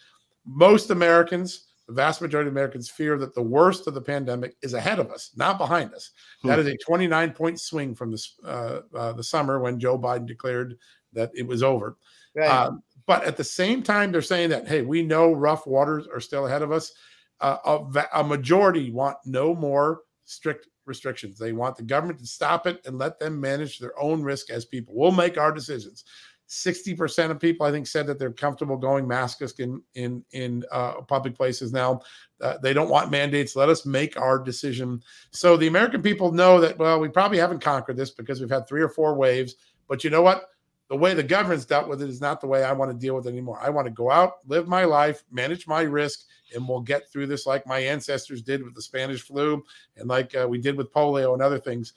Most 0.46 0.90
Americans, 0.90 1.69
the 1.90 1.96
vast 1.96 2.22
majority 2.22 2.48
of 2.48 2.54
Americans 2.54 2.90
fear 2.90 3.18
that 3.18 3.34
the 3.36 3.42
worst 3.42 3.88
of 3.88 3.94
the 3.94 4.02
pandemic 4.02 4.56
is 4.62 4.74
ahead 4.74 5.00
of 5.00 5.12
us, 5.12 5.32
not 5.36 5.58
behind 5.58 5.94
us. 5.94 6.12
Hmm. 6.42 6.50
That 6.50 6.60
is 6.60 6.68
a 6.68 6.78
29 6.86 7.32
point 7.34 7.60
swing 7.60 7.96
from 7.96 8.12
the, 8.12 8.28
uh, 8.46 8.80
uh, 8.96 9.14
the 9.14 9.24
summer 9.24 9.60
when 9.60 9.80
Joe 9.80 9.98
Biden 9.98 10.28
declared 10.28 10.78
that 11.14 11.32
it 11.34 11.48
was 11.48 11.64
over. 11.64 11.98
Right. 12.36 12.50
Um, 12.50 12.84
but 13.08 13.24
at 13.24 13.38
the 13.38 13.44
same 13.44 13.82
time, 13.82 14.12
they're 14.12 14.22
saying 14.22 14.52
that, 14.52 14.68
hey, 14.68 14.84
we 14.84 15.02
know 15.02 15.34
rough 15.34 15.66
waters 15.66 16.08
are 16.08 16.20
still 16.20 16.46
ahead 16.46 16.62
of 16.62 16.72
us 16.72 16.94
uh, 17.42 17.58
a, 17.96 18.06
a 18.20 18.24
majority 18.24 18.92
want 18.92 19.18
no 19.26 19.56
more 19.56 20.02
strict 20.26 20.68
restrictions. 20.86 21.38
They 21.38 21.54
want 21.54 21.78
the 21.78 21.84
government 21.84 22.20
to 22.20 22.28
stop 22.28 22.68
it 22.68 22.82
and 22.86 22.98
let 22.98 23.20
them 23.20 23.40
manage 23.40 23.80
their 23.80 23.98
own 24.00 24.22
risk 24.22 24.50
as 24.50 24.66
people. 24.66 24.94
We'll 24.96 25.12
make 25.12 25.38
our 25.38 25.52
decisions. 25.52 26.04
60% 26.50 27.30
of 27.30 27.40
people, 27.40 27.66
I 27.66 27.72
think, 27.72 27.86
said 27.86 28.08
that 28.08 28.18
they're 28.18 28.32
comfortable 28.32 28.76
going 28.76 29.06
maskless 29.06 29.60
in 29.60 29.82
in 29.94 30.24
in 30.32 30.64
uh, 30.72 31.02
public 31.02 31.36
places 31.36 31.72
now. 31.72 32.02
Uh, 32.42 32.58
they 32.58 32.74
don't 32.74 32.90
want 32.90 33.12
mandates. 33.12 33.56
Let 33.56 33.70
us 33.70 33.86
make 33.86 34.20
our 34.20 34.40
decision. 34.40 35.04
So 35.32 35.58
the 35.58 35.68
American 35.68 36.02
people 36.02 36.32
know 36.32 36.60
that. 36.60 36.78
Well, 36.80 37.00
we 37.00 37.08
probably 37.08 37.38
haven't 37.38 37.60
conquered 37.60 37.98
this 37.98 38.10
because 38.10 38.40
we've 38.40 38.50
had 38.50 38.68
three 38.68 38.82
or 38.82 38.90
four 38.90 39.14
waves. 39.14 39.56
But 39.88 40.04
you 40.04 40.10
know 40.10 40.24
what? 40.24 40.50
The 40.90 40.98
way 40.98 41.14
the 41.14 41.22
government's 41.22 41.66
dealt 41.66 41.88
with 41.88 42.02
it 42.02 42.10
is 42.10 42.20
not 42.20 42.42
the 42.42 42.48
way 42.48 42.64
I 42.64 42.72
want 42.72 42.90
to 42.90 42.98
deal 42.98 43.16
with 43.16 43.28
it 43.28 43.30
anymore. 43.30 43.60
I 43.62 43.70
want 43.70 43.86
to 43.86 43.92
go 43.92 44.10
out, 44.10 44.38
live 44.48 44.68
my 44.68 44.86
life, 44.86 45.24
manage 45.32 45.68
my 45.68 45.82
risk, 45.82 46.26
and 46.56 46.68
we'll 46.68 46.82
get 46.82 47.12
through 47.12 47.28
this 47.28 47.46
like 47.46 47.68
my 47.68 47.78
ancestors 47.78 48.42
did 48.42 48.64
with 48.64 48.74
the 48.74 48.82
Spanish 48.82 49.22
flu 49.22 49.64
and 49.98 50.08
like 50.08 50.36
uh, 50.36 50.48
we 50.48 50.58
did 50.58 50.76
with 50.76 50.92
polio 50.92 51.34
and 51.34 51.44
other 51.44 51.60
things. 51.60 51.94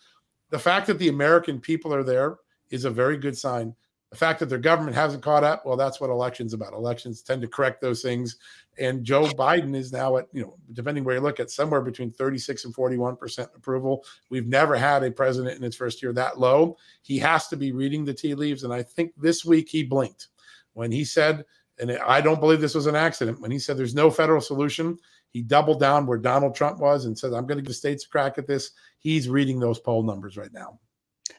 The 0.50 0.58
fact 0.58 0.86
that 0.88 0.98
the 0.98 1.08
American 1.08 1.58
people 1.58 1.94
are 1.94 2.02
there 2.02 2.36
is 2.68 2.84
a 2.84 2.90
very 2.90 3.16
good 3.16 3.36
sign. 3.38 3.74
The 4.12 4.18
fact 4.18 4.40
that 4.40 4.50
their 4.50 4.58
government 4.58 4.94
hasn't 4.94 5.22
caught 5.22 5.42
up, 5.42 5.66
well, 5.66 5.76
that's 5.76 6.00
what 6.00 6.10
elections 6.10 6.52
about. 6.52 6.74
Elections 6.74 7.22
tend 7.22 7.42
to 7.42 7.48
correct 7.48 7.80
those 7.80 8.02
things. 8.02 8.36
And 8.78 9.04
Joe 9.04 9.24
Biden 9.24 9.74
is 9.74 9.90
now 9.90 10.18
at, 10.18 10.28
you 10.32 10.42
know, 10.42 10.54
depending 10.74 11.02
where 11.02 11.14
you 11.14 11.20
look 11.20 11.40
at, 11.40 11.50
somewhere 11.50 11.80
between 11.80 12.10
36 12.10 12.66
and 12.66 12.74
41% 12.74 13.56
approval. 13.56 14.04
We've 14.28 14.46
never 14.46 14.76
had 14.76 15.02
a 15.02 15.10
president 15.10 15.56
in 15.56 15.62
his 15.62 15.74
first 15.74 16.02
year 16.02 16.12
that 16.12 16.38
low. 16.38 16.76
He 17.00 17.18
has 17.18 17.48
to 17.48 17.56
be 17.56 17.72
reading 17.72 18.04
the 18.04 18.14
tea 18.14 18.34
leaves. 18.34 18.64
And 18.64 18.72
I 18.72 18.82
think 18.82 19.12
this 19.16 19.44
week 19.44 19.68
he 19.68 19.82
blinked 19.82 20.28
when 20.74 20.92
he 20.92 21.04
said 21.04 21.44
and 21.78 21.90
I 22.06 22.20
don't 22.20 22.40
believe 22.40 22.60
this 22.60 22.74
was 22.74 22.86
an 22.86 22.94
accident. 22.94 23.40
When 23.40 23.50
he 23.50 23.58
said 23.58 23.76
there's 23.76 23.94
no 23.94 24.10
federal 24.10 24.40
solution, 24.40 24.98
he 25.30 25.42
doubled 25.42 25.80
down 25.80 26.06
where 26.06 26.18
Donald 26.18 26.54
Trump 26.54 26.78
was 26.78 27.06
and 27.06 27.18
said, 27.18 27.32
I'm 27.32 27.46
going 27.46 27.58
to 27.58 27.64
give 27.64 27.74
states 27.74 28.04
a 28.04 28.08
crack 28.08 28.38
at 28.38 28.46
this. 28.46 28.72
He's 28.98 29.28
reading 29.28 29.58
those 29.58 29.80
poll 29.80 30.02
numbers 30.02 30.36
right 30.36 30.52
now. 30.52 30.78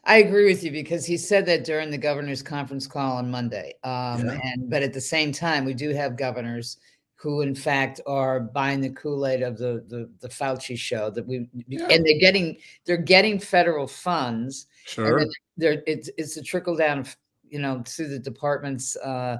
I 0.05 0.17
agree 0.17 0.45
with 0.45 0.63
you 0.63 0.71
because 0.71 1.05
he 1.05 1.17
said 1.17 1.45
that 1.45 1.63
during 1.63 1.89
the 1.89 1.97
governor's 1.97 2.41
conference 2.41 2.87
call 2.87 3.17
on 3.17 3.31
Monday. 3.31 3.75
Um, 3.83 4.25
yeah. 4.25 4.39
And 4.43 4.69
but 4.69 4.83
at 4.83 4.93
the 4.93 5.01
same 5.01 5.31
time, 5.31 5.65
we 5.65 5.73
do 5.73 5.89
have 5.91 6.17
governors 6.17 6.77
who, 7.15 7.39
in 7.39 7.55
fact, 7.55 8.01
are 8.05 8.41
buying 8.41 8.81
the 8.81 8.89
Kool 8.89 9.25
Aid 9.25 9.43
of 9.43 9.57
the, 9.57 9.83
the 9.87 10.09
the 10.19 10.27
Fauci 10.27 10.77
show. 10.77 11.09
That 11.09 11.25
we 11.25 11.47
yeah. 11.67 11.87
and 11.89 12.05
they're 12.05 12.19
getting 12.19 12.57
they're 12.85 12.97
getting 12.97 13.39
federal 13.39 13.87
funds. 13.87 14.67
Sure, 14.85 15.25
they're, 15.55 15.81
it's 15.87 16.09
it's 16.17 16.35
a 16.35 16.43
trickle 16.43 16.75
down, 16.75 17.05
you 17.47 17.59
know, 17.59 17.81
through 17.85 18.09
the 18.09 18.19
departments. 18.19 18.95
Uh, 18.97 19.37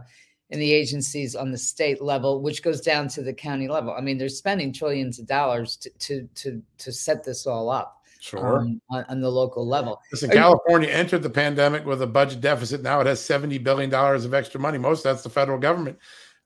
in 0.49 0.59
the 0.59 0.71
agencies 0.71 1.35
on 1.35 1.49
the 1.51 1.57
state 1.57 1.99
level, 1.99 2.39
which 2.39 2.61
goes 2.61 2.79
down 2.79 3.07
to 3.07 3.23
the 3.23 3.33
county 3.33 3.67
level. 3.67 3.91
I 3.91 4.01
mean, 4.01 4.19
they're 4.19 4.29
spending 4.29 4.71
trillions 4.71 5.17
of 5.17 5.25
dollars 5.25 5.77
to 5.77 5.89
to 5.89 6.29
to, 6.35 6.61
to 6.77 6.91
set 6.91 7.23
this 7.23 7.47
all 7.47 7.71
up. 7.71 8.02
Sure. 8.23 8.59
Um, 8.59 8.81
on, 8.89 9.03
on, 9.09 9.19
the 9.19 9.29
local 9.29 9.67
level. 9.67 9.99
Listen, 10.09 10.29
California 10.29 10.87
you- 10.87 10.93
entered 10.93 11.23
the 11.23 11.29
pandemic 11.29 11.85
with 11.85 12.01
a 12.01 12.07
budget 12.07 12.39
deficit. 12.39 12.81
Now 12.81 13.01
it 13.01 13.05
has 13.05 13.19
$70 13.19 13.61
billion 13.61 13.93
of 13.93 14.33
extra 14.33 14.61
money. 14.61 14.77
Most 14.77 14.99
of 14.99 15.03
that's 15.03 15.23
the 15.23 15.29
federal 15.29 15.59
government. 15.59 15.97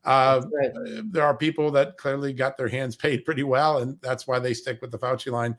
Uh, 0.02 0.42
right. 0.52 0.72
There 1.12 1.22
are 1.22 1.36
people 1.36 1.70
that 1.70 1.96
clearly 1.96 2.32
got 2.32 2.56
their 2.56 2.66
hands 2.66 2.96
paid 2.96 3.24
pretty 3.24 3.44
well, 3.44 3.78
and 3.78 3.96
that's 4.02 4.26
why 4.26 4.40
they 4.40 4.54
stick 4.54 4.82
with 4.82 4.90
the 4.90 4.98
Fauci 4.98 5.30
line. 5.30 5.56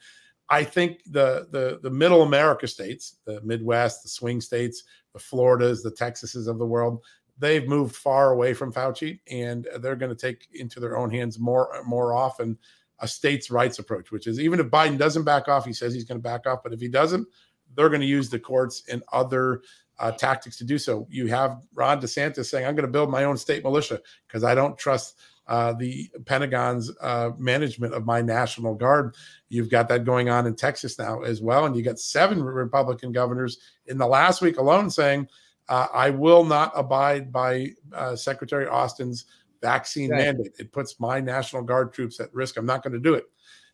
I 0.49 0.65
think 0.65 1.03
the 1.05 1.47
the 1.51 1.79
the 1.83 1.89
middle 1.89 2.23
America 2.23 2.67
states, 2.67 3.17
the 3.25 3.39
Midwest, 3.41 4.03
the 4.03 4.09
swing 4.09 4.41
states, 4.41 4.83
the 5.13 5.19
Floridas, 5.19 5.83
the 5.83 5.91
Texases 5.91 6.49
of 6.49 6.57
the 6.57 6.65
world, 6.65 7.01
they've 7.37 7.67
moved 7.67 7.95
far 7.95 8.31
away 8.31 8.53
from 8.53 8.73
Fauci, 8.73 9.19
and 9.31 9.67
they're 9.79 9.95
going 9.95 10.13
to 10.13 10.19
take 10.19 10.47
into 10.53 10.81
their 10.81 10.97
own 10.97 11.11
hands 11.11 11.39
more 11.39 11.81
more 11.85 12.13
often 12.13 12.57
a 13.01 13.07
states' 13.07 13.49
rights 13.51 13.79
approach, 13.79 14.11
which 14.11 14.27
is 14.27 14.39
even 14.39 14.59
if 14.59 14.67
Biden 14.67 14.97
doesn't 14.97 15.23
back 15.23 15.47
off, 15.47 15.65
he 15.65 15.73
says 15.73 15.93
he's 15.93 16.03
going 16.03 16.19
to 16.19 16.23
back 16.23 16.47
off, 16.47 16.59
but 16.63 16.73
if 16.73 16.79
he 16.79 16.87
doesn't, 16.87 17.27
they're 17.75 17.89
going 17.89 18.01
to 18.01 18.07
use 18.07 18.29
the 18.29 18.39
courts 18.39 18.83
and 18.91 19.03
other 19.11 19.61
uh, 19.99 20.11
tactics 20.11 20.57
to 20.57 20.63
do 20.63 20.77
so. 20.77 21.07
You 21.09 21.27
have 21.27 21.61
Ron 21.73 22.01
DeSantis 22.01 22.45
saying, 22.45 22.65
"I'm 22.65 22.75
going 22.75 22.85
to 22.85 22.91
build 22.91 23.09
my 23.09 23.25
own 23.25 23.37
state 23.37 23.63
militia 23.63 23.99
because 24.27 24.43
I 24.43 24.55
don't 24.55 24.77
trust." 24.77 25.19
Uh, 25.47 25.73
the 25.73 26.07
Pentagon's 26.27 26.91
uh, 27.01 27.31
management 27.39 27.95
of 27.95 28.05
my 28.05 28.21
National 28.21 28.75
Guard. 28.75 29.15
You've 29.49 29.71
got 29.71 29.87
that 29.87 30.05
going 30.05 30.29
on 30.29 30.45
in 30.45 30.55
Texas 30.55 30.99
now 30.99 31.23
as 31.23 31.41
well. 31.41 31.65
And 31.65 31.75
you 31.75 31.81
got 31.81 31.97
seven 31.97 32.43
Republican 32.43 33.11
governors 33.11 33.57
in 33.87 33.97
the 33.97 34.05
last 34.05 34.43
week 34.43 34.59
alone 34.59 34.91
saying, 34.91 35.27
uh, 35.67 35.87
I 35.91 36.11
will 36.11 36.43
not 36.43 36.71
abide 36.75 37.31
by 37.31 37.69
uh, 37.93 38.15
Secretary 38.15 38.67
Austin's 38.67 39.25
vaccine 39.61 40.11
right. 40.11 40.25
mandate. 40.25 40.53
It 40.59 40.71
puts 40.71 40.99
my 40.99 41.19
National 41.19 41.61
Guard 41.61 41.93
troops 41.93 42.19
at 42.19 42.33
risk. 42.33 42.57
I'm 42.57 42.65
not 42.65 42.83
going 42.83 42.93
to 42.93 42.99
do 42.99 43.13
it. 43.13 43.25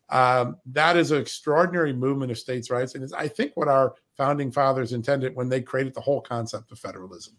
Um, 0.08 0.56
that 0.66 0.96
is 0.96 1.10
an 1.10 1.20
extraordinary 1.20 1.92
movement 1.92 2.30
of 2.30 2.38
states' 2.38 2.70
rights, 2.70 2.94
and 2.94 3.02
it's 3.02 3.12
I 3.12 3.26
think 3.26 3.52
what 3.54 3.68
our 3.68 3.94
founding 4.16 4.52
fathers 4.52 4.92
intended 4.92 5.34
when 5.34 5.48
they 5.48 5.60
created 5.60 5.94
the 5.94 6.00
whole 6.00 6.20
concept 6.20 6.70
of 6.70 6.78
federalism. 6.78 7.36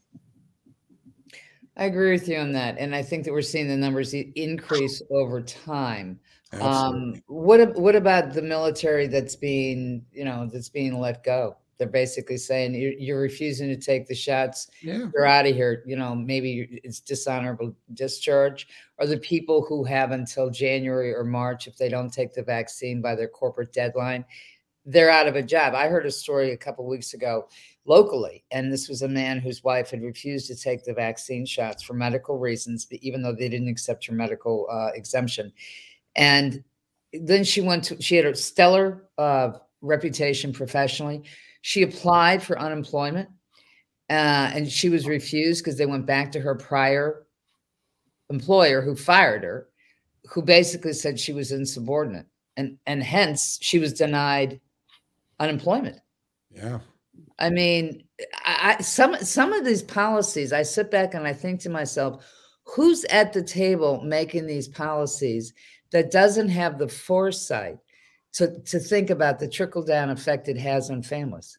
I 1.78 1.86
agree 1.86 2.12
with 2.12 2.28
you 2.28 2.38
on 2.38 2.52
that, 2.54 2.78
and 2.78 2.94
I 2.94 3.04
think 3.04 3.24
that 3.26 3.32
we're 3.32 3.42
seeing 3.42 3.68
the 3.68 3.78
numbers 3.78 4.14
increase 4.14 5.02
over 5.12 5.42
time. 5.42 6.20
Um, 6.60 7.22
what 7.28 7.76
what 7.76 7.96
about 7.96 8.34
the 8.34 8.42
military 8.42 9.08
that's 9.08 9.36
being 9.36 10.06
you 10.12 10.26
know 10.26 10.50
that's 10.52 10.70
being 10.70 11.00
let 11.00 11.24
go? 11.24 11.58
They're 11.78 11.88
basically 11.88 12.38
saying 12.38 12.74
you're, 12.74 12.94
you're 12.94 13.22
refusing 13.22 13.70
to 13.70 13.78
take 13.78 14.08
the 14.08 14.16
shots. 14.16 14.70
Yeah. 14.82 15.08
You're 15.14 15.26
out 15.26 15.46
of 15.46 15.56
here. 15.56 15.84
You 15.86 15.96
know, 15.96 16.16
maybe 16.16 16.82
it's 16.84 17.00
dishonorable 17.00 17.76
discharge. 17.94 18.68
Or 18.98 19.06
the 19.06 19.18
people 19.18 19.64
who 19.68 19.84
have 19.84 20.12
until 20.12 20.50
January 20.50 21.14
or 21.14 21.24
March, 21.24 21.68
if 21.68 21.78
they 21.78 21.90
don't 21.90 22.12
take 22.12 22.34
the 22.34 22.44
vaccine 22.44 23.02
by 23.02 23.16
their 23.16 23.28
corporate 23.28 23.74
deadline, 23.74 24.26
they're 24.86 25.12
out 25.12 25.28
of 25.28 25.36
a 25.36 25.44
job. 25.44 25.76
I 25.76 25.90
heard 25.90 26.06
a 26.06 26.12
story 26.12 26.52
a 26.52 26.58
couple 26.58 26.88
weeks 26.88 27.14
ago 27.14 27.48
locally, 27.86 28.46
and 28.52 28.72
this 28.72 28.88
was 28.88 29.02
a 29.02 29.08
man 29.08 29.40
whose 29.40 29.64
wife 29.64 29.92
had 29.92 30.02
refused 30.02 30.48
to 30.48 30.56
take 30.56 30.84
the 30.84 30.94
vaccine 30.94 31.46
shots 31.46 31.84
for 31.84 31.94
medical 31.94 32.40
reasons, 32.40 32.88
even 32.92 33.22
though 33.22 33.34
they 33.34 33.50
didn't 33.50 33.68
accept 33.68 34.06
her 34.06 34.14
medical 34.14 34.66
uh, 34.72 34.92
exemption. 34.96 35.52
And 36.16 36.64
then 37.14 37.44
she 37.44 37.62
went 37.62 37.84
to, 37.86 38.02
she 38.02 38.16
had 38.16 38.26
a 38.26 38.36
stellar 38.36 39.04
uh, 39.18 39.52
reputation 39.82 40.54
professionally 40.54 41.24
she 41.62 41.84
applied 41.84 42.42
for 42.42 42.60
unemployment 42.60 43.30
uh, 44.10 44.52
and 44.54 44.72
she 44.72 44.90
was 44.90 45.08
refused 45.08 45.64
because 45.64 45.78
they 45.78 45.86
went 45.86 46.06
back 46.06 46.32
to 46.32 46.40
her 46.40 46.56
prior 46.56 47.26
employer 48.30 48.82
who 48.82 48.96
fired 48.96 49.44
her, 49.44 49.68
who 50.26 50.42
basically 50.42 50.94
said 50.94 51.20
she 51.20 51.34
was 51.34 51.52
insubordinate. 51.52 52.26
And, 52.56 52.78
and 52.86 53.04
hence 53.04 53.60
she 53.62 53.80
was 53.80 53.94
denied 53.94 54.60
unemployment. 55.40 56.00
Yeah. 56.50 56.80
I 57.40 57.50
mean, 57.50 58.04
I, 58.44 58.78
some 58.82 59.16
some 59.18 59.54
of 59.54 59.64
these 59.64 59.84
policies, 59.84 60.52
I 60.52 60.64
sit 60.64 60.90
back 60.90 61.14
and 61.14 61.28
I 61.28 61.34
think 61.34 61.60
to 61.62 61.70
myself, 61.70 62.26
who's 62.64 63.06
at 63.06 63.32
the 63.32 63.44
table 63.44 64.02
making 64.04 64.48
these 64.48 64.68
policies 64.68 65.54
that 65.92 66.12
doesn't 66.12 66.50
have 66.50 66.80
the 66.80 66.88
foresight 66.88 67.78
to, 68.38 68.60
to 68.62 68.80
think 68.80 69.10
about 69.10 69.40
the 69.40 69.48
trickle 69.48 69.84
down 69.84 70.10
effect 70.10 70.48
it 70.48 70.58
has 70.58 70.90
on 70.90 71.02
families? 71.02 71.58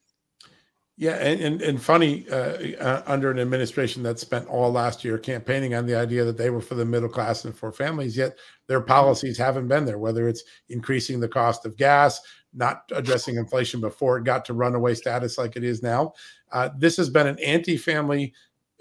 Yeah, 0.96 1.14
and 1.14 1.40
and, 1.40 1.62
and 1.62 1.80
funny, 1.80 2.28
uh, 2.28 2.74
uh, 2.80 3.02
under 3.06 3.30
an 3.30 3.38
administration 3.38 4.02
that 4.02 4.18
spent 4.18 4.48
all 4.48 4.72
last 4.72 5.04
year 5.04 5.16
campaigning 5.16 5.74
on 5.74 5.86
the 5.86 5.94
idea 5.94 6.24
that 6.24 6.36
they 6.36 6.50
were 6.50 6.60
for 6.60 6.74
the 6.74 6.84
middle 6.84 7.08
class 7.08 7.44
and 7.44 7.56
for 7.56 7.70
families, 7.70 8.16
yet 8.16 8.36
their 8.66 8.80
mm-hmm. 8.80 8.88
policies 8.88 9.38
haven't 9.38 9.68
been 9.68 9.84
there. 9.84 9.98
Whether 9.98 10.28
it's 10.28 10.42
increasing 10.68 11.20
the 11.20 11.28
cost 11.28 11.64
of 11.66 11.76
gas, 11.76 12.20
not 12.52 12.82
addressing 12.92 13.36
inflation 13.36 13.80
before 13.80 14.18
it 14.18 14.24
got 14.24 14.44
to 14.46 14.54
runaway 14.54 14.94
status 14.94 15.38
like 15.38 15.54
it 15.54 15.62
is 15.62 15.84
now, 15.84 16.14
uh, 16.50 16.70
this 16.76 16.96
has 16.96 17.10
been 17.10 17.28
an 17.28 17.38
anti-family 17.38 18.32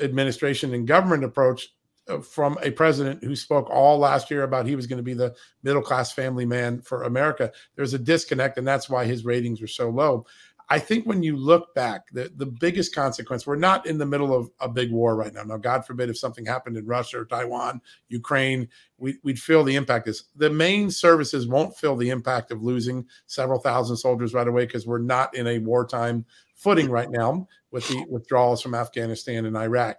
administration 0.02 0.74
and 0.74 0.88
government 0.88 1.24
approach 1.24 1.70
Uh, 2.10 2.20
from 2.20 2.58
a 2.63 2.72
president 2.72 3.24
who 3.24 3.36
spoke 3.36 3.70
all 3.70 3.98
last 3.98 4.32
year 4.32 4.43
about 4.43 4.65
he 4.65 4.76
was 4.76 4.88
going 4.88 4.98
to 4.98 5.04
be 5.04 5.13
the 5.13 5.36
middle 5.63 5.82
class 5.82 6.12
family 6.12 6.46
man 6.46 6.82
for 6.82 7.04
America. 7.04 7.52
There's 7.76 7.93
a 7.93 8.00
disconnect, 8.00 8.58
and 8.58 8.67
that's 8.67 8.89
why 8.89 9.06
his 9.06 9.26
ratings 9.26 9.62
are 9.62 9.67
so 9.67 9.89
low. 9.89 10.26
I 10.70 10.80
think 10.80 11.06
when 11.06 11.24
you 11.24 11.38
look 11.38 11.74
back, 11.74 12.04
the, 12.12 12.32
the 12.36 12.46
biggest 12.46 12.93
consequence, 12.93 13.48
we're 13.48 13.56
not 13.56 13.86
in 13.86 13.98
the 13.98 14.06
middle 14.06 14.34
of 14.34 14.50
a 14.60 14.67
big 14.67 14.91
war 14.91 15.15
right 15.15 15.34
now. 15.34 15.43
Now, 15.43 15.58
God 15.58 15.86
forbid 15.86 16.10
if 16.10 16.17
something 16.17 16.46
happened 16.46 16.76
in 16.76 16.86
Russia 16.86 17.20
or 17.20 17.26
Taiwan, 17.26 17.82
Ukraine, 18.10 18.67
we, 18.98 19.17
would 19.24 19.39
feel 19.39 19.63
the 19.63 19.76
impact. 19.76 20.10
Is 20.10 20.26
the 20.36 20.50
main 20.50 20.91
services 20.91 21.48
won't 21.48 21.78
feel 21.78 21.96
the 21.96 22.10
impact 22.10 22.52
of 22.52 22.63
losing 22.63 23.06
several 23.28 23.60
thousand 23.60 23.96
soldiers 23.96 24.34
right 24.34 24.48
away 24.48 24.65
because 24.65 24.86
we're 24.86 24.98
not 25.00 25.34
in 25.36 25.48
a 25.48 25.60
wartime 25.60 26.26
footing 26.56 26.89
right 26.89 27.12
now 27.12 27.48
with 27.72 27.88
the 27.88 28.06
withdrawals 28.10 28.62
from 28.62 28.76
Afghanistan 28.76 29.46
and 29.46 29.56
Iraq 29.56 29.98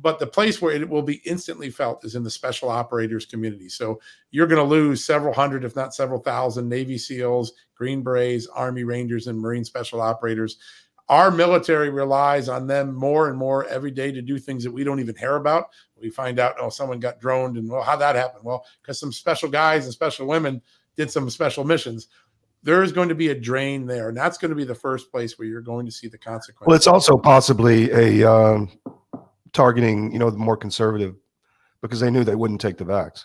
but 0.00 0.18
the 0.18 0.26
place 0.26 0.62
where 0.62 0.74
it 0.74 0.88
will 0.88 1.02
be 1.02 1.20
instantly 1.24 1.70
felt 1.70 2.04
is 2.04 2.14
in 2.14 2.22
the 2.22 2.30
special 2.30 2.68
operators 2.68 3.26
community. 3.26 3.68
So 3.68 4.00
you're 4.30 4.46
going 4.46 4.62
to 4.62 4.68
lose 4.68 5.04
several 5.04 5.34
hundred, 5.34 5.64
if 5.64 5.74
not 5.74 5.94
several 5.94 6.20
thousand, 6.20 6.68
Navy 6.68 6.98
SEALs, 6.98 7.52
Green 7.74 8.02
Berets, 8.02 8.46
Army 8.46 8.84
Rangers, 8.84 9.26
and 9.26 9.38
Marine 9.38 9.64
special 9.64 10.00
operators. 10.00 10.58
Our 11.08 11.30
military 11.30 11.90
relies 11.90 12.48
on 12.48 12.66
them 12.66 12.94
more 12.94 13.28
and 13.28 13.38
more 13.38 13.64
every 13.66 13.90
day 13.90 14.12
to 14.12 14.20
do 14.20 14.38
things 14.38 14.62
that 14.62 14.70
we 14.70 14.84
don't 14.84 15.00
even 15.00 15.16
hear 15.16 15.36
about. 15.36 15.68
We 15.96 16.10
find 16.10 16.38
out, 16.38 16.56
oh, 16.60 16.68
someone 16.68 17.00
got 17.00 17.18
droned, 17.18 17.56
and 17.56 17.68
well, 17.68 17.82
how 17.82 17.96
that 17.96 18.14
happened? 18.14 18.44
Well, 18.44 18.64
because 18.82 19.00
some 19.00 19.12
special 19.12 19.48
guys 19.48 19.84
and 19.84 19.92
special 19.92 20.26
women 20.26 20.60
did 20.96 21.10
some 21.10 21.28
special 21.30 21.64
missions 21.64 22.08
there 22.64 22.82
is 22.82 22.90
going 22.90 23.08
to 23.08 23.14
be 23.14 23.28
a 23.28 23.34
drain 23.34 23.86
there, 23.86 24.08
and 24.08 24.16
that's 24.16 24.36
going 24.36 24.48
to 24.48 24.56
be 24.56 24.64
the 24.64 24.74
first 24.74 25.12
place 25.12 25.38
where 25.38 25.46
you're 25.46 25.60
going 25.60 25.86
to 25.86 25.92
see 25.92 26.08
the 26.08 26.18
consequences. 26.18 26.66
Well, 26.66 26.76
it's 26.76 26.88
also 26.88 27.16
possibly 27.16 27.88
a 27.92 28.28
um, 28.28 28.68
targeting, 29.52 30.12
you 30.12 30.18
know, 30.18 30.30
the 30.30 30.38
more 30.38 30.56
conservative 30.56 31.14
because 31.82 32.00
they 32.00 32.10
knew 32.10 32.24
they 32.24 32.34
wouldn't 32.34 32.60
take 32.60 32.76
the 32.76 32.84
vax. 32.84 33.24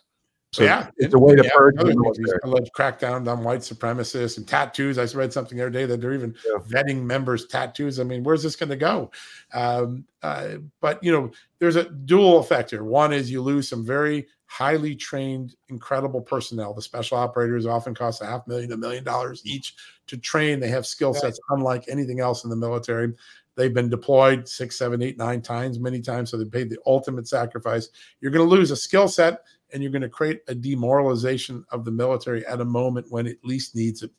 So 0.54 0.63
yeah, 0.63 0.89
it's 0.98 1.16
a 1.16 1.20
way 1.20 1.36
to 1.36 1.44
yeah, 1.44 1.50
purge 1.56 1.76
the 1.78 2.39
alleged 2.44 2.70
crackdown 2.78 3.28
on 3.28 3.44
white 3.44 3.62
supremacists 3.62 4.38
and 4.38 4.48
tattoos. 4.48 5.00
I 5.00 5.06
read 5.18 5.34
something 5.34 5.58
the 5.58 5.63
other 5.63 5.72
day 5.72 5.88
that 5.88 6.00
they're 6.00 6.13
even 6.13 6.36
yeah. 6.46 6.60
vetting 6.68 7.02
members' 7.02 7.48
tattoos. 7.48 8.00
I 8.00 8.04
mean, 8.04 8.24
where's 8.24 8.44
this 8.44 8.56
going 8.56 8.70
to 8.70 8.76
go? 8.76 9.10
Um, 9.56 10.06
uh, 10.22 10.58
but 10.80 11.04
you 11.04 11.12
know, 11.12 11.32
there's 11.58 11.76
a 11.76 11.89
dual 11.89 12.38
effect 12.38 12.70
here. 12.70 12.84
One 12.84 13.12
is 13.13 13.32
you 13.32 13.42
lose 13.42 13.68
some 13.68 13.84
very 13.84 14.28
highly 14.46 14.96
trained, 14.96 15.56
incredible 15.70 16.22
personnel. 16.22 16.76
The 16.76 16.84
special 16.84 17.18
operators 17.18 17.66
often 17.66 17.96
cost 17.96 18.22
a 18.22 18.28
half 18.28 18.48
million, 18.48 18.72
a 18.74 18.78
million 18.78 19.04
dollars 19.04 19.42
each 19.46 19.74
to 20.06 20.18
train. 20.18 20.60
They 20.60 20.68
have 20.68 20.86
skill 20.86 21.16
sets 21.16 21.39
unlike 21.50 21.86
anything 21.88 22.20
else 22.20 22.44
in 22.44 22.52
the 22.52 22.56
military. 22.56 23.12
They've 23.56 23.74
been 23.74 23.89
deployed 23.89 24.48
six, 24.48 24.78
seven, 24.78 25.02
eight, 25.02 25.18
nine 25.18 25.42
times, 25.42 25.80
many 25.80 26.02
times. 26.02 26.30
So 26.30 26.38
they 26.38 26.46
paid 26.46 26.70
the 26.70 26.78
ultimate 26.86 27.28
sacrifice. 27.28 27.89
You're 28.22 28.32
going 28.32 28.48
to 28.48 28.56
lose 28.56 28.70
a 28.70 28.76
skill 28.76 29.08
set 29.08 29.39
and 29.74 29.82
you're 29.82 29.92
going 29.92 30.04
to 30.04 30.10
create 30.10 30.42
a 30.48 30.56
demoralization 30.56 31.66
of 31.72 31.84
the 31.84 31.92
military 31.92 32.46
at 32.46 32.62
a 32.62 32.66
moment 32.66 33.08
when 33.10 33.28
it 33.28 33.40
least 33.44 33.76
needs 33.76 34.04
it. 34.04 34.12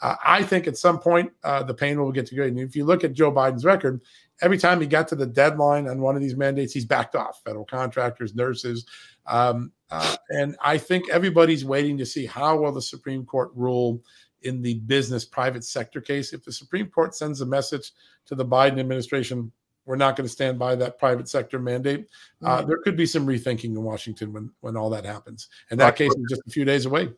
Uh, 0.00 0.16
I 0.24 0.42
think 0.42 0.66
at 0.66 0.76
some 0.76 0.98
point 0.98 1.30
uh, 1.44 1.62
the 1.62 1.74
pain 1.74 2.00
will 2.00 2.12
get 2.12 2.26
to 2.26 2.34
go. 2.34 2.42
And 2.42 2.58
if 2.58 2.74
you 2.74 2.84
look 2.84 3.04
at 3.04 3.12
Joe 3.12 3.30
Biden's 3.30 3.64
record, 3.64 4.02
every 4.40 4.58
time 4.58 4.80
he 4.80 4.86
got 4.86 5.06
to 5.08 5.14
the 5.14 5.26
deadline 5.26 5.88
on 5.88 6.00
one 6.00 6.16
of 6.16 6.22
these 6.22 6.36
mandates, 6.36 6.72
he's 6.72 6.84
backed 6.84 7.14
off 7.14 7.42
federal 7.44 7.64
contractors, 7.64 8.34
nurses. 8.34 8.86
Um, 9.26 9.72
uh, 9.90 10.16
and 10.30 10.56
I 10.62 10.78
think 10.78 11.10
everybody's 11.10 11.64
waiting 11.64 11.98
to 11.98 12.06
see 12.06 12.26
how 12.26 12.56
will 12.56 12.72
the 12.72 12.82
Supreme 12.82 13.24
Court 13.24 13.50
rule 13.54 14.02
in 14.42 14.62
the 14.62 14.74
business 14.80 15.24
private 15.24 15.62
sector 15.62 16.00
case. 16.00 16.32
If 16.32 16.44
the 16.44 16.52
Supreme 16.52 16.88
Court 16.88 17.14
sends 17.14 17.40
a 17.40 17.46
message 17.46 17.92
to 18.26 18.34
the 18.34 18.44
Biden 18.44 18.80
administration, 18.80 19.52
we're 19.84 19.96
not 19.96 20.16
going 20.16 20.26
to 20.26 20.32
stand 20.32 20.58
by 20.58 20.74
that 20.76 20.98
private 20.98 21.28
sector 21.28 21.58
mandate. 21.58 22.06
Uh, 22.42 22.62
there 22.62 22.78
could 22.78 22.96
be 22.96 23.06
some 23.06 23.26
rethinking 23.26 23.64
in 23.64 23.82
Washington 23.82 24.32
when 24.32 24.50
when 24.60 24.76
all 24.76 24.90
that 24.90 25.04
happens, 25.04 25.48
and 25.70 25.80
that 25.80 25.96
case 25.96 26.12
is 26.12 26.26
just 26.28 26.42
a 26.46 26.50
few 26.50 26.64
days 26.64 26.86
away. 26.86 27.10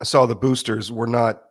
I 0.00 0.04
saw 0.04 0.26
the 0.26 0.34
boosters 0.34 0.92
were 0.92 1.06
not; 1.06 1.44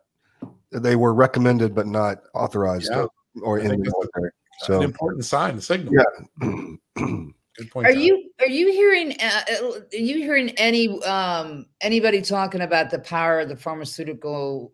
they 0.71 0.95
were 0.95 1.13
recommended 1.13 1.73
but 1.73 1.87
not 1.87 2.23
authorized 2.33 2.89
yeah. 2.91 3.05
or 3.41 3.59
in 3.59 3.69
the 3.69 3.77
military. 3.77 4.31
So 4.61 4.77
an 4.77 4.83
important 4.83 5.25
sign, 5.25 5.57
a 5.57 5.61
signal. 5.61 5.93
Yeah. 5.93 6.75
Good 7.59 7.71
point. 7.71 7.87
Are 7.87 7.91
you 7.91 8.29
are 8.39 8.47
you 8.47 8.71
hearing 8.71 9.13
uh, 9.19 9.41
uh, 9.51 9.71
are 9.93 9.97
you 9.97 10.17
hearing 10.17 10.49
any 10.51 11.01
um 11.03 11.65
anybody 11.81 12.21
talking 12.21 12.61
about 12.61 12.89
the 12.89 12.99
power 12.99 13.41
of 13.41 13.49
the 13.49 13.55
pharmaceutical 13.55 14.71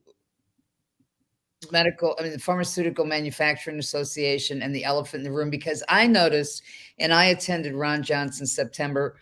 medical, 1.72 2.16
I 2.20 2.24
mean, 2.24 2.32
the 2.32 2.40
Pharmaceutical 2.40 3.06
Manufacturing 3.06 3.80
Association 3.80 4.62
and 4.62 4.74
the 4.76 4.84
elephant 4.84 5.26
in 5.26 5.32
the 5.32 5.38
room 5.38 5.50
because 5.50 5.84
I 5.90 6.08
noticed, 6.08 6.64
and 7.00 7.14
I 7.14 7.26
attended 7.26 7.74
Ron 7.74 8.04
Johnson's 8.04 8.54
September 8.54 9.18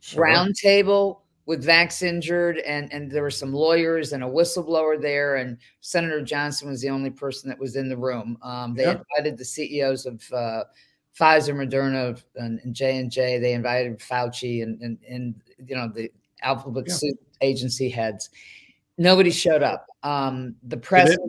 sure. 0.00 0.24
roundtable 0.24 1.20
with 1.46 1.64
Vax 1.64 2.02
injured, 2.02 2.58
and 2.58 2.92
and 2.92 3.10
there 3.10 3.22
were 3.22 3.30
some 3.30 3.52
lawyers 3.52 4.12
and 4.12 4.24
a 4.24 4.26
whistleblower 4.26 5.00
there, 5.00 5.36
and 5.36 5.58
Senator 5.80 6.22
Johnson 6.22 6.68
was 6.68 6.80
the 6.80 6.90
only 6.90 7.10
person 7.10 7.48
that 7.50 7.58
was 7.58 7.76
in 7.76 7.88
the 7.88 7.96
room. 7.96 8.38
Um, 8.42 8.74
they 8.74 8.84
yeah. 8.84 9.00
invited 9.16 9.38
the 9.38 9.44
CEOs 9.44 10.06
of 10.06 10.22
uh, 10.32 10.64
Pfizer, 11.18 11.54
Moderna, 11.54 12.20
and 12.36 12.60
J 12.74 12.98
and 12.98 13.10
J. 13.10 13.38
They 13.38 13.52
invited 13.52 13.98
Fauci 13.98 14.62
and 14.62 14.80
and 14.80 14.98
and 15.08 15.34
you 15.66 15.76
know 15.76 15.88
the 15.88 16.10
alphabet 16.42 16.84
yeah. 16.86 16.94
soup 16.94 17.18
agency 17.40 17.88
heads. 17.88 18.30
Nobody 18.96 19.30
showed 19.30 19.62
up. 19.62 19.86
Um, 20.04 20.54
the 20.62 20.76
press, 20.76 21.16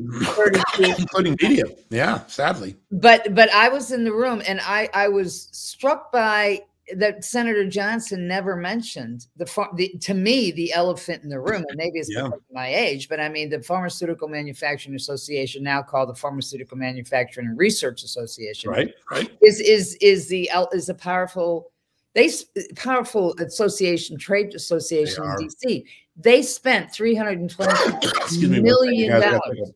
including 0.79 1.37
media, 1.41 1.63
yeah, 1.89 2.25
sadly. 2.27 2.75
But 2.91 3.33
but 3.33 3.51
I 3.53 3.69
was 3.69 3.91
in 3.91 4.03
the 4.03 4.13
room, 4.13 4.41
and 4.45 4.59
I 4.61 4.89
I 4.93 5.07
was 5.07 5.47
struck 5.53 6.11
by 6.11 6.61
that 6.93 7.23
Senator 7.23 7.67
Johnson 7.67 8.27
never 8.27 8.55
mentioned 8.55 9.27
the, 9.37 9.45
the 9.75 9.97
to 10.01 10.13
me 10.13 10.51
the 10.51 10.71
elephant 10.73 11.23
in 11.23 11.29
the 11.29 11.39
room, 11.39 11.63
and 11.67 11.77
maybe 11.77 11.99
it's 11.99 12.11
yeah. 12.11 12.29
my 12.51 12.67
age, 12.67 13.09
but 13.09 13.19
I 13.19 13.29
mean 13.29 13.49
the 13.49 13.61
Pharmaceutical 13.63 14.27
Manufacturing 14.27 14.95
Association, 14.95 15.63
now 15.63 15.81
called 15.81 16.09
the 16.09 16.15
Pharmaceutical 16.15 16.77
Manufacturing 16.77 17.47
and 17.47 17.57
Research 17.57 18.03
Association, 18.03 18.69
right? 18.69 18.93
Right. 19.09 19.31
Is 19.41 19.59
is 19.59 19.95
is 20.01 20.27
the 20.27 20.49
is 20.73 20.89
a 20.89 20.93
powerful 20.93 21.71
they 22.13 22.29
powerful 22.75 23.35
association, 23.39 24.17
trade 24.17 24.55
association 24.55 25.23
in 25.23 25.47
DC. 25.47 25.83
They 26.15 26.41
spent 26.41 26.91
three 26.91 27.15
hundred 27.15 27.39
and 27.39 27.49
twenty 27.49 28.47
million 28.47 29.21
dollars. 29.21 29.71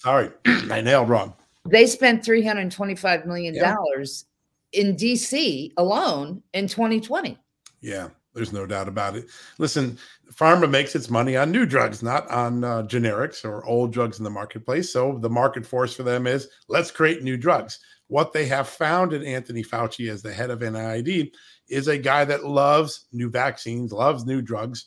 Sorry, 0.00 0.30
I 0.46 0.80
nailed 0.80 1.08
wrong. 1.08 1.34
They 1.68 1.86
spent 1.86 2.24
three 2.24 2.44
hundred 2.44 2.70
twenty-five 2.70 3.26
million 3.26 3.58
dollars 3.58 4.26
yeah. 4.72 4.82
in 4.82 4.96
DC 4.96 5.72
alone 5.76 6.42
in 6.52 6.66
2020. 6.68 7.38
Yeah, 7.80 8.08
there's 8.34 8.52
no 8.52 8.66
doubt 8.66 8.88
about 8.88 9.16
it. 9.16 9.26
Listen, 9.58 9.98
pharma 10.32 10.68
makes 10.68 10.94
its 10.94 11.10
money 11.10 11.36
on 11.36 11.50
new 11.50 11.66
drugs, 11.66 12.02
not 12.02 12.28
on 12.30 12.62
uh, 12.62 12.82
generics 12.82 13.44
or 13.44 13.64
old 13.64 13.92
drugs 13.92 14.18
in 14.18 14.24
the 14.24 14.30
marketplace. 14.30 14.92
So 14.92 15.18
the 15.20 15.30
market 15.30 15.66
force 15.66 15.94
for 15.94 16.02
them 16.02 16.26
is 16.26 16.48
let's 16.68 16.90
create 16.90 17.22
new 17.22 17.36
drugs. 17.36 17.80
What 18.08 18.32
they 18.32 18.44
have 18.46 18.68
found 18.68 19.12
in 19.12 19.24
Anthony 19.24 19.62
Fauci 19.62 20.10
as 20.10 20.20
the 20.20 20.32
head 20.32 20.50
of 20.50 20.60
NIAID 20.60 21.32
is 21.68 21.88
a 21.88 21.96
guy 21.96 22.24
that 22.24 22.44
loves 22.44 23.06
new 23.12 23.30
vaccines, 23.30 23.92
loves 23.92 24.26
new 24.26 24.42
drugs, 24.42 24.86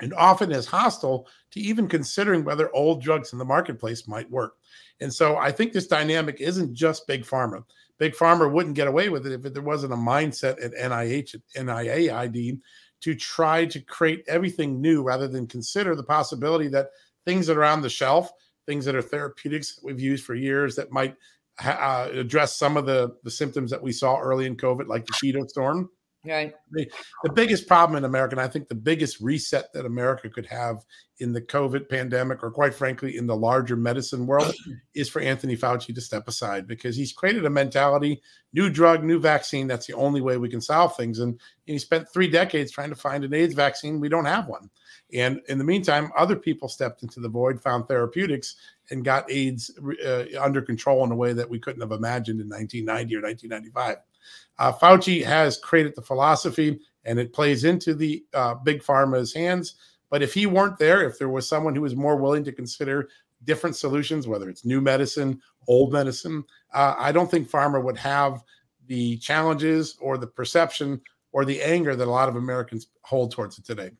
and 0.00 0.12
often 0.14 0.52
is 0.52 0.66
hostile 0.66 1.26
to 1.50 1.60
even 1.60 1.88
considering 1.88 2.44
whether 2.44 2.74
old 2.74 3.02
drugs 3.02 3.32
in 3.32 3.38
the 3.38 3.44
marketplace 3.44 4.06
might 4.06 4.30
work. 4.30 4.56
And 5.00 5.12
so 5.12 5.36
I 5.36 5.52
think 5.52 5.72
this 5.72 5.86
dynamic 5.86 6.40
isn't 6.40 6.74
just 6.74 7.06
big 7.06 7.24
pharma. 7.24 7.64
Big 7.98 8.14
pharma 8.14 8.50
wouldn't 8.50 8.76
get 8.76 8.88
away 8.88 9.08
with 9.08 9.26
it 9.26 9.32
if 9.32 9.52
there 9.52 9.62
wasn't 9.62 9.92
a 9.92 9.96
mindset 9.96 10.62
at 10.62 10.74
NIH, 10.74 11.34
at 11.34 11.64
NIAID 11.64 12.60
to 13.00 13.14
try 13.14 13.64
to 13.66 13.80
create 13.80 14.24
everything 14.26 14.80
new 14.80 15.02
rather 15.02 15.28
than 15.28 15.46
consider 15.46 15.94
the 15.94 16.02
possibility 16.02 16.68
that 16.68 16.90
things 17.24 17.46
that 17.46 17.56
are 17.56 17.64
on 17.64 17.82
the 17.82 17.88
shelf, 17.88 18.30
things 18.66 18.84
that 18.84 18.94
are 18.94 19.02
therapeutics 19.02 19.76
that 19.76 19.84
we've 19.84 20.00
used 20.00 20.24
for 20.24 20.34
years 20.34 20.76
that 20.76 20.92
might 20.92 21.14
uh, 21.64 22.08
address 22.12 22.56
some 22.56 22.76
of 22.76 22.84
the, 22.84 23.16
the 23.22 23.30
symptoms 23.30 23.70
that 23.70 23.82
we 23.82 23.92
saw 23.92 24.18
early 24.18 24.46
in 24.46 24.56
COVID, 24.56 24.88
like 24.88 25.06
the 25.06 25.12
keto 25.12 25.48
storm, 25.48 25.88
Right. 26.26 26.54
The, 26.72 26.90
the 27.22 27.32
biggest 27.32 27.66
problem 27.66 27.96
in 27.96 28.04
America, 28.04 28.34
and 28.34 28.40
I 28.40 28.48
think 28.48 28.68
the 28.68 28.74
biggest 28.74 29.20
reset 29.20 29.72
that 29.72 29.86
America 29.86 30.28
could 30.28 30.46
have 30.46 30.84
in 31.18 31.32
the 31.32 31.40
COVID 31.40 31.88
pandemic, 31.88 32.42
or 32.42 32.50
quite 32.50 32.74
frankly, 32.74 33.16
in 33.16 33.26
the 33.26 33.36
larger 33.36 33.76
medicine 33.76 34.26
world, 34.26 34.54
is 34.94 35.08
for 35.08 35.20
Anthony 35.20 35.56
Fauci 35.56 35.94
to 35.94 36.00
step 36.00 36.28
aside 36.28 36.66
because 36.66 36.96
he's 36.96 37.12
created 37.12 37.44
a 37.44 37.50
mentality 37.50 38.20
new 38.52 38.70
drug, 38.70 39.04
new 39.04 39.20
vaccine. 39.20 39.66
That's 39.66 39.86
the 39.86 39.92
only 39.94 40.22
way 40.22 40.38
we 40.38 40.48
can 40.48 40.62
solve 40.62 40.96
things. 40.96 41.18
And 41.18 41.38
he 41.66 41.78
spent 41.78 42.08
three 42.08 42.28
decades 42.28 42.72
trying 42.72 42.88
to 42.88 42.96
find 42.96 43.22
an 43.22 43.34
AIDS 43.34 43.54
vaccine. 43.54 44.00
We 44.00 44.08
don't 44.08 44.24
have 44.24 44.48
one. 44.48 44.70
And 45.12 45.40
in 45.48 45.58
the 45.58 45.64
meantime, 45.64 46.10
other 46.16 46.34
people 46.34 46.68
stepped 46.68 47.02
into 47.02 47.20
the 47.20 47.28
void, 47.28 47.62
found 47.62 47.86
therapeutics, 47.86 48.56
and 48.90 49.04
got 49.04 49.30
AIDS 49.30 49.70
uh, 50.04 50.24
under 50.40 50.62
control 50.62 51.04
in 51.04 51.12
a 51.12 51.16
way 51.16 51.32
that 51.32 51.48
we 51.48 51.58
couldn't 51.58 51.82
have 51.82 51.92
imagined 51.92 52.40
in 52.40 52.48
1990 52.48 53.14
or 53.16 53.22
1995. 53.22 53.96
Uh, 54.58 54.72
Fauci 54.72 55.24
has 55.24 55.58
created 55.58 55.94
the 55.94 56.02
philosophy 56.02 56.80
and 57.04 57.18
it 57.18 57.32
plays 57.32 57.64
into 57.64 57.94
the 57.94 58.24
uh, 58.34 58.54
big 58.54 58.82
pharma's 58.82 59.32
hands. 59.32 59.76
But 60.10 60.22
if 60.22 60.32
he 60.34 60.46
weren't 60.46 60.78
there, 60.78 61.06
if 61.06 61.18
there 61.18 61.28
was 61.28 61.48
someone 61.48 61.74
who 61.74 61.82
was 61.82 61.96
more 61.96 62.16
willing 62.16 62.44
to 62.44 62.52
consider 62.52 63.08
different 63.44 63.76
solutions, 63.76 64.26
whether 64.26 64.48
it's 64.48 64.64
new 64.64 64.80
medicine, 64.80 65.40
old 65.68 65.92
medicine, 65.92 66.44
uh, 66.74 66.94
I 66.98 67.12
don't 67.12 67.30
think 67.30 67.50
pharma 67.50 67.82
would 67.82 67.96
have 67.98 68.42
the 68.86 69.16
challenges 69.18 69.96
or 70.00 70.16
the 70.16 70.26
perception 70.26 71.00
or 71.32 71.44
the 71.44 71.60
anger 71.62 71.96
that 71.96 72.06
a 72.06 72.10
lot 72.10 72.28
of 72.28 72.36
Americans 72.36 72.88
hold 73.02 73.32
towards 73.32 73.58
it 73.58 73.64
today. 73.64 73.90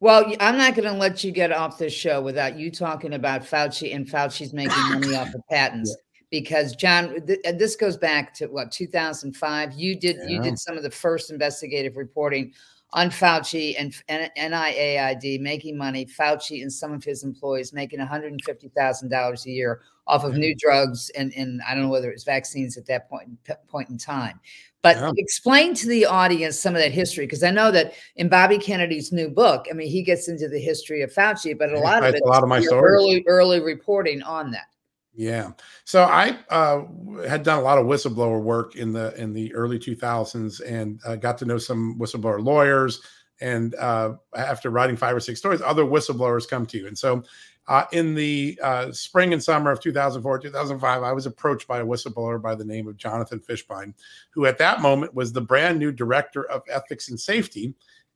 Well, 0.00 0.30
I'm 0.40 0.58
not 0.58 0.74
going 0.74 0.92
to 0.92 0.98
let 0.98 1.24
you 1.24 1.32
get 1.32 1.52
off 1.52 1.78
this 1.78 1.92
show 1.92 2.20
without 2.20 2.58
you 2.58 2.70
talking 2.70 3.14
about 3.14 3.42
Fauci 3.42 3.94
and 3.94 4.06
Fauci's 4.06 4.52
making 4.52 4.76
money 4.90 5.14
off 5.14 5.32
of 5.32 5.40
patents 5.50 5.96
because 6.30 6.74
John, 6.74 7.24
th- 7.26 7.40
this 7.54 7.76
goes 7.76 7.96
back 7.96 8.34
to 8.34 8.46
what 8.46 8.72
2005. 8.72 9.72
You 9.72 9.98
did 9.98 10.16
yeah. 10.16 10.28
you 10.28 10.42
did 10.42 10.58
some 10.58 10.76
of 10.76 10.82
the 10.82 10.90
first 10.90 11.30
investigative 11.30 11.96
reporting 11.96 12.52
on 12.92 13.10
Fauci 13.10 13.74
and, 13.78 13.94
and 14.08 14.30
NIAID 14.36 15.40
making 15.40 15.76
money. 15.76 16.06
Fauci 16.06 16.62
and 16.62 16.72
some 16.72 16.92
of 16.92 17.04
his 17.04 17.24
employees 17.24 17.72
making 17.72 17.98
one 17.98 18.08
hundred 18.08 18.32
and 18.32 18.42
fifty 18.42 18.68
thousand 18.68 19.08
dollars 19.08 19.46
a 19.46 19.50
year 19.50 19.82
off 20.06 20.24
of 20.24 20.34
new 20.34 20.54
drugs 20.56 21.10
and 21.10 21.32
and 21.36 21.60
I 21.68 21.74
don't 21.74 21.84
know 21.84 21.88
whether 21.90 22.10
it's 22.10 22.24
vaccines 22.24 22.76
at 22.76 22.86
that 22.86 23.08
point 23.08 23.28
point 23.68 23.90
in 23.90 23.98
time. 23.98 24.40
But 24.82 24.96
yeah. 24.98 25.10
explain 25.16 25.74
to 25.74 25.88
the 25.88 26.06
audience 26.06 26.60
some 26.60 26.74
of 26.76 26.80
that 26.80 26.92
history 26.92 27.26
because 27.26 27.42
I 27.42 27.50
know 27.50 27.72
that 27.72 27.94
in 28.14 28.28
Bobby 28.28 28.56
Kennedy's 28.56 29.10
new 29.10 29.28
book, 29.28 29.66
I 29.68 29.74
mean, 29.74 29.88
he 29.88 30.02
gets 30.02 30.28
into 30.28 30.48
the 30.48 30.60
history 30.60 31.02
of 31.02 31.12
Fauci, 31.12 31.58
but 31.58 31.72
a 31.72 31.80
lot 31.80 32.04
of 32.04 32.14
it, 32.14 32.22
a 32.22 32.28
lot 32.28 32.44
of 32.44 32.48
my 32.48 32.64
early 32.70 33.24
early 33.26 33.60
reporting 33.60 34.22
on 34.22 34.52
that. 34.52 34.66
Yeah. 35.16 35.52
So 35.84 36.02
I 36.02 36.38
uh, 36.50 36.82
had 37.26 37.42
done 37.42 37.58
a 37.58 37.62
lot 37.62 37.78
of 37.78 37.86
whistleblower 37.86 38.40
work 38.40 38.76
in 38.76 38.92
the 38.92 39.14
in 39.20 39.32
the 39.32 39.54
early 39.54 39.78
2000s 39.78 40.60
and 40.60 41.00
uh, 41.06 41.16
got 41.16 41.38
to 41.38 41.46
know 41.46 41.58
some 41.58 41.98
whistleblower 41.98 42.44
lawyers. 42.44 43.00
And 43.40 43.74
uh, 43.74 44.14
after 44.34 44.70
writing 44.70 44.96
five 44.96 45.16
or 45.16 45.20
six 45.20 45.38
stories, 45.38 45.60
other 45.60 45.84
whistleblowers 45.84 46.48
come 46.48 46.66
to 46.66 46.78
you. 46.78 46.86
And 46.86 46.96
so 46.96 47.22
uh, 47.68 47.84
in 47.92 48.14
the 48.14 48.58
uh, 48.62 48.92
spring 48.92 49.32
and 49.32 49.42
summer 49.42 49.70
of 49.70 49.80
2004, 49.80 50.38
2005, 50.38 51.02
I 51.02 51.12
was 51.12 51.26
approached 51.26 51.66
by 51.66 51.80
a 51.80 51.84
whistleblower 51.84 52.40
by 52.40 52.54
the 52.54 52.64
name 52.64 52.86
of 52.86 52.96
Jonathan 52.96 53.40
Fishbein, 53.40 53.94
who 54.30 54.46
at 54.46 54.58
that 54.58 54.80
moment 54.80 55.14
was 55.14 55.32
the 55.32 55.40
brand 55.40 55.78
new 55.78 55.92
director 55.92 56.48
of 56.48 56.62
ethics 56.68 57.08
and 57.08 57.18
safety 57.18 57.74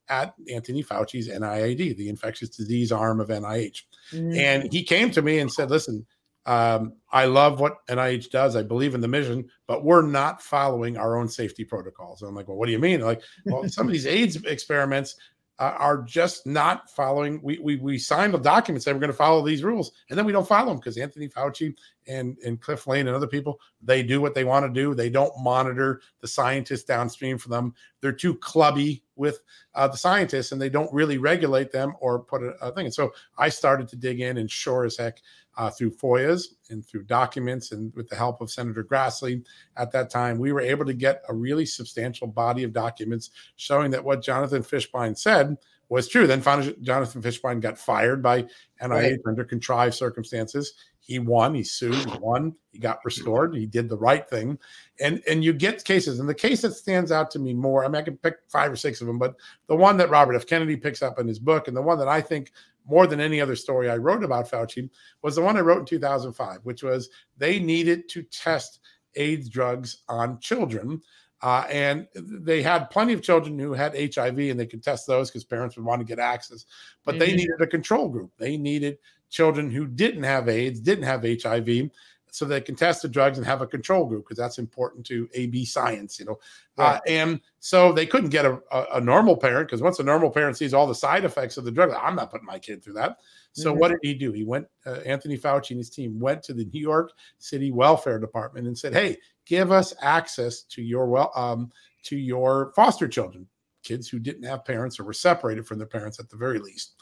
at 0.09 0.35
Anthony 0.53 0.83
Fauci's 0.83 1.29
NIAID, 1.29 1.97
the 1.97 2.09
infectious 2.09 2.49
disease 2.49 2.93
arm 2.93 3.21
of 3.21 3.29
NIH. 3.29 3.83
Mm-hmm. 4.13 4.39
And 4.39 4.73
he 4.73 4.83
came 4.83 5.11
to 5.13 5.23
me 5.23 5.39
and 5.39 5.51
said, 5.51 5.71
Listen, 5.71 6.07
um, 6.47 6.95
I 7.13 7.27
love 7.27 7.61
what 7.61 7.87
NIH 7.89 8.31
does. 8.31 8.57
I 8.57 8.63
believe 8.63 8.95
in 8.95 9.01
the 9.01 9.09
mission, 9.09 9.49
but 9.67 9.85
we're 9.85 10.03
not 10.03 10.43
following 10.43 10.97
our 10.97 11.17
own 11.17 11.29
safety 11.29 11.65
protocols. 11.65 12.23
And 12.23 12.29
I'm 12.29 12.35
like, 12.35 12.49
well, 12.49 12.57
what 12.57 12.67
do 12.67 12.73
you 12.73 12.79
mean? 12.79 13.01
Like, 13.01 13.23
well, 13.47 13.69
some 13.69 13.87
of 13.87 13.93
these 13.93 14.07
AIDS 14.07 14.37
experiments 14.37 15.17
uh, 15.61 15.75
are 15.79 16.03
just 16.03 16.47
not 16.47 16.91
following. 16.91 17.39
We 17.43 17.59
we 17.59 17.77
we 17.77 17.99
signed 17.99 18.35
a 18.35 18.39
document 18.39 18.83
saying 18.83 18.97
we're 18.97 19.01
going 19.01 19.13
to 19.13 19.17
follow 19.17 19.45
these 19.45 19.63
rules, 19.63 19.93
and 20.09 20.19
then 20.19 20.25
we 20.25 20.33
don't 20.33 20.49
follow 20.49 20.69
them 20.69 20.79
because 20.79 20.97
Anthony 20.97 21.29
Fauci 21.29 21.75
and 22.09 22.39
and 22.45 22.61
Cliff 22.61 22.87
Lane 22.87 23.07
and 23.07 23.15
other 23.15 23.27
people 23.27 23.61
they 23.83 24.03
do 24.03 24.23
what 24.23 24.35
they 24.35 24.45
want 24.45 24.65
to 24.65 24.73
do. 24.73 24.95
They 24.95 25.11
don't 25.11 25.33
monitor 25.39 26.01
the 26.23 26.29
scientists 26.29 26.85
downstream 26.85 27.37
for 27.37 27.51
them. 27.51 27.75
They're 28.01 28.13
too 28.13 28.35
clubby 28.37 29.03
with 29.17 29.43
uh, 29.75 29.89
the 29.89 29.97
scientists, 29.97 30.53
and 30.53 30.61
they 30.61 30.71
don't 30.71 30.93
really 30.93 31.19
regulate 31.19 31.71
them 31.71 31.95
or 32.01 32.21
put 32.21 32.43
a, 32.43 32.51
a 32.63 32.73
thing. 32.73 32.87
And 32.87 32.95
so 32.95 33.13
I 33.37 33.49
started 33.49 33.89
to 33.89 33.97
dig 33.97 34.21
in, 34.21 34.39
and 34.39 34.51
sure 34.51 34.85
as 34.85 34.97
heck, 34.97 35.21
uh, 35.57 35.69
through 35.71 35.91
FOIAs 35.91 36.55
and 36.71 36.85
through 36.87 37.03
documents 37.05 37.73
and 37.73 37.95
with 37.95 38.09
the 38.09 38.17
help 38.17 38.41
of 38.41 38.51
Senator 38.51 38.83
Grassley 38.83 39.45
at 39.77 39.93
that 39.93 40.09
time, 40.09 40.39
we 40.39 40.53
were 40.53 40.61
able 40.61 40.87
to 40.87 40.95
get 40.95 41.23
a 41.29 41.35
really 41.35 41.67
substantial 41.67 42.27
body 42.27 42.63
of 42.63 42.73
documents 42.73 43.31
showing 43.57 43.91
that 43.91 44.03
what 44.03 44.23
Jonathan 44.23 44.63
Fishbein 44.63 45.19
said 45.19 45.57
was 45.91 46.09
true. 46.09 46.27
Then 46.27 46.41
Jonathan 46.41 47.21
Fishbein 47.21 47.61
got 47.61 47.77
fired 47.77 48.23
by 48.23 48.43
NIH 48.81 48.91
right. 48.91 49.19
under 49.27 49.45
contrived 49.45 49.95
circumstances. 49.95 50.75
He 51.11 51.19
won. 51.19 51.57
He 51.57 51.65
sued. 51.65 51.97
He 51.97 52.19
won. 52.19 52.55
He 52.71 52.79
got 52.79 53.05
restored. 53.05 53.53
He 53.53 53.67
did 53.67 53.89
the 53.89 53.99
right 53.99 54.31
thing, 54.31 54.57
and 55.01 55.21
and 55.29 55.43
you 55.43 55.53
get 55.53 55.85
cases. 55.85 56.21
And 56.21 56.29
the 56.29 56.35
case 56.35 56.63
that 56.63 56.75
stands 56.75 57.11
out 57.11 57.33
to 57.33 57.41
me 57.41 57.53
more, 57.53 57.85
I 57.85 57.89
mean, 57.89 57.97
I 57.97 58.03
can 58.03 58.17
pick 58.17 58.37
five 58.47 58.71
or 58.71 58.77
six 58.77 59.01
of 59.01 59.09
them, 59.09 59.19
but 59.19 59.35
the 59.67 59.75
one 59.75 59.97
that 59.97 60.09
Robert 60.09 60.37
F. 60.37 60.47
Kennedy 60.47 60.77
picks 60.77 61.03
up 61.03 61.19
in 61.19 61.27
his 61.27 61.41
book, 61.41 61.67
and 61.67 61.77
the 61.77 61.83
one 61.83 61.99
that 61.99 62.07
I 62.07 62.21
think 62.21 62.53
more 62.87 63.09
than 63.09 63.21
any 63.21 63.41
other 63.41 63.57
story 63.57 63.91
I 63.91 63.97
wrote 63.97 64.23
about 64.23 64.49
Fauci 64.49 64.89
was 65.21 65.35
the 65.35 65.43
one 65.43 65.57
I 65.57 65.63
wrote 65.63 65.81
in 65.81 65.85
2005, 65.85 66.61
which 66.63 66.85
was 66.85 67.11
they 67.39 67.59
needed 67.59 68.09
to 68.11 68.23
test 68.23 68.79
AIDS 69.17 69.49
drugs 69.49 70.05
on 70.09 70.39
children. 70.39 71.03
Uh, 71.43 71.65
and 71.71 72.07
they 72.15 72.63
had 72.63 72.89
plenty 72.91 73.15
of 73.15 73.23
children 73.23 73.59
who 73.59 73.73
had 73.73 73.97
HIV 73.97 74.39
and 74.39 74.61
they 74.61 74.67
could 74.67 74.85
test 74.85 75.09
those 75.09 75.29
because 75.29 75.43
parents 75.43 75.75
would 75.75 75.87
want 75.87 76.01
to 76.01 76.05
get 76.05 76.21
access. 76.21 76.67
But 77.05 77.17
mm-hmm. 77.17 77.19
they 77.19 77.35
needed 77.35 77.61
a 77.61 77.67
control 77.67 78.09
group. 78.09 78.31
They 78.39 78.57
needed 78.57 78.99
children 79.31 79.71
who 79.71 79.87
didn't 79.87 80.25
have 80.25 80.49
AIDS, 80.49 80.81
didn't 80.81 81.05
have 81.05 81.23
HIV, 81.23 81.91
so 82.33 82.45
they 82.45 82.61
can 82.61 82.75
test 82.75 83.03
the 83.03 83.09
drugs 83.09 83.39
and 83.39 83.47
have 83.47 83.61
a 83.61 83.67
control 83.67 84.07
group 84.07 84.25
because 84.25 84.39
that's 84.39 84.59
important 84.59 85.05
to 85.07 85.29
AB 85.35 85.65
science, 85.65 86.19
you 86.19 86.25
know. 86.25 86.39
Right. 86.77 86.97
Uh, 86.97 87.01
and 87.07 87.41
so 87.59 87.93
they 87.93 88.07
couldn't 88.07 88.31
get 88.31 88.47
a, 88.47 88.61
a, 88.71 88.87
a 88.95 89.01
normal 89.01 89.37
parent 89.37 89.69
because 89.69 89.83
once 89.83 89.99
a 89.99 90.05
normal 90.05 90.31
parent 90.31 90.57
sees 90.57 90.73
all 90.73 90.87
the 90.87 90.95
side 90.95 91.25
effects 91.25 91.57
of 91.57 91.65
the 91.65 91.71
drug, 91.71 91.91
I'm 91.91 92.17
not 92.17 92.31
putting 92.31 92.47
my 92.47 92.59
kid 92.59 92.83
through 92.83 92.95
that. 92.95 93.19
So 93.53 93.71
mm-hmm. 93.71 93.81
what 93.81 93.89
did 93.89 93.99
he 94.03 94.15
do? 94.15 94.33
He 94.33 94.45
went. 94.45 94.67
Uh, 94.87 95.01
Anthony 95.05 95.37
Fauci 95.37 95.71
and 95.71 95.79
his 95.79 95.91
team 95.91 96.19
went 96.19 96.43
to 96.45 96.55
the 96.55 96.65
New 96.67 96.81
York 96.81 97.13
City 97.39 97.71
Welfare 97.71 98.19
Department 98.19 98.67
and 98.67 98.79
said, 98.79 98.93
"Hey, 98.93 99.17
give 99.45 99.73
us 99.73 99.93
access 100.01 100.63
to 100.63 100.83
your 100.83 101.07
well 101.07 101.33
um, 101.35 101.71
to 102.05 102.17
your 102.17 102.73
foster 102.77 103.09
children, 103.09 103.47
kids 103.83 104.09
who 104.09 104.19
didn't 104.19 104.45
have 104.45 104.65
parents 104.65 105.01
or 105.01 105.05
were 105.05 105.13
separated 105.13 105.67
from 105.67 105.79
their 105.79 105.87
parents 105.87 106.21
at 106.21 106.29
the 106.31 106.37
very 106.37 106.59
least." 106.59 106.95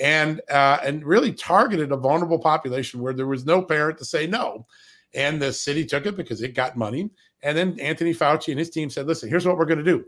And 0.00 0.40
uh, 0.50 0.78
and 0.82 1.04
really 1.04 1.32
targeted 1.32 1.92
a 1.92 1.96
vulnerable 1.96 2.38
population 2.38 3.00
where 3.00 3.12
there 3.12 3.26
was 3.26 3.44
no 3.44 3.62
parent 3.62 3.98
to 3.98 4.04
say 4.04 4.26
no. 4.26 4.66
And 5.14 5.40
the 5.40 5.52
city 5.52 5.84
took 5.84 6.06
it 6.06 6.16
because 6.16 6.42
it 6.42 6.54
got 6.54 6.76
money. 6.76 7.10
And 7.42 7.56
then 7.56 7.78
Anthony 7.78 8.12
Fauci 8.12 8.48
and 8.48 8.58
his 8.58 8.70
team 8.70 8.90
said, 8.90 9.06
listen, 9.06 9.28
here's 9.28 9.46
what 9.46 9.56
we're 9.56 9.66
going 9.66 9.78
to 9.78 9.84
do. 9.84 10.04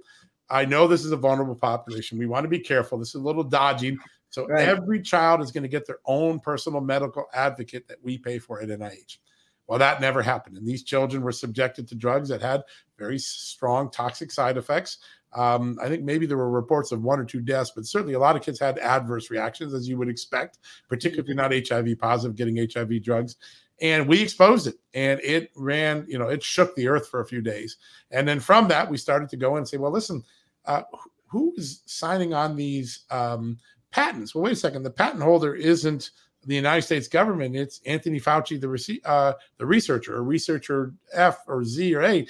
I 0.49 0.65
know 0.65 0.89
this 0.89 1.05
is 1.05 1.13
a 1.13 1.17
vulnerable 1.17 1.55
population. 1.55 2.19
We 2.19 2.27
want 2.27 2.45
to 2.45 2.49
be 2.49 2.59
careful. 2.59 2.99
This 2.99 3.11
is 3.11 3.17
a 3.17 3.21
little 3.21 3.45
dodgy. 3.45 3.97
So 4.31 4.47
right. 4.47 4.67
every 4.67 5.01
child 5.01 5.43
is 5.43 5.53
going 5.53 5.63
to 5.63 5.69
get 5.69 5.87
their 5.87 5.99
own 6.07 6.41
personal 6.41 6.81
medical 6.81 7.27
advocate 7.33 7.87
that 7.89 8.03
we 8.03 8.19
pay 8.19 8.39
for 8.39 8.61
at 8.61 8.69
NIH. 8.69 9.19
Well, 9.67 9.79
that 9.79 10.01
never 10.01 10.23
happened. 10.23 10.57
And 10.57 10.67
these 10.67 10.85
children 10.85 11.23
were 11.23 11.33
subjected 11.33 11.89
to 11.89 11.95
drugs 11.95 12.29
that 12.29 12.41
had 12.41 12.63
very 12.99 13.19
strong 13.19 13.91
toxic 13.91 14.31
side 14.31 14.57
effects. 14.57 14.99
Um, 15.33 15.79
I 15.83 15.89
think 15.89 16.03
maybe 16.03 16.27
there 16.27 16.37
were 16.37 16.51
reports 16.51 16.93
of 16.93 17.03
one 17.03 17.21
or 17.21 17.25
two 17.25 17.41
deaths, 17.41 17.73
but 17.75 17.87
certainly 17.87 18.15
a 18.15 18.19
lot 18.19 18.37
of 18.37 18.43
kids 18.43 18.59
had 18.59 18.79
adverse 18.79 19.31
reactions, 19.31 19.75
as 19.75 19.89
you 19.89 19.99
would 19.99 20.09
expect, 20.09 20.59
particularly 20.89 21.35
not 21.35 21.53
HIV 21.53 21.99
positive, 21.99 22.37
getting 22.37 22.57
HIV 22.57 23.03
drugs. 23.03 23.37
And 23.81 24.09
we 24.09 24.23
exposed 24.23 24.67
it, 24.67 24.77
and 24.95 25.21
it 25.23 25.51
ran, 25.55 26.07
you 26.09 26.19
know, 26.19 26.29
it 26.29 26.43
shook 26.43 26.75
the 26.75 26.89
earth 26.89 27.09
for 27.09 27.21
a 27.21 27.27
few 27.27 27.43
days. 27.43 27.77
And 28.11 28.27
then 28.27 28.41
from 28.41 28.69
that, 28.69 28.91
we 28.91 28.97
started 28.97 29.29
to 29.29 29.37
go 29.37 29.57
and 29.57 29.69
say, 29.69 29.77
well, 29.77 29.93
listen, 29.93 30.23
uh, 30.65 30.83
who 31.27 31.53
is 31.57 31.83
signing 31.85 32.33
on 32.33 32.57
these 32.57 33.05
um, 33.11 33.59
patents? 33.91 34.35
Well, 34.35 34.45
wait 34.45 34.55
a 34.55 34.57
second. 34.57 34.83
The 34.83 34.91
patent 34.91 35.23
holder 35.23 35.55
isn't 35.55 36.11
the 36.47 36.55
United 36.55 36.83
States 36.83 37.09
government. 37.09 37.57
It's 37.57 37.81
Anthony 37.85 38.21
Fauci, 38.21 38.59
the, 38.59 39.01
uh, 39.05 39.35
the 39.59 39.67
researcher, 39.67 40.17
or 40.17 40.23
researcher 40.23 40.95
F 41.13 41.41
or 41.47 41.65
Z 41.65 41.95
or 41.95 42.03
A 42.03 42.27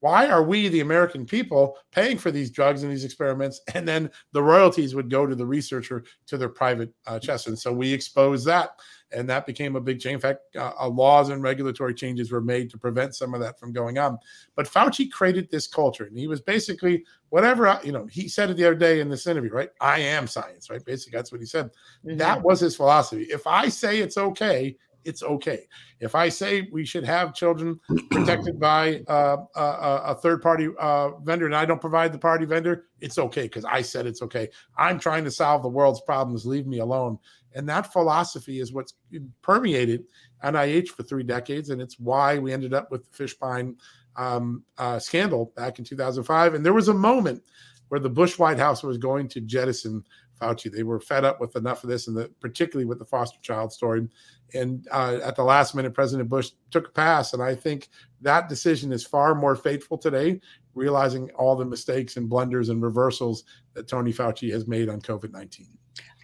why 0.00 0.26
are 0.28 0.42
we 0.42 0.68
the 0.68 0.80
american 0.80 1.24
people 1.24 1.76
paying 1.92 2.18
for 2.18 2.30
these 2.30 2.50
drugs 2.50 2.82
and 2.82 2.90
these 2.90 3.04
experiments? 3.04 3.60
And 3.74 3.86
then 3.86 4.10
the 4.32 4.42
royalties 4.42 4.94
would 4.94 5.10
go 5.10 5.26
to 5.26 5.34
the 5.34 5.46
researcher 5.46 6.04
to 6.26 6.36
their 6.36 6.48
private 6.48 6.92
uh, 7.06 7.18
chest. 7.18 7.46
And 7.46 7.58
so 7.58 7.72
we 7.72 7.92
exposed 7.92 8.46
that 8.46 8.70
and 9.12 9.28
that 9.28 9.46
became 9.46 9.76
a 9.76 9.80
big 9.80 10.00
change. 10.00 10.14
In 10.14 10.20
fact 10.20 10.40
uh, 10.56 10.72
uh, 10.78 10.88
laws 10.88 11.30
and 11.30 11.42
regulatory 11.42 11.94
changes 11.94 12.30
were 12.30 12.40
made 12.40 12.70
to 12.70 12.78
prevent 12.78 13.14
some 13.14 13.34
of 13.34 13.40
that 13.40 13.58
from 13.58 13.72
going 13.72 13.98
on. 13.98 14.18
But 14.54 14.66
fauci 14.66 15.10
created 15.10 15.50
this 15.50 15.66
culture 15.66 16.04
and 16.04 16.18
he 16.18 16.26
was 16.26 16.40
basically 16.40 17.04
whatever 17.28 17.66
uh, 17.66 17.80
you 17.82 17.92
know 17.92 18.06
he 18.06 18.28
said 18.28 18.50
it 18.50 18.56
the 18.56 18.66
other 18.66 18.74
day 18.74 19.00
in 19.00 19.08
this 19.08 19.26
interview 19.26 19.52
right? 19.52 19.70
I 19.80 20.00
am 20.00 20.26
science 20.26 20.70
right? 20.70 20.84
Basically 20.84 21.16
that's 21.16 21.32
what 21.32 21.40
he 21.40 21.46
said. 21.46 21.70
Mm-hmm. 22.04 22.16
that 22.18 22.42
was 22.42 22.60
his 22.60 22.76
philosophy. 22.76 23.22
If 23.24 23.46
i 23.46 23.68
say 23.68 24.00
it's 24.00 24.18
okay 24.18 24.76
it's 25.04 25.22
okay. 25.22 25.66
If 26.00 26.14
I 26.14 26.28
say 26.28 26.68
we 26.72 26.84
should 26.84 27.04
have 27.04 27.34
children 27.34 27.80
protected 28.10 28.58
by 28.60 29.02
uh, 29.08 29.38
a, 29.56 29.60
a, 29.60 30.14
third 30.14 30.42
party 30.42 30.68
uh, 30.78 31.16
vendor 31.18 31.46
and 31.46 31.54
I 31.54 31.64
don't 31.64 31.80
provide 31.80 32.12
the 32.12 32.18
party 32.18 32.44
vendor, 32.44 32.86
it's 33.00 33.18
okay 33.18 33.42
because 33.42 33.64
I 33.64 33.82
said 33.82 34.06
it's 34.06 34.22
okay. 34.22 34.48
I'm 34.76 34.98
trying 34.98 35.24
to 35.24 35.30
solve 35.30 35.62
the 35.62 35.68
world's 35.68 36.00
problems. 36.00 36.46
Leave 36.46 36.66
me 36.66 36.78
alone. 36.78 37.18
And 37.54 37.68
that 37.68 37.92
philosophy 37.92 38.60
is 38.60 38.72
what's 38.72 38.94
permeated 39.42 40.04
NIH 40.44 40.88
for 40.88 41.02
three 41.02 41.24
decades. 41.24 41.70
And 41.70 41.80
it's 41.80 41.98
why 41.98 42.38
we 42.38 42.52
ended 42.52 42.74
up 42.74 42.90
with 42.90 43.10
the 43.10 43.24
Fishbein 43.24 43.76
um, 44.16 44.64
uh, 44.78 44.98
scandal 44.98 45.52
back 45.56 45.78
in 45.78 45.84
2005. 45.84 46.54
And 46.54 46.64
there 46.64 46.72
was 46.72 46.88
a 46.88 46.94
moment 46.94 47.42
where 47.90 48.00
the 48.00 48.08
Bush 48.08 48.38
White 48.38 48.58
House 48.58 48.82
was 48.84 48.98
going 48.98 49.28
to 49.28 49.40
jettison 49.40 50.04
Fauci. 50.40 50.70
They 50.70 50.84
were 50.84 51.00
fed 51.00 51.24
up 51.24 51.40
with 51.40 51.56
enough 51.56 51.82
of 51.82 51.90
this, 51.90 52.06
and 52.06 52.16
the, 52.16 52.30
particularly 52.40 52.86
with 52.86 53.00
the 53.00 53.04
foster 53.04 53.38
child 53.42 53.72
story. 53.72 54.08
And 54.54 54.86
uh, 54.92 55.18
at 55.22 55.34
the 55.34 55.42
last 55.42 55.74
minute, 55.74 55.92
President 55.92 56.28
Bush 56.28 56.52
took 56.70 56.88
a 56.88 56.92
pass. 56.92 57.34
And 57.34 57.42
I 57.42 57.54
think 57.54 57.88
that 58.20 58.48
decision 58.48 58.92
is 58.92 59.04
far 59.04 59.34
more 59.34 59.56
fateful 59.56 59.98
today, 59.98 60.40
realizing 60.74 61.30
all 61.32 61.56
the 61.56 61.64
mistakes 61.64 62.16
and 62.16 62.28
blunders 62.28 62.68
and 62.68 62.80
reversals 62.80 63.42
that 63.74 63.88
Tony 63.88 64.12
Fauci 64.12 64.52
has 64.52 64.68
made 64.68 64.88
on 64.88 65.00
COVID 65.00 65.32
19. 65.32 65.66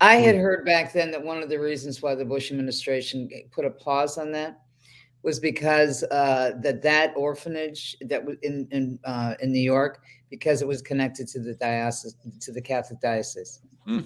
I 0.00 0.16
had 0.16 0.36
heard 0.36 0.64
back 0.64 0.92
then 0.92 1.10
that 1.10 1.22
one 1.22 1.42
of 1.42 1.48
the 1.48 1.58
reasons 1.58 2.00
why 2.00 2.14
the 2.14 2.24
Bush 2.24 2.52
administration 2.52 3.28
put 3.50 3.64
a 3.64 3.70
pause 3.70 4.18
on 4.18 4.30
that 4.32 4.60
was 5.22 5.40
because 5.40 6.04
uh, 6.04 6.52
that 6.62 6.82
that 6.82 7.12
orphanage 7.16 7.96
that 8.02 8.24
was 8.24 8.36
in 8.42 8.68
in 8.70 8.98
uh, 9.04 9.34
in 9.40 9.52
New 9.52 9.58
York 9.58 10.00
because 10.30 10.62
it 10.62 10.68
was 10.68 10.82
connected 10.82 11.28
to 11.28 11.40
the 11.40 11.54
diocese 11.54 12.16
to 12.40 12.52
the 12.52 12.60
Catholic 12.60 13.00
diocese. 13.00 13.60
Hmm. 13.84 14.00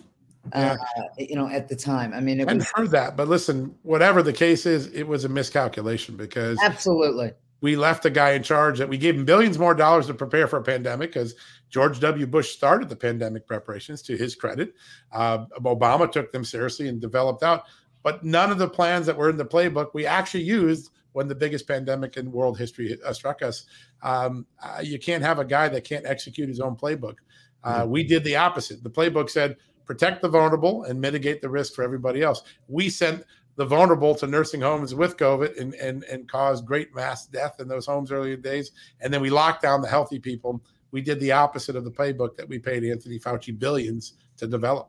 Yeah. 0.54 0.76
Uh, 0.96 1.02
you 1.18 1.36
know, 1.36 1.48
at 1.48 1.68
the 1.68 1.76
time, 1.76 2.14
I 2.14 2.20
mean, 2.20 2.40
it 2.40 2.48
I 2.48 2.54
was, 2.54 2.70
heard 2.74 2.90
that, 2.92 3.14
but 3.14 3.28
listen, 3.28 3.74
whatever 3.82 4.22
the 4.22 4.32
case 4.32 4.64
is, 4.64 4.86
it 4.88 5.06
was 5.06 5.24
a 5.24 5.28
miscalculation 5.28 6.16
because 6.16 6.58
absolutely 6.62 7.32
we 7.60 7.76
left 7.76 8.06
a 8.06 8.10
guy 8.10 8.30
in 8.30 8.42
charge 8.42 8.78
that 8.78 8.88
we 8.88 8.96
gave 8.96 9.14
him 9.14 9.24
billions 9.24 9.58
more 9.58 9.74
dollars 9.74 10.06
to 10.06 10.14
prepare 10.14 10.46
for 10.46 10.58
a 10.58 10.62
pandemic 10.62 11.10
because 11.10 11.34
George 11.68 12.00
W. 12.00 12.26
Bush 12.26 12.50
started 12.50 12.88
the 12.88 12.96
pandemic 12.96 13.46
preparations 13.46 14.02
to 14.02 14.16
his 14.16 14.34
credit. 14.34 14.74
Uh, 15.12 15.46
Obama 15.60 16.10
took 16.10 16.32
them 16.32 16.44
seriously 16.44 16.88
and 16.88 17.00
developed 17.00 17.42
out, 17.42 17.64
but 18.02 18.24
none 18.24 18.50
of 18.50 18.58
the 18.58 18.68
plans 18.68 19.06
that 19.06 19.16
were 19.16 19.28
in 19.28 19.36
the 19.36 19.44
playbook 19.44 19.90
we 19.92 20.06
actually 20.06 20.42
used 20.42 20.90
when 21.12 21.28
the 21.28 21.34
biggest 21.34 21.66
pandemic 21.66 22.16
in 22.16 22.30
world 22.30 22.58
history 22.58 22.98
uh, 23.04 23.12
struck 23.12 23.42
us. 23.42 23.66
Um, 24.02 24.46
uh, 24.62 24.80
you 24.82 24.98
can't 24.98 25.22
have 25.22 25.38
a 25.38 25.44
guy 25.44 25.68
that 25.68 25.84
can't 25.84 26.06
execute 26.06 26.48
his 26.48 26.60
own 26.60 26.76
playbook. 26.76 27.16
Uh, 27.62 27.84
we 27.86 28.02
did 28.02 28.24
the 28.24 28.36
opposite. 28.36 28.82
The 28.82 28.90
playbook 28.90 29.28
said 29.28 29.56
protect 29.84 30.22
the 30.22 30.28
vulnerable 30.28 30.84
and 30.84 31.00
mitigate 31.00 31.42
the 31.42 31.48
risk 31.48 31.74
for 31.74 31.82
everybody 31.82 32.22
else. 32.22 32.42
We 32.68 32.88
sent 32.88 33.24
the 33.56 33.66
vulnerable 33.66 34.14
to 34.14 34.26
nursing 34.26 34.60
homes 34.60 34.94
with 34.94 35.16
COVID 35.16 35.60
and, 35.60 35.74
and, 35.74 36.04
and 36.04 36.30
caused 36.30 36.64
great 36.64 36.94
mass 36.94 37.26
death 37.26 37.56
in 37.58 37.68
those 37.68 37.86
homes 37.86 38.12
earlier 38.12 38.36
days. 38.36 38.70
And 39.00 39.12
then 39.12 39.20
we 39.20 39.30
locked 39.30 39.62
down 39.62 39.82
the 39.82 39.88
healthy 39.88 40.18
people. 40.18 40.62
We 40.92 41.02
did 41.02 41.20
the 41.20 41.32
opposite 41.32 41.76
of 41.76 41.84
the 41.84 41.90
playbook 41.90 42.36
that 42.36 42.48
we 42.48 42.58
paid 42.58 42.84
Anthony 42.84 43.18
Fauci 43.18 43.58
billions 43.58 44.14
to 44.38 44.46
develop. 44.46 44.88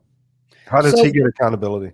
How 0.67 0.81
does 0.81 0.91
so, 0.91 1.03
he 1.03 1.11
get 1.11 1.25
accountability? 1.25 1.91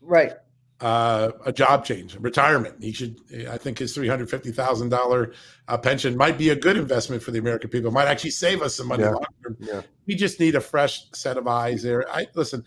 Right 0.00 0.34
uh, 0.80 1.32
a 1.46 1.52
job 1.52 1.84
change, 1.84 2.16
retirement. 2.16 2.82
He 2.82 2.92
should. 2.92 3.18
I 3.48 3.56
think 3.56 3.78
his 3.78 3.94
three 3.94 4.08
hundred 4.08 4.28
fifty 4.28 4.52
thousand 4.52 4.92
uh, 4.92 4.98
dollar 4.98 5.32
pension 5.82 6.16
might 6.16 6.36
be 6.36 6.50
a 6.50 6.56
good 6.56 6.76
investment 6.76 7.22
for 7.22 7.30
the 7.30 7.38
American 7.38 7.70
people. 7.70 7.90
Might 7.90 8.08
actually 8.08 8.30
save 8.30 8.60
us 8.60 8.76
some 8.76 8.88
money. 8.88 9.04
Yeah. 9.04 9.14
yeah. 9.58 9.80
We 10.06 10.14
just 10.14 10.38
need 10.38 10.54
a 10.54 10.60
fresh 10.60 11.04
set 11.14 11.38
of 11.38 11.46
eyes 11.46 11.82
there. 11.82 12.08
I 12.10 12.26
listen. 12.34 12.62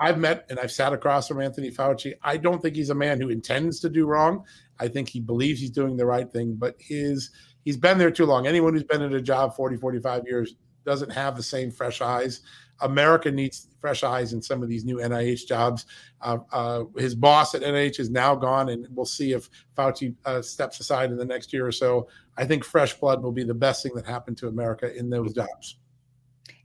I've 0.00 0.18
met 0.18 0.46
and 0.50 0.58
I've 0.58 0.72
sat 0.72 0.92
across 0.92 1.28
from 1.28 1.40
Anthony 1.40 1.70
Fauci. 1.70 2.14
I 2.22 2.36
don't 2.36 2.60
think 2.60 2.74
he's 2.74 2.90
a 2.90 2.94
man 2.94 3.20
who 3.20 3.28
intends 3.28 3.78
to 3.80 3.88
do 3.88 4.06
wrong. 4.06 4.44
I 4.80 4.88
think 4.88 5.08
he 5.08 5.20
believes 5.20 5.60
he's 5.60 5.70
doing 5.70 5.96
the 5.96 6.06
right 6.06 6.30
thing, 6.30 6.56
but 6.56 6.74
his 6.80 7.30
he's 7.64 7.76
been 7.76 7.98
there 7.98 8.10
too 8.10 8.26
long. 8.26 8.48
Anyone 8.48 8.74
who's 8.74 8.82
been 8.82 9.02
in 9.02 9.14
a 9.14 9.20
job 9.20 9.54
40, 9.54 9.76
45 9.76 10.24
years 10.26 10.56
doesn't 10.84 11.10
have 11.10 11.36
the 11.36 11.42
same 11.44 11.70
fresh 11.70 12.00
eyes. 12.00 12.40
America 12.82 13.30
needs 13.30 13.68
fresh 13.80 14.04
eyes 14.04 14.32
in 14.32 14.40
some 14.40 14.62
of 14.62 14.68
these 14.68 14.84
new 14.84 14.96
NIH 14.96 15.46
jobs. 15.46 15.86
Uh, 16.20 16.38
uh, 16.52 16.84
his 16.96 17.14
boss 17.14 17.54
at 17.54 17.62
NIH 17.62 18.00
is 18.00 18.10
now 18.10 18.34
gone, 18.34 18.68
and 18.68 18.86
we'll 18.90 19.06
see 19.06 19.32
if 19.32 19.48
Fauci 19.76 20.14
uh, 20.24 20.42
steps 20.42 20.80
aside 20.80 21.10
in 21.10 21.16
the 21.16 21.24
next 21.24 21.52
year 21.52 21.66
or 21.66 21.72
so. 21.72 22.08
I 22.36 22.44
think 22.44 22.64
fresh 22.64 22.94
blood 22.94 23.22
will 23.22 23.32
be 23.32 23.44
the 23.44 23.54
best 23.54 23.82
thing 23.82 23.92
that 23.94 24.06
happened 24.06 24.36
to 24.38 24.48
America 24.48 24.94
in 24.96 25.10
those 25.10 25.32
jobs. 25.32 25.76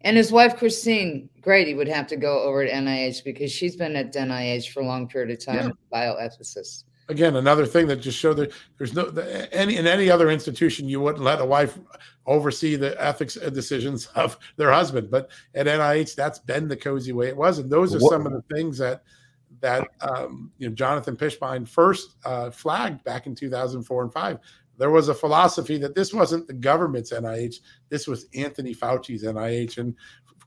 And 0.02 0.16
his 0.16 0.32
wife, 0.32 0.58
Christine 0.58 1.30
Grady, 1.42 1.74
would 1.74 1.88
have 1.88 2.08
to 2.08 2.18
go 2.18 2.44
over 2.44 2.66
to 2.66 2.72
NIH 2.72 3.24
because 3.24 3.52
she's 3.52 3.76
been 3.76 3.96
at 3.96 4.14
NIH 4.14 4.72
for 4.72 4.82
a 4.82 4.86
long 4.86 5.08
period 5.08 5.32
of 5.32 5.44
time, 5.44 5.74
yeah. 5.92 6.14
bioethicist 6.14 6.84
again 7.10 7.36
another 7.36 7.65
thing 7.65 7.88
that 7.88 7.98
just 7.98 8.17
showed 8.17 8.38
that 8.38 8.52
there's 8.78 8.93
no 8.93 9.06
any 9.52 9.78
in 9.78 9.88
any 9.88 10.10
other 10.10 10.30
institution 10.30 10.89
you 10.89 11.00
wouldn't 11.02 11.24
let 11.24 11.41
a 11.41 11.46
wife 11.46 11.78
oversee 12.26 12.76
the 12.76 13.02
ethics 13.04 13.36
decisions 13.36 14.06
of 14.15 14.38
their 14.58 14.72
husband. 14.72 15.10
But 15.10 15.30
at 15.56 15.67
nih 15.67 16.15
that's 16.15 16.39
been 16.39 16.67
the 16.67 16.78
cozy 16.78 17.13
way 17.13 17.28
it 17.28 17.38
was. 17.38 17.60
And 17.60 17.70
those 17.70 17.96
are 17.96 18.00
some 18.00 18.26
of 18.26 18.34
the 18.34 18.43
things 18.54 18.78
that 18.78 19.04
that 19.60 19.88
um, 20.02 20.52
you 20.60 20.70
know 20.70 20.76
jonathan 20.76 21.15
fishbein 21.17 21.67
first 21.67 22.17
uh, 22.26 22.52
flagged 22.52 23.04
back 23.04 23.26
in 23.26 23.34
2004 23.34 24.04
and 24.04 24.13
5 24.13 24.39
there 24.78 24.91
was 24.91 25.10
a 25.10 25.15
philosophy 25.15 25.80
that 25.80 25.96
this 25.96 26.13
wasn't 26.13 26.46
the 26.46 26.54
government's 26.54 27.12
nih 27.12 27.60
this 27.89 28.08
was 28.08 28.28
anthony 28.36 28.76
fauci's 28.76 29.24
nih 29.24 29.78
and 29.80 29.96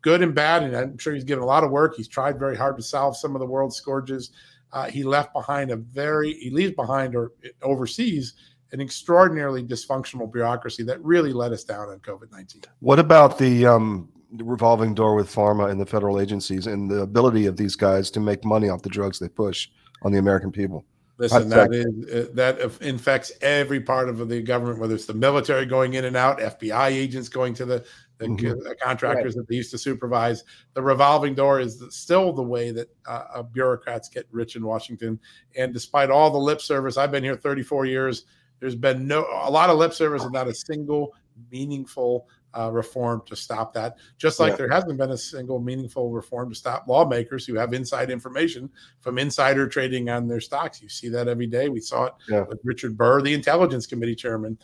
good 0.03 0.23
and 0.23 0.35
bad 0.35 0.63
and 0.63 0.77
i'm 0.77 0.97
sure 0.97 1.13
he's 1.13 1.25
given 1.25 1.43
a 1.43 1.47
lot 1.47 1.65
of 1.65 1.71
work. 1.71 1.97
He's 1.97 2.09
tried 2.09 2.39
very 2.39 2.57
hard 2.57 2.77
to 2.77 2.83
solve 2.83 3.17
some 3.17 3.35
of 3.35 3.41
the 3.41 3.47
world's 3.47 3.77
scourges 3.77 4.31
uh, 4.73 4.89
he 4.89 5.03
left 5.03 5.33
behind 5.33 5.71
a 5.71 5.77
very 5.77 6.35
he 6.35 6.51
leaves 6.51 6.75
behind 6.75 7.15
or 7.15 7.33
overseas 7.63 8.35
an 8.73 8.81
extraordinarily 8.81 9.65
dysfunctional 9.65 10.33
bureaucracy 10.33 10.83
that 10.85 11.03
really 11.05 11.33
let 11.33 11.53
us 11.53 11.65
down 11.65 11.89
on 11.89 11.99
COVID 12.01 12.31
nineteen. 12.31 12.63
What 12.81 12.99
about 12.99 13.39
the 13.39 13.67
um, 13.67 14.09
revolving 14.33 14.95
door 14.95 15.15
with 15.15 15.33
pharma 15.33 15.71
and 15.71 15.81
the 15.81 15.87
federal 15.87 16.21
agencies 16.21 16.67
and 16.67 16.91
the 16.91 17.03
ability 17.03 17.47
of 17.47 17.57
these 17.57 17.77
guys 17.77 18.11
to 18.13 18.21
make 18.21 18.45
money 18.45 18.69
off 18.69 18.83
the 18.83 18.89
drugs 18.89 19.19
they 19.19 19.29
push 19.29 19.69
on 20.03 20.13
the 20.13 20.19
American 20.19 20.53
people? 20.53 20.85
Listen, 21.19 21.51
that 21.51 21.75
is 21.75 21.87
uh, 22.11 22.29
that 22.33 22.59
infects 22.81 23.31
every 23.43 23.81
part 23.81 24.09
of 24.09 24.27
the 24.27 24.41
government, 24.41 24.79
whether 24.79 24.95
it's 24.95 25.05
the 25.05 25.13
military 25.13 25.67
going 25.67 25.95
in 25.95 26.07
and 26.07 26.17
out, 26.17 26.39
FBI 26.39 26.87
agents 26.89 27.29
going 27.29 27.53
to 27.55 27.67
the, 27.67 27.85
the 28.21 28.27
mm-hmm. 28.27 28.73
contractors 28.81 29.35
right. 29.35 29.41
that 29.41 29.49
they 29.49 29.57
used 29.57 29.71
to 29.71 29.79
supervise. 29.79 30.45
The 30.75 30.83
revolving 30.83 31.35
door 31.35 31.59
is 31.59 31.83
still 31.89 32.33
the 32.33 32.43
way 32.43 32.71
that 32.71 32.89
uh, 33.09 33.25
uh, 33.35 33.43
bureaucrats 33.43 34.09
get 34.09 34.29
rich 34.31 34.57
in 34.57 34.65
Washington. 34.65 35.19
And 35.57 35.73
despite 35.73 36.11
all 36.11 36.31
the 36.31 36.39
lip 36.39 36.61
service, 36.61 36.97
I've 36.97 37.11
been 37.11 37.25
here 37.25 37.37
34 37.37 37.87
years. 37.87 38.27
There's 38.61 38.77
been 38.77 39.07
no 39.07 39.27
a 39.43 39.51
lot 39.51 39.71
of 39.71 39.79
lip 39.79 39.95
service 39.95 40.23
and 40.23 40.33
not 40.33 40.47
a 40.47 40.55
single 40.55 41.15
meaningful 41.51 42.29
uh, 42.57 42.71
reform 42.71 43.23
to 43.25 43.35
stop 43.35 43.73
that. 43.73 43.97
Just 44.19 44.39
like 44.39 44.53
yeah. 44.53 44.57
there 44.57 44.69
hasn't 44.69 44.99
been 44.99 45.13
a 45.13 45.17
single 45.17 45.59
meaningful 45.59 46.11
reform 46.11 46.51
to 46.51 46.55
stop 46.55 46.87
lawmakers 46.87 47.47
who 47.47 47.55
have 47.55 47.73
inside 47.73 48.11
information 48.11 48.69
from 49.01 49.19
insider 49.19 49.67
trading 49.67 50.11
on 50.11 50.29
their 50.29 50.41
stocks. 50.41 50.83
You 50.83 50.91
see 50.91 51.09
that 51.09 51.27
every 51.27 51.47
day. 51.47 51.71
We 51.71 51.81
saw 51.81 52.07
it 52.07 52.15
yeah. 52.29 52.43
with 52.43 52.61
Richard 52.65 52.99
Burr, 52.99 53.23
the 53.23 53.33
Intelligence 53.33 53.87
Committee 53.87 54.17
chairman. 54.17 54.59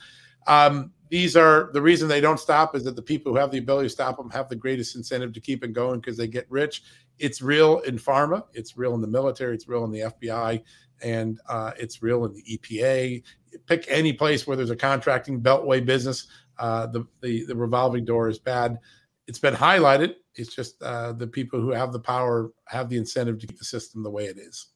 Um, 0.47 0.93
these 1.09 1.37
are 1.37 1.71
the 1.73 1.83
reason 1.83 2.09
they 2.09 2.21
don't 2.21 2.41
stop 2.41 2.75
is 2.75 2.85
that 2.85 2.97
the 2.97 3.03
people 3.03 3.33
who 3.33 3.39
have 3.39 3.51
the 3.51 3.59
ability 3.59 3.87
to 3.87 3.93
stop 3.93 4.17
them 4.17 4.31
have 4.31 4.49
the 4.49 4.57
greatest 4.57 4.97
incentive 4.97 5.33
to 5.35 5.41
keep 5.41 5.63
it 5.63 5.73
going 5.73 6.01
because 6.01 6.17
they 6.17 6.27
get 6.27 6.47
rich. 6.51 6.83
It's 7.19 7.41
real 7.41 7.79
in 7.81 7.97
pharma, 7.97 8.45
it's 8.53 8.77
real 8.77 8.95
in 8.95 9.01
the 9.01 9.07
military, 9.07 9.55
it's 9.55 9.69
real 9.69 9.85
in 9.85 9.93
the 9.93 10.01
FBI, 10.01 10.63
and 11.03 11.41
uh, 11.49 11.73
it's 11.79 12.03
real 12.03 12.25
in 12.25 12.35
the 12.35 12.43
EPA. 12.43 13.23
Pick 13.67 13.87
any 13.89 14.13
place 14.13 14.47
where 14.47 14.57
there's 14.57 14.71
a 14.71 14.77
contracting 14.77 15.41
beltway 15.41 15.85
business 15.85 16.27
uh, 16.59 16.87
the, 16.87 17.07
the 17.21 17.45
the 17.47 17.57
revolving 17.57 18.05
door 18.05 18.29
is 18.29 18.39
bad. 18.39 18.79
It's 19.27 19.39
been 19.39 19.55
highlighted. 19.55 20.15
It's 20.35 20.55
just 20.55 20.83
uh, 20.83 21.13
the 21.13 21.27
people 21.27 21.61
who 21.61 21.71
have 21.71 21.93
the 21.93 22.01
power 22.01 22.51
have 22.67 22.89
the 22.89 22.97
incentive 22.97 23.39
to 23.41 23.47
keep 23.47 23.59
the 23.59 23.65
system 23.65 24.03
the 24.03 24.11
way 24.11 24.27
it 24.27 24.39
is. 24.39 24.69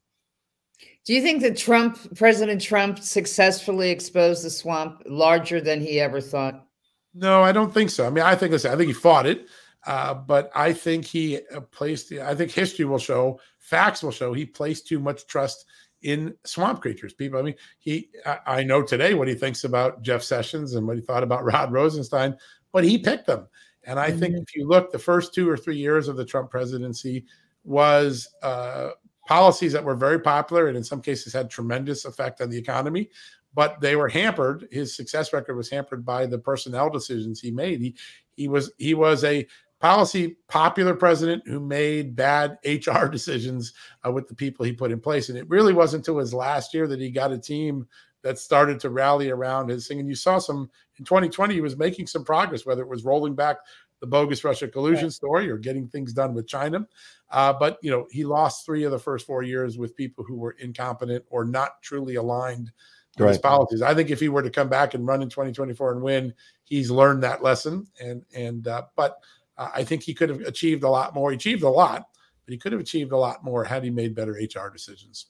Do 1.04 1.14
you 1.14 1.22
think 1.22 1.42
that 1.42 1.56
Trump, 1.56 2.14
President 2.16 2.60
Trump, 2.60 2.98
successfully 2.98 3.90
exposed 3.90 4.44
the 4.44 4.50
swamp 4.50 5.02
larger 5.06 5.60
than 5.60 5.80
he 5.80 6.00
ever 6.00 6.20
thought? 6.20 6.66
No, 7.14 7.42
I 7.42 7.52
don't 7.52 7.72
think 7.72 7.90
so. 7.90 8.06
I 8.06 8.10
mean, 8.10 8.24
I 8.24 8.34
think 8.34 8.52
listen, 8.52 8.72
I 8.72 8.76
think 8.76 8.88
he 8.88 8.92
fought 8.92 9.26
it, 9.26 9.48
uh, 9.86 10.14
but 10.14 10.50
I 10.54 10.72
think 10.72 11.04
he 11.04 11.40
uh, 11.54 11.60
placed. 11.72 12.12
I 12.12 12.34
think 12.34 12.50
history 12.50 12.84
will 12.84 12.98
show, 12.98 13.40
facts 13.58 14.02
will 14.02 14.12
show, 14.12 14.32
he 14.32 14.44
placed 14.46 14.86
too 14.86 15.00
much 15.00 15.26
trust 15.26 15.64
in 16.02 16.34
swamp 16.44 16.80
creatures. 16.80 17.12
People, 17.12 17.38
I 17.38 17.42
mean, 17.42 17.54
he, 17.78 18.08
I, 18.24 18.38
I, 18.46 18.62
know 18.62 18.82
today 18.82 19.14
what 19.14 19.28
he 19.28 19.34
thinks 19.34 19.64
about 19.64 20.02
Jeff 20.02 20.22
Sessions 20.22 20.74
and 20.74 20.86
what 20.86 20.96
he 20.96 21.02
thought 21.02 21.22
about 21.22 21.44
Rod 21.52 21.72
Rosenstein, 21.72 22.36
but 22.72 22.84
he 22.84 22.98
picked 22.98 23.26
them. 23.26 23.48
And 23.84 23.98
I 23.98 24.10
mm-hmm. 24.10 24.18
think 24.18 24.36
if 24.36 24.54
you 24.54 24.66
look, 24.66 24.92
the 24.92 24.98
first 24.98 25.34
two 25.34 25.48
or 25.48 25.56
three 25.56 25.76
years 25.76 26.08
of 26.08 26.16
the 26.16 26.24
Trump 26.24 26.50
presidency 26.50 27.24
was 27.64 28.28
uh, 28.42 28.90
policies 29.30 29.72
that 29.72 29.84
were 29.84 29.94
very 29.94 30.18
popular 30.18 30.66
and 30.66 30.76
in 30.76 30.82
some 30.82 31.00
cases 31.00 31.32
had 31.32 31.48
tremendous 31.48 32.04
effect 32.04 32.40
on 32.40 32.50
the 32.50 32.58
economy, 32.58 33.08
but 33.54 33.80
they 33.80 33.94
were 33.94 34.08
hampered. 34.08 34.66
His 34.72 34.96
success 34.96 35.32
record 35.32 35.54
was 35.54 35.70
hampered 35.70 36.04
by 36.04 36.26
the 36.26 36.36
personnel 36.36 36.90
decisions 36.90 37.40
he 37.40 37.52
made. 37.52 37.80
He 37.80 37.94
he 38.36 38.48
was 38.48 38.72
he 38.76 38.92
was 38.92 39.22
a 39.22 39.46
policy 39.78 40.36
popular 40.48 40.94
president 40.94 41.44
who 41.46 41.60
made 41.60 42.16
bad 42.16 42.58
HR 42.66 43.06
decisions 43.06 43.72
uh, 44.04 44.10
with 44.10 44.26
the 44.26 44.34
people 44.34 44.66
he 44.66 44.72
put 44.72 44.90
in 44.90 44.98
place. 44.98 45.28
And 45.28 45.38
it 45.38 45.48
really 45.48 45.72
wasn't 45.72 46.00
until 46.00 46.18
his 46.18 46.34
last 46.34 46.74
year 46.74 46.88
that 46.88 47.00
he 47.00 47.08
got 47.12 47.30
a 47.30 47.38
team 47.38 47.86
that 48.22 48.36
started 48.36 48.80
to 48.80 48.90
rally 48.90 49.30
around 49.30 49.68
his 49.68 49.86
thing. 49.86 50.00
And 50.00 50.08
you 50.08 50.16
saw 50.16 50.38
some 50.38 50.68
in 50.98 51.04
2020, 51.04 51.54
he 51.54 51.60
was 51.60 51.78
making 51.78 52.08
some 52.08 52.24
progress, 52.24 52.66
whether 52.66 52.82
it 52.82 52.88
was 52.88 53.04
rolling 53.04 53.36
back 53.36 53.58
the 54.00 54.06
bogus 54.06 54.44
Russia 54.44 54.66
collusion 54.66 55.04
right. 55.04 55.12
story 55.12 55.50
or 55.50 55.58
getting 55.58 55.86
things 55.86 56.12
done 56.12 56.34
with 56.34 56.46
China. 56.46 56.86
Uh, 57.30 57.52
but 57.52 57.78
you 57.82 57.90
know, 57.90 58.06
he 58.10 58.24
lost 58.24 58.66
three 58.66 58.84
of 58.84 58.90
the 58.90 58.98
first 58.98 59.26
four 59.26 59.42
years 59.42 59.78
with 59.78 59.96
people 59.96 60.24
who 60.24 60.36
were 60.36 60.52
incompetent 60.52 61.24
or 61.30 61.44
not 61.44 61.82
truly 61.82 62.16
aligned 62.16 62.72
to 63.16 63.24
right. 63.24 63.30
his 63.30 63.38
policies. 63.38 63.82
I 63.82 63.94
think 63.94 64.10
if 64.10 64.20
he 64.20 64.28
were 64.28 64.42
to 64.42 64.50
come 64.50 64.68
back 64.68 64.94
and 64.94 65.06
run 65.06 65.22
in 65.22 65.28
2024 65.28 65.92
and 65.92 66.02
win, 66.02 66.34
he's 66.64 66.90
learned 66.90 67.22
that 67.22 67.42
lesson. 67.42 67.86
And 68.00 68.24
and 68.34 68.66
uh, 68.66 68.84
but 68.96 69.18
uh, 69.58 69.70
I 69.74 69.84
think 69.84 70.02
he 70.02 70.14
could 70.14 70.30
have 70.30 70.40
achieved 70.40 70.82
a 70.82 70.90
lot 70.90 71.14
more. 71.14 71.30
He 71.30 71.36
achieved 71.36 71.62
a 71.62 71.68
lot, 71.68 72.06
but 72.44 72.52
he 72.52 72.58
could 72.58 72.72
have 72.72 72.80
achieved 72.80 73.12
a 73.12 73.16
lot 73.16 73.44
more 73.44 73.64
had 73.64 73.84
he 73.84 73.90
made 73.90 74.14
better 74.14 74.32
HR 74.32 74.70
decisions. 74.70 75.26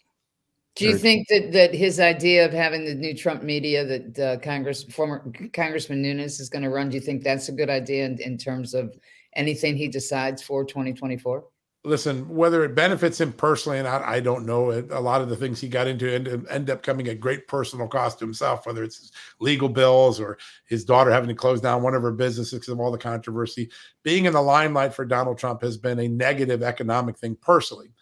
Do 0.76 0.86
you 0.86 0.96
think 0.96 1.28
that 1.28 1.52
that 1.52 1.74
his 1.74 2.00
idea 2.00 2.44
of 2.44 2.52
having 2.52 2.84
the 2.84 2.94
new 2.94 3.14
Trump 3.14 3.42
media 3.42 3.84
that 3.84 4.18
uh, 4.18 4.38
Congress 4.38 4.84
former 4.84 5.30
Congressman 5.52 6.00
Nunes 6.00 6.40
is 6.40 6.48
going 6.48 6.62
to 6.62 6.70
run? 6.70 6.88
Do 6.88 6.96
you 6.96 7.02
think 7.02 7.22
that's 7.22 7.48
a 7.48 7.52
good 7.52 7.68
idea 7.68 8.06
in, 8.06 8.18
in 8.20 8.38
terms 8.38 8.72
of 8.72 8.96
anything 9.34 9.76
he 9.76 9.88
decides 9.88 10.42
for 10.42 10.64
2024? 10.64 11.44
listen, 11.84 12.28
whether 12.28 12.62
it 12.64 12.74
benefits 12.74 13.20
him 13.20 13.32
personally 13.32 13.78
or 13.78 13.82
not, 13.82 14.02
I 14.02 14.20
don't 14.20 14.44
know. 14.44 14.70
A 14.70 15.00
lot 15.00 15.22
of 15.22 15.28
the 15.28 15.36
things 15.36 15.60
he 15.60 15.68
got 15.68 15.86
into 15.86 16.12
end, 16.12 16.46
end 16.50 16.70
up 16.70 16.82
coming 16.82 17.08
at 17.08 17.20
great 17.20 17.48
personal 17.48 17.88
cost 17.88 18.18
to 18.18 18.24
himself, 18.24 18.66
whether 18.66 18.84
it's 18.84 19.12
legal 19.40 19.68
bills 19.68 20.20
or 20.20 20.38
his 20.66 20.84
daughter 20.84 21.10
having 21.10 21.28
to 21.28 21.34
close 21.34 21.60
down 21.60 21.82
one 21.82 21.94
of 21.94 22.02
her 22.02 22.12
businesses 22.12 22.58
because 22.58 22.68
of 22.68 22.80
all 22.80 22.90
the 22.90 22.98
controversy. 22.98 23.70
Being 24.02 24.26
in 24.26 24.34
the 24.34 24.42
limelight 24.42 24.92
for 24.92 25.04
Donald 25.04 25.38
Trump 25.38 25.62
has 25.62 25.78
been 25.78 25.98
a 26.00 26.08
negative 26.08 26.62
economic 26.62 27.16
thing 27.16 27.36
personally. 27.40 27.92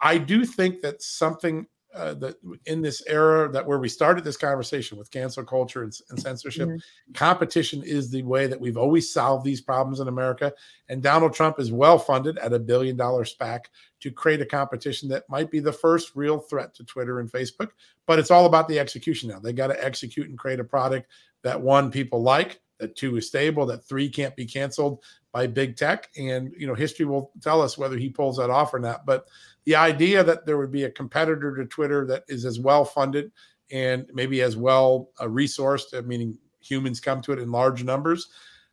I 0.00 0.18
do 0.18 0.44
think 0.44 0.82
that 0.82 1.02
something 1.02 1.66
uh, 1.94 2.14
that 2.14 2.36
in 2.66 2.82
this 2.82 3.02
era 3.06 3.50
that 3.50 3.66
where 3.66 3.78
we 3.78 3.88
started 3.88 4.24
this 4.24 4.36
conversation 4.36 4.98
with 4.98 5.10
cancel 5.10 5.44
culture 5.44 5.82
and, 5.82 5.96
and 6.10 6.20
censorship, 6.20 6.68
mm-hmm. 6.68 7.12
competition 7.12 7.82
is 7.84 8.10
the 8.10 8.22
way 8.22 8.46
that 8.46 8.60
we've 8.60 8.76
always 8.76 9.12
solved 9.12 9.44
these 9.44 9.60
problems 9.60 10.00
in 10.00 10.08
America. 10.08 10.52
And 10.88 11.02
Donald 11.02 11.34
Trump 11.34 11.60
is 11.60 11.72
well 11.72 11.98
funded 11.98 12.38
at 12.38 12.52
a 12.52 12.58
billion 12.58 12.96
dollar 12.96 13.24
SPAC 13.24 13.66
to 14.00 14.10
create 14.10 14.40
a 14.40 14.46
competition 14.46 15.08
that 15.08 15.28
might 15.28 15.50
be 15.50 15.60
the 15.60 15.72
first 15.72 16.12
real 16.14 16.38
threat 16.38 16.74
to 16.74 16.84
Twitter 16.84 17.20
and 17.20 17.30
Facebook. 17.30 17.70
But 18.06 18.18
it's 18.18 18.30
all 18.30 18.46
about 18.46 18.68
the 18.68 18.78
execution 18.78 19.30
now. 19.30 19.38
They 19.38 19.52
got 19.52 19.68
to 19.68 19.84
execute 19.84 20.28
and 20.28 20.38
create 20.38 20.60
a 20.60 20.64
product 20.64 21.08
that 21.42 21.60
one 21.60 21.90
people 21.90 22.22
like, 22.22 22.60
that 22.80 22.96
two 22.96 23.16
is 23.16 23.28
stable, 23.28 23.66
that 23.66 23.84
three 23.84 24.08
can't 24.08 24.36
be 24.36 24.46
canceled 24.46 25.02
by 25.32 25.46
big 25.46 25.76
tech. 25.76 26.08
And 26.18 26.52
you 26.56 26.66
know, 26.66 26.74
history 26.74 27.06
will 27.06 27.30
tell 27.40 27.62
us 27.62 27.78
whether 27.78 27.96
he 27.96 28.08
pulls 28.08 28.36
that 28.38 28.50
off 28.50 28.74
or 28.74 28.78
not. 28.78 29.06
But 29.06 29.26
the 29.64 29.76
idea 29.76 30.22
that 30.22 30.46
there 30.46 30.58
would 30.58 30.72
be 30.72 30.84
a 30.84 30.90
competitor 30.90 31.56
to 31.56 31.64
Twitter 31.64 32.06
that 32.06 32.24
is 32.28 32.44
as 32.44 32.60
well 32.60 32.84
funded 32.84 33.32
and 33.70 34.06
maybe 34.12 34.42
as 34.42 34.56
well 34.56 35.10
uh, 35.20 35.24
resourced, 35.24 35.96
uh, 35.96 36.02
meaning 36.02 36.38
humans 36.60 37.00
come 37.00 37.20
to 37.22 37.32
it 37.32 37.38
in 37.38 37.50
large 37.50 37.82
numbers. 37.84 38.28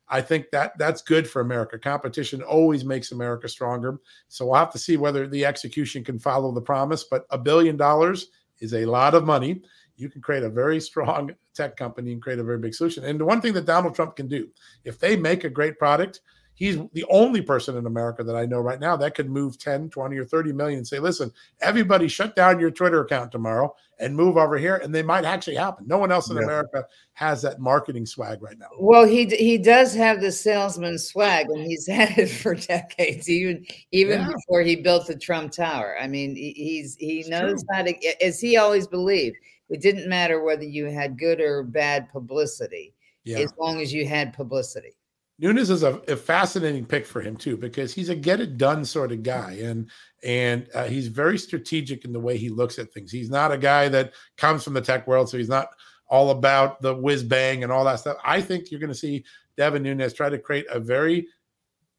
I 0.08 0.20
think 0.20 0.50
that 0.50 0.76
that's 0.76 1.00
good 1.00 1.28
for 1.28 1.40
America. 1.40 1.78
Competition 1.78 2.42
always 2.42 2.84
makes 2.84 3.12
America 3.12 3.48
stronger. 3.48 3.98
So 4.28 4.44
we'll 4.44 4.56
have 4.56 4.72
to 4.72 4.78
see 4.78 4.98
whether 4.98 5.26
the 5.26 5.46
execution 5.46 6.04
can 6.04 6.18
follow 6.18 6.52
the 6.52 6.60
promise. 6.60 7.04
But 7.04 7.24
a 7.30 7.38
billion 7.38 7.78
dollars 7.78 8.28
is 8.60 8.74
a 8.74 8.84
lot 8.84 9.14
of 9.14 9.24
money. 9.24 9.62
You 9.96 10.10
can 10.10 10.20
create 10.20 10.42
a 10.42 10.50
very 10.50 10.80
strong 10.80 11.34
tech 11.54 11.76
company 11.76 12.12
and 12.12 12.20
create 12.20 12.38
a 12.38 12.44
very 12.44 12.58
big 12.58 12.74
solution. 12.74 13.04
And 13.04 13.18
the 13.18 13.24
one 13.24 13.40
thing 13.40 13.54
that 13.54 13.64
Donald 13.64 13.94
Trump 13.94 14.16
can 14.16 14.28
do, 14.28 14.48
if 14.84 14.98
they 14.98 15.16
make 15.16 15.44
a 15.44 15.50
great 15.50 15.78
product, 15.78 16.20
he's 16.54 16.78
the 16.92 17.04
only 17.10 17.40
person 17.40 17.76
in 17.76 17.86
America 17.86 18.22
that 18.22 18.36
I 18.36 18.46
know 18.46 18.60
right 18.60 18.80
now 18.80 18.96
that 18.96 19.14
could 19.14 19.30
move 19.30 19.58
10, 19.58 19.90
20, 19.90 20.16
or 20.16 20.24
30 20.24 20.52
million 20.52 20.78
and 20.78 20.86
say, 20.86 20.98
listen, 20.98 21.32
everybody 21.60 22.08
shut 22.08 22.36
down 22.36 22.60
your 22.60 22.70
Twitter 22.70 23.00
account 23.00 23.32
tomorrow 23.32 23.74
and 23.98 24.14
move 24.14 24.36
over 24.36 24.58
here. 24.58 24.76
And 24.76 24.94
they 24.94 25.02
might 25.02 25.24
actually 25.24 25.56
happen. 25.56 25.86
No 25.86 25.98
one 25.98 26.12
else 26.12 26.30
in 26.30 26.36
yeah. 26.36 26.42
America 26.42 26.84
has 27.14 27.42
that 27.42 27.60
marketing 27.60 28.06
swag 28.06 28.42
right 28.42 28.58
now. 28.58 28.68
Well, 28.78 29.06
he 29.06 29.26
he 29.26 29.58
does 29.58 29.94
have 29.94 30.20
the 30.20 30.32
salesman 30.32 30.98
swag 30.98 31.46
and 31.48 31.64
he's 31.64 31.86
had 31.90 32.18
it 32.18 32.28
for 32.28 32.54
decades, 32.54 33.28
even 33.28 33.66
even 33.92 34.20
yeah. 34.20 34.28
before 34.32 34.62
he 34.62 34.76
built 34.76 35.06
the 35.06 35.16
Trump 35.16 35.52
Tower. 35.52 35.96
I 36.00 36.06
mean, 36.06 36.36
he's 36.36 36.96
he 36.96 37.20
it's 37.20 37.28
knows 37.28 37.64
true. 37.64 37.76
how 37.76 37.82
to 37.82 38.24
as 38.24 38.40
he 38.40 38.56
always 38.56 38.86
believed. 38.86 39.36
It 39.70 39.80
didn't 39.80 40.06
matter 40.06 40.42
whether 40.42 40.64
you 40.64 40.86
had 40.86 41.18
good 41.18 41.40
or 41.40 41.62
bad 41.62 42.10
publicity, 42.12 42.94
yeah. 43.24 43.38
as 43.38 43.54
long 43.58 43.80
as 43.80 43.90
you 43.90 44.06
had 44.06 44.34
publicity. 44.34 44.94
Nunes 45.42 45.70
is 45.70 45.82
a, 45.82 45.94
a, 46.06 46.16
fascinating 46.16 46.86
pick 46.86 47.04
for 47.04 47.20
him 47.20 47.36
too 47.36 47.56
because 47.56 47.92
he's 47.92 48.10
a 48.10 48.14
get 48.14 48.40
it 48.40 48.56
done 48.56 48.84
sort 48.84 49.10
of 49.10 49.24
guy, 49.24 49.58
and 49.60 49.90
and 50.22 50.68
uh, 50.72 50.84
he's 50.84 51.08
very 51.08 51.36
strategic 51.36 52.04
in 52.04 52.12
the 52.12 52.20
way 52.20 52.38
he 52.38 52.48
looks 52.48 52.78
at 52.78 52.92
things. 52.92 53.10
He's 53.10 53.28
not 53.28 53.50
a 53.50 53.58
guy 53.58 53.88
that 53.88 54.12
comes 54.36 54.62
from 54.62 54.74
the 54.74 54.80
tech 54.80 55.08
world, 55.08 55.28
so 55.28 55.36
he's 55.36 55.48
not 55.48 55.66
all 56.08 56.30
about 56.30 56.80
the 56.80 56.94
whiz 56.94 57.24
bang 57.24 57.64
and 57.64 57.72
all 57.72 57.84
that 57.84 57.98
stuff. 57.98 58.18
I 58.24 58.40
think 58.40 58.70
you're 58.70 58.78
going 58.78 58.92
to 58.92 58.94
see 58.94 59.24
Devin 59.56 59.82
Nunes 59.82 60.12
try 60.12 60.28
to 60.28 60.38
create 60.38 60.66
a 60.70 60.78
very 60.78 61.26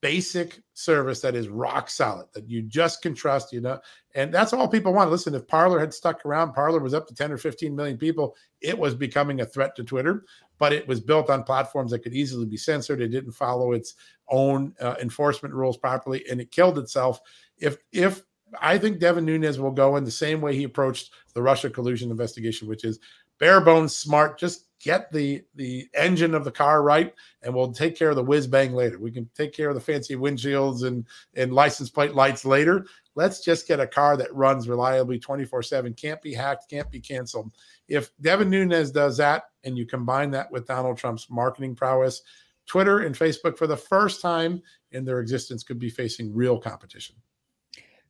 basic 0.04 0.62
service 0.74 1.22
that 1.22 1.34
is 1.34 1.48
rock 1.48 1.90
solid 1.90 2.28
that 2.34 2.50
you 2.50 2.62
just 2.62 3.02
can 3.02 3.16
trust 3.16 3.54
you 3.54 3.62
know 3.62 3.80
and 4.16 4.34
that's 4.34 4.52
all 4.52 4.68
people 4.68 4.92
want 4.92 5.10
listen 5.10 5.34
if 5.34 5.48
Parler 5.48 5.80
had 5.80 5.94
stuck 5.94 6.26
around 6.26 6.52
Parler 6.52 6.82
was 6.82 6.94
up 6.94 7.08
to 7.08 7.16
10 7.16 7.32
or 7.32 7.38
15 7.38 7.74
million 7.74 7.98
people 7.98 8.36
it 8.60 8.78
was 8.78 8.94
becoming 8.94 9.40
a 9.40 9.46
threat 9.46 9.78
to 9.78 9.84
twitter 9.84 10.26
but 10.58 10.74
it 10.74 10.86
was 10.90 11.00
built 11.00 11.30
on 11.30 11.42
platforms 11.42 11.90
that 11.90 12.00
could 12.00 12.14
easily 12.14 12.46
be 12.46 12.58
censored 12.58 13.00
it 13.00 13.08
didn't 13.08 13.32
follow 13.32 13.72
its 13.72 13.96
own 14.28 14.74
uh, 14.82 14.96
enforcement 15.02 15.56
rules 15.56 15.78
properly 15.78 16.22
and 16.30 16.42
it 16.42 16.52
killed 16.52 16.78
itself 16.78 17.22
if 17.58 17.78
if 17.94 18.24
I 18.62 18.78
think 18.78 19.00
Devin 19.00 19.26
Nunes 19.26 19.60
will 19.60 19.72
go 19.72 19.96
in 19.96 20.04
the 20.04 20.12
same 20.12 20.40
way 20.40 20.56
he 20.56 20.64
approached 20.64 21.12
the 21.34 21.42
Russia 21.42 21.72
collusion 21.72 22.12
investigation, 22.12 22.68
which 22.68 22.86
is 22.86 23.00
bare 23.40 23.62
bones 23.62 23.96
smart. 23.96 24.38
Just 24.38 24.68
get 24.84 25.12
the 25.12 25.44
the 25.56 25.88
engine 25.94 26.36
of 26.36 26.44
the 26.44 26.52
car 26.52 26.84
right, 26.84 27.14
and 27.42 27.54
we'll 27.54 27.72
take 27.72 27.98
care 27.98 28.10
of 28.10 28.16
the 28.16 28.24
whiz 28.24 28.46
bang 28.46 28.74
later. 28.74 29.00
We 29.00 29.12
can 29.12 29.30
take 29.36 29.54
care 29.54 29.70
of 29.70 29.76
the 29.76 29.82
fancy 29.82 30.16
windshields 30.16 30.86
and 30.86 31.06
and 31.36 31.54
license 31.54 31.90
plate 31.90 32.14
lights 32.14 32.46
later. 32.46 32.86
Let's 33.16 33.40
just 33.40 33.68
get 33.68 33.80
a 33.80 33.88
car 33.88 34.18
that 34.18 34.34
runs 34.34 34.68
reliably 34.68 35.20
24 35.20 35.64
7, 35.64 35.94
can't 35.94 36.22
be 36.22 36.34
hacked, 36.34 36.70
can't 36.70 36.90
be 36.92 37.00
canceled. 37.00 37.52
If 37.88 38.12
Devin 38.22 38.50
Nunes 38.50 38.92
does 38.92 39.18
that, 39.18 39.44
and 39.64 39.78
you 39.78 39.86
combine 39.86 40.32
that 40.32 40.52
with 40.52 40.68
Donald 40.68 40.98
Trump's 40.98 41.30
marketing 41.30 41.76
prowess, 41.76 42.24
Twitter 42.66 43.00
and 43.00 43.16
Facebook, 43.16 43.58
for 43.58 43.68
the 43.68 43.78
first 43.78 44.22
time 44.22 44.62
in 44.92 45.06
their 45.06 45.20
existence, 45.20 45.64
could 45.64 45.80
be 45.80 45.90
facing 45.90 46.34
real 46.34 46.58
competition. 46.58 47.16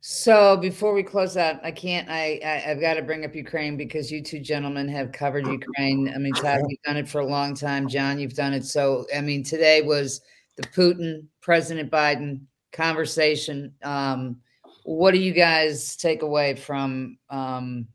So 0.06 0.58
before 0.58 0.92
we 0.92 1.02
close 1.02 1.34
out, 1.38 1.64
I 1.64 1.70
can't. 1.70 2.10
I, 2.10 2.38
I 2.44 2.58
have 2.58 2.78
got 2.78 2.94
to 2.94 3.02
bring 3.02 3.24
up 3.24 3.34
Ukraine 3.34 3.78
because 3.78 4.12
you 4.12 4.22
two 4.22 4.38
gentlemen 4.38 4.86
have 4.88 5.12
covered 5.12 5.46
Ukraine. 5.46 6.12
I 6.14 6.18
mean, 6.18 6.34
Todd, 6.34 6.60
you've 6.68 6.82
done 6.82 6.98
it 6.98 7.08
for 7.08 7.22
a 7.22 7.26
long 7.26 7.54
time. 7.54 7.88
John, 7.88 8.18
you've 8.18 8.34
done 8.34 8.52
it. 8.52 8.66
So 8.66 9.06
I 9.16 9.22
mean, 9.22 9.42
today 9.42 9.80
was 9.80 10.20
the 10.56 10.62
Putin 10.64 11.24
President 11.40 11.90
Biden 11.90 12.42
conversation. 12.70 13.72
Um, 13.82 14.42
what 14.82 15.12
do 15.12 15.20
you 15.20 15.32
guys 15.32 15.96
take 15.96 16.20
away 16.20 16.54
from 16.54 17.16
um, 17.30 17.88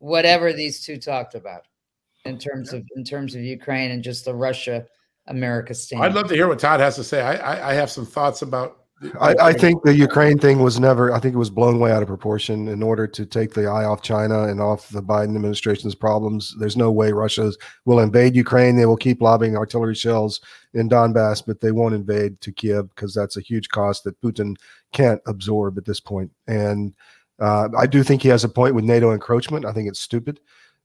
whatever 0.00 0.52
these 0.52 0.84
two 0.84 0.98
talked 0.98 1.34
about 1.34 1.62
in 2.26 2.38
terms 2.38 2.74
of 2.74 2.86
in 2.96 3.02
terms 3.02 3.34
of 3.34 3.40
Ukraine 3.40 3.92
and 3.92 4.04
just 4.04 4.26
the 4.26 4.34
Russia 4.34 4.84
America 5.26 5.72
stand? 5.72 6.02
I'd 6.02 6.12
love 6.12 6.28
to 6.28 6.34
hear 6.34 6.48
what 6.48 6.58
Todd 6.58 6.80
has 6.80 6.96
to 6.96 7.04
say. 7.04 7.22
I, 7.22 7.36
I, 7.36 7.70
I 7.70 7.72
have 7.72 7.90
some 7.90 8.04
thoughts 8.04 8.42
about 8.42 8.77
I, 9.20 9.34
I, 9.40 9.52
think 9.52 9.82
the 9.84 9.94
Ukraine 9.94 10.38
thing 10.38 10.60
was 10.60 10.80
never. 10.80 11.12
I 11.14 11.20
think 11.20 11.34
it 11.34 11.38
was 11.38 11.50
blown 11.50 11.78
way 11.78 11.92
out 11.92 12.02
of 12.02 12.08
proportion 12.08 12.66
in 12.68 12.82
order 12.82 13.06
to 13.06 13.26
take 13.26 13.54
the 13.54 13.66
eye 13.66 13.84
off 13.84 14.02
China 14.02 14.44
and 14.44 14.60
off 14.60 14.88
the 14.88 15.02
Biden 15.02 15.36
administration's 15.36 15.94
problems. 15.94 16.54
There's 16.58 16.76
no 16.76 16.90
way 16.90 17.12
Russia 17.12 17.52
will 17.84 18.00
invade 18.00 18.34
Ukraine. 18.34 18.76
They 18.76 18.86
will 18.86 18.96
keep 18.96 19.22
lobbing 19.22 19.56
artillery 19.56 19.94
shells 19.94 20.40
in 20.74 20.88
Donbass, 20.88 21.44
but 21.46 21.60
they 21.60 21.70
won't 21.70 21.94
invade 21.94 22.40
to 22.40 22.52
Kiev 22.52 22.88
because 22.90 23.14
that's 23.14 23.36
a 23.36 23.42
huge 23.42 23.68
cost 23.68 24.02
that 24.04 24.20
Putin 24.20 24.56
can't 24.92 25.20
absorb 25.26 25.78
at 25.78 25.84
this 25.84 26.00
point. 26.00 26.32
And 26.48 26.92
uh, 27.38 27.68
I 27.78 27.86
do 27.86 28.02
think 28.02 28.22
he 28.22 28.28
has 28.28 28.42
a 28.42 28.48
point 28.48 28.74
with 28.74 28.84
NATO 28.84 29.12
encroachment. 29.12 29.64
I 29.64 29.72
think 29.72 29.88
it's 29.88 30.00
stupid, 30.00 30.40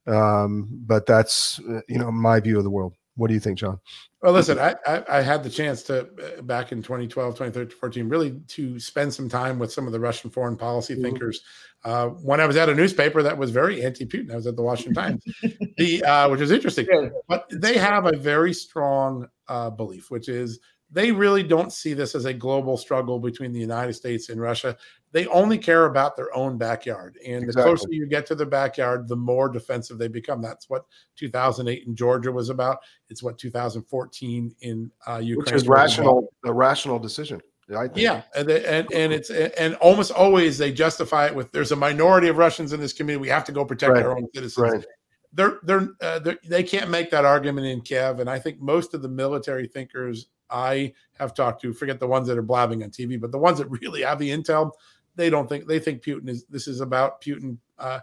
um, 0.06 0.68
but 0.70 1.08
that's 1.08 1.60
uh, 1.68 1.82
you 1.88 1.98
know 1.98 2.12
my 2.12 2.40
view 2.40 2.60
of 2.60 2.64
the 2.64 2.70
world. 2.70 2.94
What 3.16 3.28
do 3.28 3.36
you 3.36 3.40
think, 3.40 3.60
John? 3.60 3.80
Well, 4.22 4.34
listen, 4.34 4.58
I, 4.58 4.76
I, 4.88 5.04
I, 5.18 5.22
had 5.22 5.44
the 5.44 5.50
chance 5.50 5.84
to 5.84 6.02
uh, 6.02 6.42
back 6.42 6.72
in 6.72 6.82
2012, 6.82 7.34
2013, 7.34 7.78
14, 7.78 8.10
really 8.10 8.40
to 8.48 8.80
spend 8.80 9.14
some 9.14 9.30
time 9.30 9.60
with 9.60 9.72
some 9.72 9.86
of 9.86 9.94
the 9.94 10.00
Russian 10.00 10.32
foreign 10.32 10.58
policy 10.58 10.94
mm-hmm. 10.94 11.04
thinkers. 11.04 11.42
Uh, 11.84 12.08
when 12.08 12.40
I 12.40 12.48
was 12.48 12.56
at 12.56 12.70
a 12.70 12.74
newspaper 12.74 13.22
that 13.22 13.38
was 13.38 13.52
very 13.52 13.84
anti-Putin, 13.84 14.32
I 14.32 14.36
was 14.36 14.48
at 14.48 14.56
the 14.56 14.64
Washington 14.64 14.96
Times, 14.96 15.24
the 15.78 16.04
uh, 16.04 16.30
which 16.30 16.40
was 16.40 16.52
interesting. 16.52 16.88
But 17.28 17.46
they 17.52 17.78
have 17.78 18.06
a 18.06 18.18
very 18.18 18.54
strong 18.54 19.28
uh, 19.48 19.70
belief, 19.70 20.10
which 20.10 20.30
is 20.30 20.60
they 20.90 21.12
really 21.12 21.44
don't 21.44 21.74
see 21.74 21.94
this 21.94 22.16
as 22.16 22.26
a 22.26 22.34
global 22.34 22.78
struggle 22.78 23.20
between 23.20 23.52
the 23.52 23.60
United 23.60 23.94
States 23.94 24.30
and 24.30 24.40
Russia. 24.40 24.78
They 25.14 25.28
only 25.28 25.58
care 25.60 25.86
about 25.86 26.18
their 26.18 26.36
own 26.36 26.58
backyard. 26.58 27.18
And 27.26 27.44
Exactly. 27.44 27.54
the 27.72 27.78
closer 27.78 27.88
you 27.92 28.08
get 28.08 28.26
to 28.26 28.36
their 28.36 28.48
backyard, 28.48 29.08
the 29.08 29.16
more 29.16 29.48
defensive 29.48 29.98
they 30.00 30.08
become. 30.10 30.42
That's 30.42 30.70
what 30.70 30.84
2008 31.18 31.86
in 31.88 31.96
Georgia 31.96 32.32
was 32.32 32.50
about. 32.50 32.80
It's 33.10 33.24
what 33.24 33.38
2014 33.38 34.56
in 34.62 34.92
uh, 35.08 35.18
Ukraine 35.24 35.38
which 35.38 35.52
is 35.54 35.64
about. 35.64 35.74
rational, 35.76 36.34
a 36.46 36.52
rational 36.54 37.00
decision. 37.00 37.40
I 37.74 37.88
think. 37.88 38.00
Yeah, 38.00 38.24
and 38.36 38.50
they- 38.50 38.66
and 38.66 38.92
and 38.92 39.14
it's 39.14 39.30
and 39.30 39.76
almost 39.76 40.12
always 40.12 40.58
they 40.58 40.72
justify 40.72 41.28
it 41.28 41.36
with 41.36 41.52
there's 41.54 41.72
a 41.72 41.76
minority 41.78 42.28
of 42.28 42.38
Russians 42.38 42.74
in 42.74 42.80
this 42.82 42.92
community. 42.92 43.22
We 43.22 43.30
have 43.30 43.46
to 43.46 43.52
go 43.54 43.64
protect 43.64 43.94
Right, 43.94 44.04
our 44.04 44.18
own 44.18 44.28
citizens. 44.34 44.74
right. 44.74 44.86
They're 45.32 45.60
they're, 45.64 45.88
uh, 46.02 46.20
they're 46.20 46.38
they 46.46 46.62
can't 46.64 46.90
make 46.90 47.10
that 47.12 47.24
argument 47.24 47.66
in 47.68 47.82
Kiev, 47.82 48.20
and 48.20 48.30
I 48.30 48.38
think 48.38 48.60
most 48.60 48.94
of 48.94 49.02
the 49.02 49.08
military 49.10 49.66
thinkers 49.68 50.28
I 50.50 50.94
have 51.18 51.34
talked 51.34 51.62
to, 51.62 51.74
forget 51.74 52.00
the 52.00 52.06
ones 52.08 52.28
that 52.28 52.38
are 52.38 52.44
blabbing 52.44 52.84
on 52.84 52.92
TV, 52.92 53.20
but 53.20 53.32
the 53.32 53.40
ones 53.40 53.58
that 53.60 53.68
really 53.82 54.02
have 54.04 54.20
the 54.20 54.30
intel, 54.30 54.72
they 55.16 55.30
don't 55.30 55.48
think 55.48 55.68
they 55.68 55.80
think 55.80 56.04
Putin 56.04 56.30
is 56.30 56.46
this 56.46 56.68
is 56.68 56.82
about 56.82 57.22
Putin. 57.22 57.58
Uh, 57.78 58.00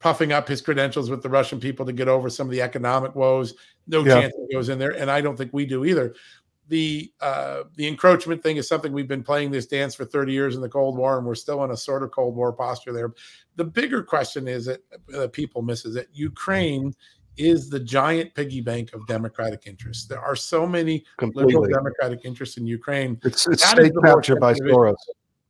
puffing 0.00 0.32
up 0.32 0.46
his 0.46 0.60
credentials 0.60 1.08
with 1.08 1.22
the 1.22 1.30
Russian 1.30 1.58
people 1.58 1.86
to 1.86 1.92
get 1.92 2.08
over 2.08 2.28
some 2.28 2.46
of 2.46 2.50
the 2.50 2.60
economic 2.60 3.14
woes. 3.14 3.54
No 3.86 4.04
Yeah. 4.04 4.20
chance 4.20 4.34
he 4.36 4.54
goes 4.54 4.68
in 4.68 4.78
there, 4.78 4.90
and 4.90 5.10
I 5.10 5.22
don't 5.22 5.34
think 5.34 5.54
we 5.54 5.64
do 5.64 5.86
either 5.86 6.14
the 6.68 7.12
uh, 7.20 7.64
the 7.74 7.86
encroachment 7.86 8.42
thing 8.42 8.56
is 8.56 8.68
something 8.68 8.92
we've 8.92 9.08
been 9.08 9.22
playing 9.22 9.50
this 9.50 9.66
dance 9.66 9.94
for 9.94 10.04
30 10.04 10.32
years 10.32 10.56
in 10.56 10.62
the 10.62 10.68
Cold 10.68 10.96
War, 10.96 11.18
and 11.18 11.26
we're 11.26 11.34
still 11.34 11.62
in 11.64 11.70
a 11.70 11.76
sort 11.76 12.02
of 12.02 12.10
Cold 12.10 12.36
War 12.36 12.52
posture 12.52 12.92
there. 12.92 13.12
The 13.56 13.64
bigger 13.64 14.02
question 14.02 14.48
is 14.48 14.66
that 14.66 14.80
uh, 15.14 15.28
people 15.28 15.62
miss 15.62 15.84
is 15.84 15.94
that 15.94 16.08
Ukraine 16.12 16.94
is 17.36 17.68
the 17.68 17.80
giant 17.80 18.32
piggy 18.34 18.60
bank 18.60 18.92
of 18.94 19.06
democratic 19.06 19.66
interests. 19.66 20.06
There 20.06 20.20
are 20.20 20.36
so 20.36 20.66
many 20.66 21.04
liberal 21.20 21.64
democratic 21.64 22.20
interests 22.24 22.56
in 22.56 22.66
Ukraine. 22.66 23.18
It's, 23.24 23.46
it's 23.46 23.68
state 23.68 23.92
captured 24.04 24.40
by 24.40 24.54
Soros. 24.54 24.94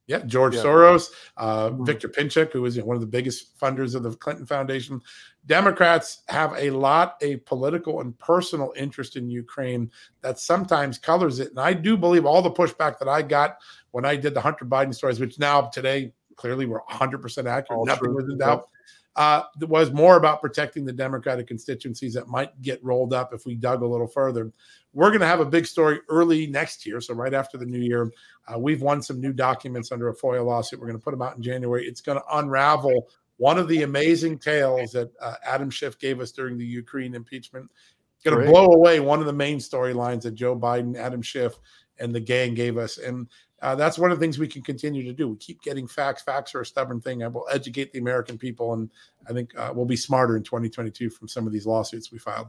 Yeah, 0.06 0.18
George 0.26 0.54
Yeah. 0.54 0.62
Soros, 0.62 1.08
uh, 1.38 1.70
Mhm. 1.70 1.86
Victor 1.86 2.08
Pinchuk, 2.08 2.52
who 2.52 2.64
is 2.66 2.78
one 2.82 2.94
of 2.94 3.00
the 3.00 3.06
biggest 3.06 3.58
funders 3.58 3.94
of 3.94 4.02
the 4.02 4.10
Clinton 4.16 4.44
Foundation. 4.46 5.00
Democrats 5.46 6.22
have 6.28 6.52
a 6.56 6.70
lot 6.70 7.16
a 7.22 7.36
political 7.38 8.00
and 8.00 8.18
personal 8.18 8.72
interest 8.76 9.16
in 9.16 9.30
Ukraine 9.30 9.90
that 10.20 10.38
sometimes 10.38 10.98
colors 10.98 11.40
it. 11.40 11.50
And 11.50 11.60
I 11.60 11.72
do 11.72 11.96
believe 11.96 12.26
all 12.26 12.42
the 12.42 12.50
pushback 12.50 12.98
that 12.98 13.08
I 13.08 13.22
got 13.22 13.56
when 13.92 14.04
I 14.04 14.16
did 14.16 14.34
the 14.34 14.40
Hunter 14.40 14.64
Biden 14.64 14.94
stories, 14.94 15.20
which 15.20 15.38
now 15.38 15.62
today 15.62 16.12
clearly 16.36 16.66
were 16.66 16.82
100% 16.88 17.46
accurate, 17.46 17.78
All 17.78 17.86
nothing 17.86 18.04
true. 18.06 18.14
was 18.16 18.24
in 18.28 18.38
doubt. 18.38 18.68
Uh, 19.16 19.42
was 19.60 19.92
more 19.92 20.16
about 20.16 20.40
protecting 20.40 20.84
the 20.84 20.92
Democratic 20.92 21.46
constituencies 21.46 22.14
that 22.14 22.26
might 22.26 22.60
get 22.62 22.82
rolled 22.82 23.12
up 23.12 23.32
if 23.32 23.46
we 23.46 23.54
dug 23.54 23.82
a 23.82 23.86
little 23.86 24.08
further. 24.08 24.52
We're 24.92 25.10
going 25.10 25.20
to 25.20 25.26
have 25.26 25.40
a 25.40 25.46
big 25.46 25.66
story 25.66 26.00
early 26.08 26.48
next 26.48 26.84
year, 26.84 27.00
so 27.00 27.14
right 27.14 27.32
after 27.32 27.56
the 27.56 27.66
new 27.66 27.78
year. 27.78 28.12
Uh, 28.48 28.58
we've 28.58 28.82
won 28.82 29.02
some 29.02 29.20
new 29.20 29.32
documents 29.32 29.92
under 29.92 30.08
a 30.08 30.14
FOIA 30.14 30.44
lawsuit. 30.44 30.80
We're 30.80 30.86
going 30.86 30.98
to 30.98 31.04
put 31.04 31.12
them 31.12 31.22
out 31.22 31.36
in 31.36 31.42
January. 31.42 31.86
It's 31.86 32.00
going 32.00 32.18
to 32.18 32.36
unravel 32.36 33.08
one 33.36 33.58
of 33.58 33.68
the 33.68 33.82
amazing 33.82 34.38
tales 34.38 34.92
that 34.92 35.10
uh, 35.20 35.34
Adam 35.46 35.70
Schiff 35.70 35.98
gave 35.98 36.20
us 36.20 36.32
during 36.32 36.58
the 36.58 36.66
Ukraine 36.66 37.14
impeachment. 37.14 37.70
It's 38.16 38.24
going 38.24 38.44
to 38.44 38.50
blow 38.50 38.66
away 38.66 39.00
one 39.00 39.20
of 39.20 39.26
the 39.26 39.32
main 39.32 39.58
storylines 39.58 40.22
that 40.22 40.34
Joe 40.34 40.58
Biden, 40.58 40.96
Adam 40.96 41.22
Schiff, 41.22 41.54
and 41.98 42.14
the 42.14 42.20
gang 42.20 42.54
gave 42.54 42.78
us. 42.78 42.98
And 42.98 43.28
uh, 43.64 43.74
that's 43.74 43.98
one 43.98 44.12
of 44.12 44.18
the 44.18 44.22
things 44.22 44.38
we 44.38 44.46
can 44.46 44.60
continue 44.60 45.02
to 45.02 45.12
do. 45.14 45.26
We 45.26 45.36
keep 45.36 45.62
getting 45.62 45.88
facts. 45.88 46.20
Facts 46.20 46.54
are 46.54 46.60
a 46.60 46.66
stubborn 46.66 47.00
thing. 47.00 47.22
I 47.22 47.28
will 47.28 47.46
educate 47.50 47.92
the 47.94 47.98
American 47.98 48.36
people, 48.36 48.74
and 48.74 48.90
I 49.26 49.32
think 49.32 49.58
uh, 49.58 49.72
we'll 49.74 49.86
be 49.86 49.96
smarter 49.96 50.36
in 50.36 50.42
2022 50.42 51.08
from 51.08 51.28
some 51.28 51.46
of 51.46 51.52
these 51.52 51.64
lawsuits 51.64 52.12
we 52.12 52.18
filed. 52.18 52.48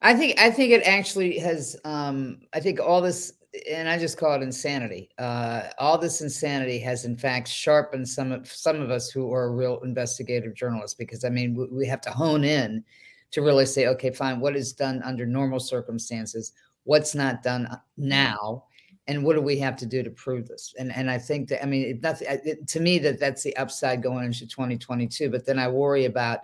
I 0.00 0.14
think 0.14 0.38
I 0.38 0.48
think 0.48 0.70
it 0.70 0.84
actually 0.84 1.38
has. 1.38 1.76
Um, 1.84 2.42
I 2.52 2.60
think 2.60 2.78
all 2.78 3.00
this, 3.00 3.32
and 3.68 3.88
I 3.88 3.98
just 3.98 4.16
call 4.16 4.32
it 4.34 4.42
insanity. 4.42 5.10
Uh, 5.18 5.62
all 5.78 5.98
this 5.98 6.20
insanity 6.20 6.78
has, 6.78 7.04
in 7.04 7.16
fact, 7.16 7.48
sharpened 7.48 8.08
some 8.08 8.30
of 8.30 8.46
some 8.46 8.80
of 8.80 8.90
us 8.90 9.10
who 9.10 9.32
are 9.32 9.52
real 9.52 9.80
investigative 9.80 10.54
journalists. 10.54 10.94
Because 10.94 11.24
I 11.24 11.30
mean, 11.30 11.56
we, 11.56 11.66
we 11.66 11.86
have 11.88 12.00
to 12.02 12.10
hone 12.12 12.44
in 12.44 12.84
to 13.32 13.42
really 13.42 13.66
say, 13.66 13.88
okay, 13.88 14.12
fine, 14.12 14.38
what 14.38 14.54
is 14.54 14.72
done 14.72 15.02
under 15.02 15.26
normal 15.26 15.58
circumstances, 15.58 16.52
what's 16.84 17.14
not 17.14 17.42
done 17.42 17.66
uh, 17.66 17.78
now, 17.96 18.66
and 19.08 19.24
what 19.24 19.34
do 19.34 19.42
we 19.42 19.58
have 19.58 19.76
to 19.76 19.86
do 19.86 20.02
to 20.02 20.10
prove 20.10 20.46
this? 20.46 20.74
And 20.78 20.92
and 20.94 21.10
I 21.10 21.18
think 21.18 21.48
that 21.48 21.62
I 21.62 21.66
mean, 21.66 21.82
it, 21.82 22.02
nothing 22.02 22.28
it, 22.44 22.68
to 22.68 22.80
me 22.80 22.98
that 23.00 23.18
that's 23.18 23.42
the 23.42 23.56
upside 23.56 24.02
going 24.02 24.24
into 24.24 24.46
2022. 24.46 25.30
But 25.30 25.44
then 25.44 25.58
I 25.58 25.68
worry 25.68 26.04
about 26.04 26.40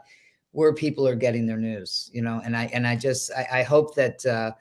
where 0.52 0.72
people 0.72 1.06
are 1.06 1.14
getting 1.14 1.46
their 1.46 1.59
news, 1.59 2.11
you 2.12 2.22
know, 2.22 2.40
and 2.44 2.56
I 2.56 2.64
and 2.72 2.86
I 2.86 2.96
just 2.96 3.30
I, 3.32 3.61
I 3.61 3.62
hope 3.62 3.94
that 3.94 4.24
uh, 4.26 4.52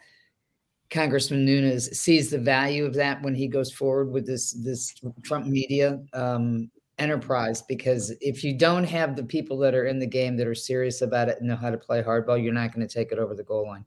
Congressman 0.90 1.44
Nunes 1.44 1.98
sees 1.98 2.30
the 2.30 2.38
value 2.38 2.86
of 2.86 2.94
that 2.94 3.22
when 3.22 3.34
he 3.34 3.48
goes 3.48 3.72
forward 3.72 4.12
with 4.12 4.26
this 4.26 4.52
this 4.52 4.94
Trump 5.24 5.48
media 5.48 6.00
um, 6.14 6.70
enterprise. 7.00 7.64
Because 7.64 8.12
if 8.22 8.44
you 8.44 8.54
don't 8.54 8.84
have 8.84 9.16
the 9.16 9.24
people 9.24 9.58
that 9.60 9.74
are 9.74 9.86
in 9.86 9.98
the 9.98 10.08
game 10.08 10.38
that 10.38 10.48
are 10.48 10.56
serious 10.56 11.02
about 11.02 11.30
it 11.30 11.40
and 11.40 11.48
know 11.48 11.56
how 11.56 11.72
to 11.72 11.78
play 11.78 12.04
hardball, 12.04 12.42
you're 12.42 12.54
not 12.54 12.74
going 12.74 12.88
to 12.88 12.94
take 12.94 13.12
it 13.12 13.18
over 13.18 13.34
the 13.34 13.44
goal 13.44 13.66
line. 13.66 13.86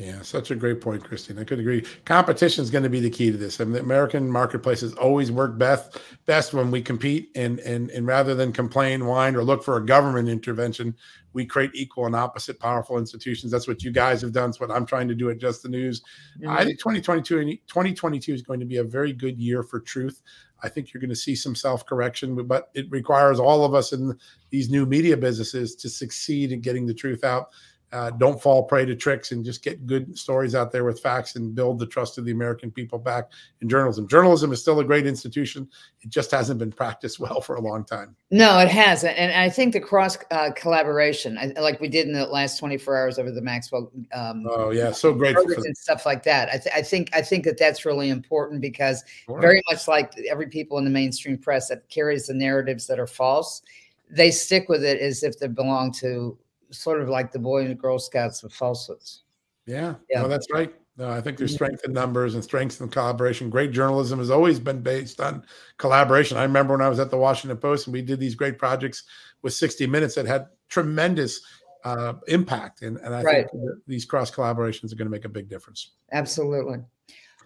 Yeah, 0.00 0.22
such 0.22 0.50
a 0.50 0.54
great 0.54 0.80
point, 0.80 1.04
Christine. 1.04 1.38
I 1.38 1.44
could 1.44 1.60
agree. 1.60 1.84
Competition 2.06 2.62
is 2.62 2.70
going 2.70 2.84
to 2.84 2.88
be 2.88 3.00
the 3.00 3.10
key 3.10 3.30
to 3.30 3.36
this. 3.36 3.60
I 3.60 3.64
mean, 3.64 3.74
the 3.74 3.80
American 3.80 4.30
marketplace 4.30 4.80
has 4.80 4.94
always 4.94 5.30
worked 5.30 5.58
best 5.58 5.98
best 6.24 6.54
when 6.54 6.70
we 6.70 6.80
compete, 6.80 7.30
and 7.34 7.60
and 7.60 7.90
and 7.90 8.06
rather 8.06 8.34
than 8.34 8.50
complain, 8.50 9.04
whine, 9.04 9.36
or 9.36 9.44
look 9.44 9.62
for 9.62 9.76
a 9.76 9.84
government 9.84 10.26
intervention, 10.30 10.96
we 11.34 11.44
create 11.44 11.72
equal 11.74 12.06
and 12.06 12.16
opposite 12.16 12.58
powerful 12.58 12.96
institutions. 12.96 13.52
That's 13.52 13.68
what 13.68 13.82
you 13.82 13.90
guys 13.90 14.22
have 14.22 14.32
done. 14.32 14.48
It's 14.48 14.58
what 14.58 14.70
I'm 14.70 14.86
trying 14.86 15.06
to 15.08 15.14
do 15.14 15.28
at 15.28 15.36
Just 15.36 15.62
the 15.62 15.68
News. 15.68 16.00
Mm-hmm. 16.38 16.48
I 16.48 16.64
think 16.64 16.78
2022 16.78 17.38
and 17.38 17.50
2022 17.66 18.32
is 18.32 18.40
going 18.40 18.60
to 18.60 18.66
be 18.66 18.78
a 18.78 18.84
very 18.84 19.12
good 19.12 19.38
year 19.38 19.62
for 19.62 19.80
truth. 19.80 20.22
I 20.62 20.70
think 20.70 20.94
you're 20.94 21.00
going 21.00 21.10
to 21.10 21.16
see 21.16 21.34
some 21.34 21.54
self 21.54 21.84
correction, 21.84 22.46
but 22.46 22.70
it 22.72 22.90
requires 22.90 23.38
all 23.38 23.66
of 23.66 23.74
us 23.74 23.92
in 23.92 24.18
these 24.48 24.70
new 24.70 24.86
media 24.86 25.16
businesses 25.18 25.74
to 25.76 25.90
succeed 25.90 26.52
in 26.52 26.62
getting 26.62 26.86
the 26.86 26.94
truth 26.94 27.22
out. 27.22 27.50
Uh, 27.92 28.10
don't 28.10 28.40
fall 28.40 28.62
prey 28.62 28.84
to 28.84 28.94
tricks 28.94 29.32
and 29.32 29.44
just 29.44 29.64
get 29.64 29.84
good 29.84 30.16
stories 30.16 30.54
out 30.54 30.70
there 30.70 30.84
with 30.84 31.00
facts 31.00 31.34
and 31.34 31.54
build 31.56 31.78
the 31.78 31.86
trust 31.86 32.18
of 32.18 32.24
the 32.24 32.30
American 32.30 32.70
people 32.70 32.98
back 32.98 33.30
in 33.62 33.68
journalism. 33.68 34.06
Journalism 34.06 34.52
is 34.52 34.60
still 34.60 34.78
a 34.78 34.84
great 34.84 35.08
institution. 35.08 35.68
It 36.02 36.08
just 36.08 36.30
hasn't 36.30 36.60
been 36.60 36.70
practiced 36.70 37.18
well 37.20 37.40
for 37.40 37.56
a 37.56 37.60
long 37.60 37.84
time. 37.84 38.14
No, 38.30 38.58
it 38.60 38.68
hasn't, 38.68 39.18
and 39.18 39.32
I 39.32 39.48
think 39.48 39.72
the 39.72 39.80
cross 39.80 40.16
uh, 40.30 40.52
collaboration, 40.54 41.36
I, 41.36 41.46
like 41.60 41.80
we 41.80 41.88
did 41.88 42.06
in 42.06 42.12
the 42.12 42.26
last 42.26 42.58
24 42.58 42.96
hours 42.96 43.18
over 43.18 43.32
the 43.32 43.42
Maxwell 43.42 43.90
um, 44.12 44.46
Oh 44.48 44.70
yeah, 44.70 44.92
so 44.92 45.12
great. 45.12 45.36
and 45.36 45.76
stuff 45.76 46.06
like 46.06 46.22
that. 46.22 46.48
I, 46.48 46.58
th- 46.58 46.74
I 46.74 46.82
think 46.82 47.10
I 47.12 47.22
think 47.22 47.44
that 47.44 47.58
that's 47.58 47.84
really 47.84 48.10
important 48.10 48.60
because 48.60 49.02
that. 49.26 49.40
very 49.40 49.62
much 49.70 49.88
like 49.88 50.12
every 50.28 50.46
people 50.46 50.78
in 50.78 50.84
the 50.84 50.90
mainstream 50.90 51.38
press 51.38 51.68
that 51.68 51.88
carries 51.88 52.28
the 52.28 52.34
narratives 52.34 52.86
that 52.86 53.00
are 53.00 53.06
false, 53.06 53.62
they 54.10 54.30
stick 54.30 54.68
with 54.68 54.84
it 54.84 55.00
as 55.00 55.22
if 55.22 55.38
they 55.38 55.48
belong 55.48 55.92
to 55.92 56.38
sort 56.70 57.00
of 57.00 57.08
like 57.08 57.32
the 57.32 57.38
Boy 57.38 57.64
and 57.64 57.78
Girl 57.78 57.98
Scouts 57.98 58.42
of 58.42 58.52
falsehoods. 58.52 59.22
Yeah, 59.66 59.94
Yeah. 60.08 60.22
no, 60.22 60.28
that's 60.28 60.46
right. 60.52 60.74
No, 60.96 61.08
I 61.10 61.20
think 61.20 61.38
there's 61.38 61.52
Mhm. 61.52 61.54
strength 61.54 61.84
in 61.84 61.92
numbers 61.92 62.34
and 62.34 62.44
strength 62.44 62.80
in 62.80 62.88
collaboration. 62.88 63.48
Great 63.48 63.70
journalism 63.70 64.18
has 64.18 64.30
always 64.30 64.58
been 64.60 64.82
based 64.82 65.20
on 65.20 65.44
collaboration. 65.78 66.36
I 66.36 66.42
remember 66.42 66.74
when 66.74 66.82
I 66.84 66.88
was 66.88 66.98
at 66.98 67.10
the 67.10 67.16
Washington 67.16 67.56
Post 67.56 67.86
and 67.86 67.94
we 67.94 68.02
did 68.02 68.20
these 68.20 68.34
great 68.34 68.58
projects 68.58 69.04
with 69.42 69.54
60 69.54 69.86
Minutes 69.86 70.14
that 70.16 70.26
had 70.26 70.46
tremendous 70.68 71.40
uh, 71.82 72.12
impact, 72.28 72.82
and, 72.82 72.98
and 72.98 73.14
I 73.14 73.22
Right. 73.22 73.50
think 73.50 73.62
these 73.86 74.04
cross 74.04 74.30
collaborations 74.30 74.92
are 74.92 74.96
going 74.96 75.06
to 75.06 75.10
make 75.10 75.24
a 75.24 75.30
big 75.30 75.48
difference. 75.48 75.92
Absolutely. 76.12 76.80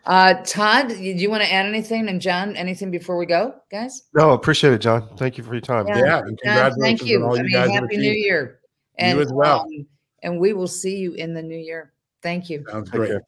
Uh, 0.06 0.34
Todd, 0.44 0.88
do 0.88 0.96
you 0.96 1.30
want 1.30 1.44
to 1.44 1.52
add 1.52 1.66
anything? 1.66 2.08
And 2.08 2.20
John, 2.20 2.56
anything 2.56 2.90
before 2.90 3.16
we 3.16 3.26
go, 3.26 3.54
guys? 3.70 4.02
No, 4.12 4.32
appreciate 4.32 4.72
it, 4.72 4.78
John. 4.80 5.08
Thank 5.16 5.38
you 5.38 5.44
for 5.44 5.54
your 5.54 5.60
time. 5.60 5.86
Yeah. 5.86 5.98
Yeah, 5.98 6.18
and 6.18 6.38
John, 6.44 6.72
congratulations 6.72 6.82
thank 6.82 7.02
on 7.02 7.06
you. 7.06 7.24
all 7.24 7.32
I 7.32 7.36
you 7.36 7.42
mean, 7.44 7.52
guys 7.52 7.70
happy 7.70 7.96
New 7.96 8.10
achieved. 8.10 8.24
Year. 8.26 8.60
And, 8.96 9.18
as 9.18 9.32
well. 9.32 9.60
um, 9.60 9.86
and 10.22 10.38
we 10.38 10.52
will 10.52 10.68
see 10.68 10.96
you 10.96 11.12
in 11.14 11.34
the 11.34 11.42
new 11.42 11.56
year. 11.56 11.92
Thank 12.22 12.48
you. 12.48 12.64
Sounds 12.68 12.90
great. 12.90 13.08
care. 13.08 13.24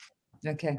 Okay. 0.46 0.78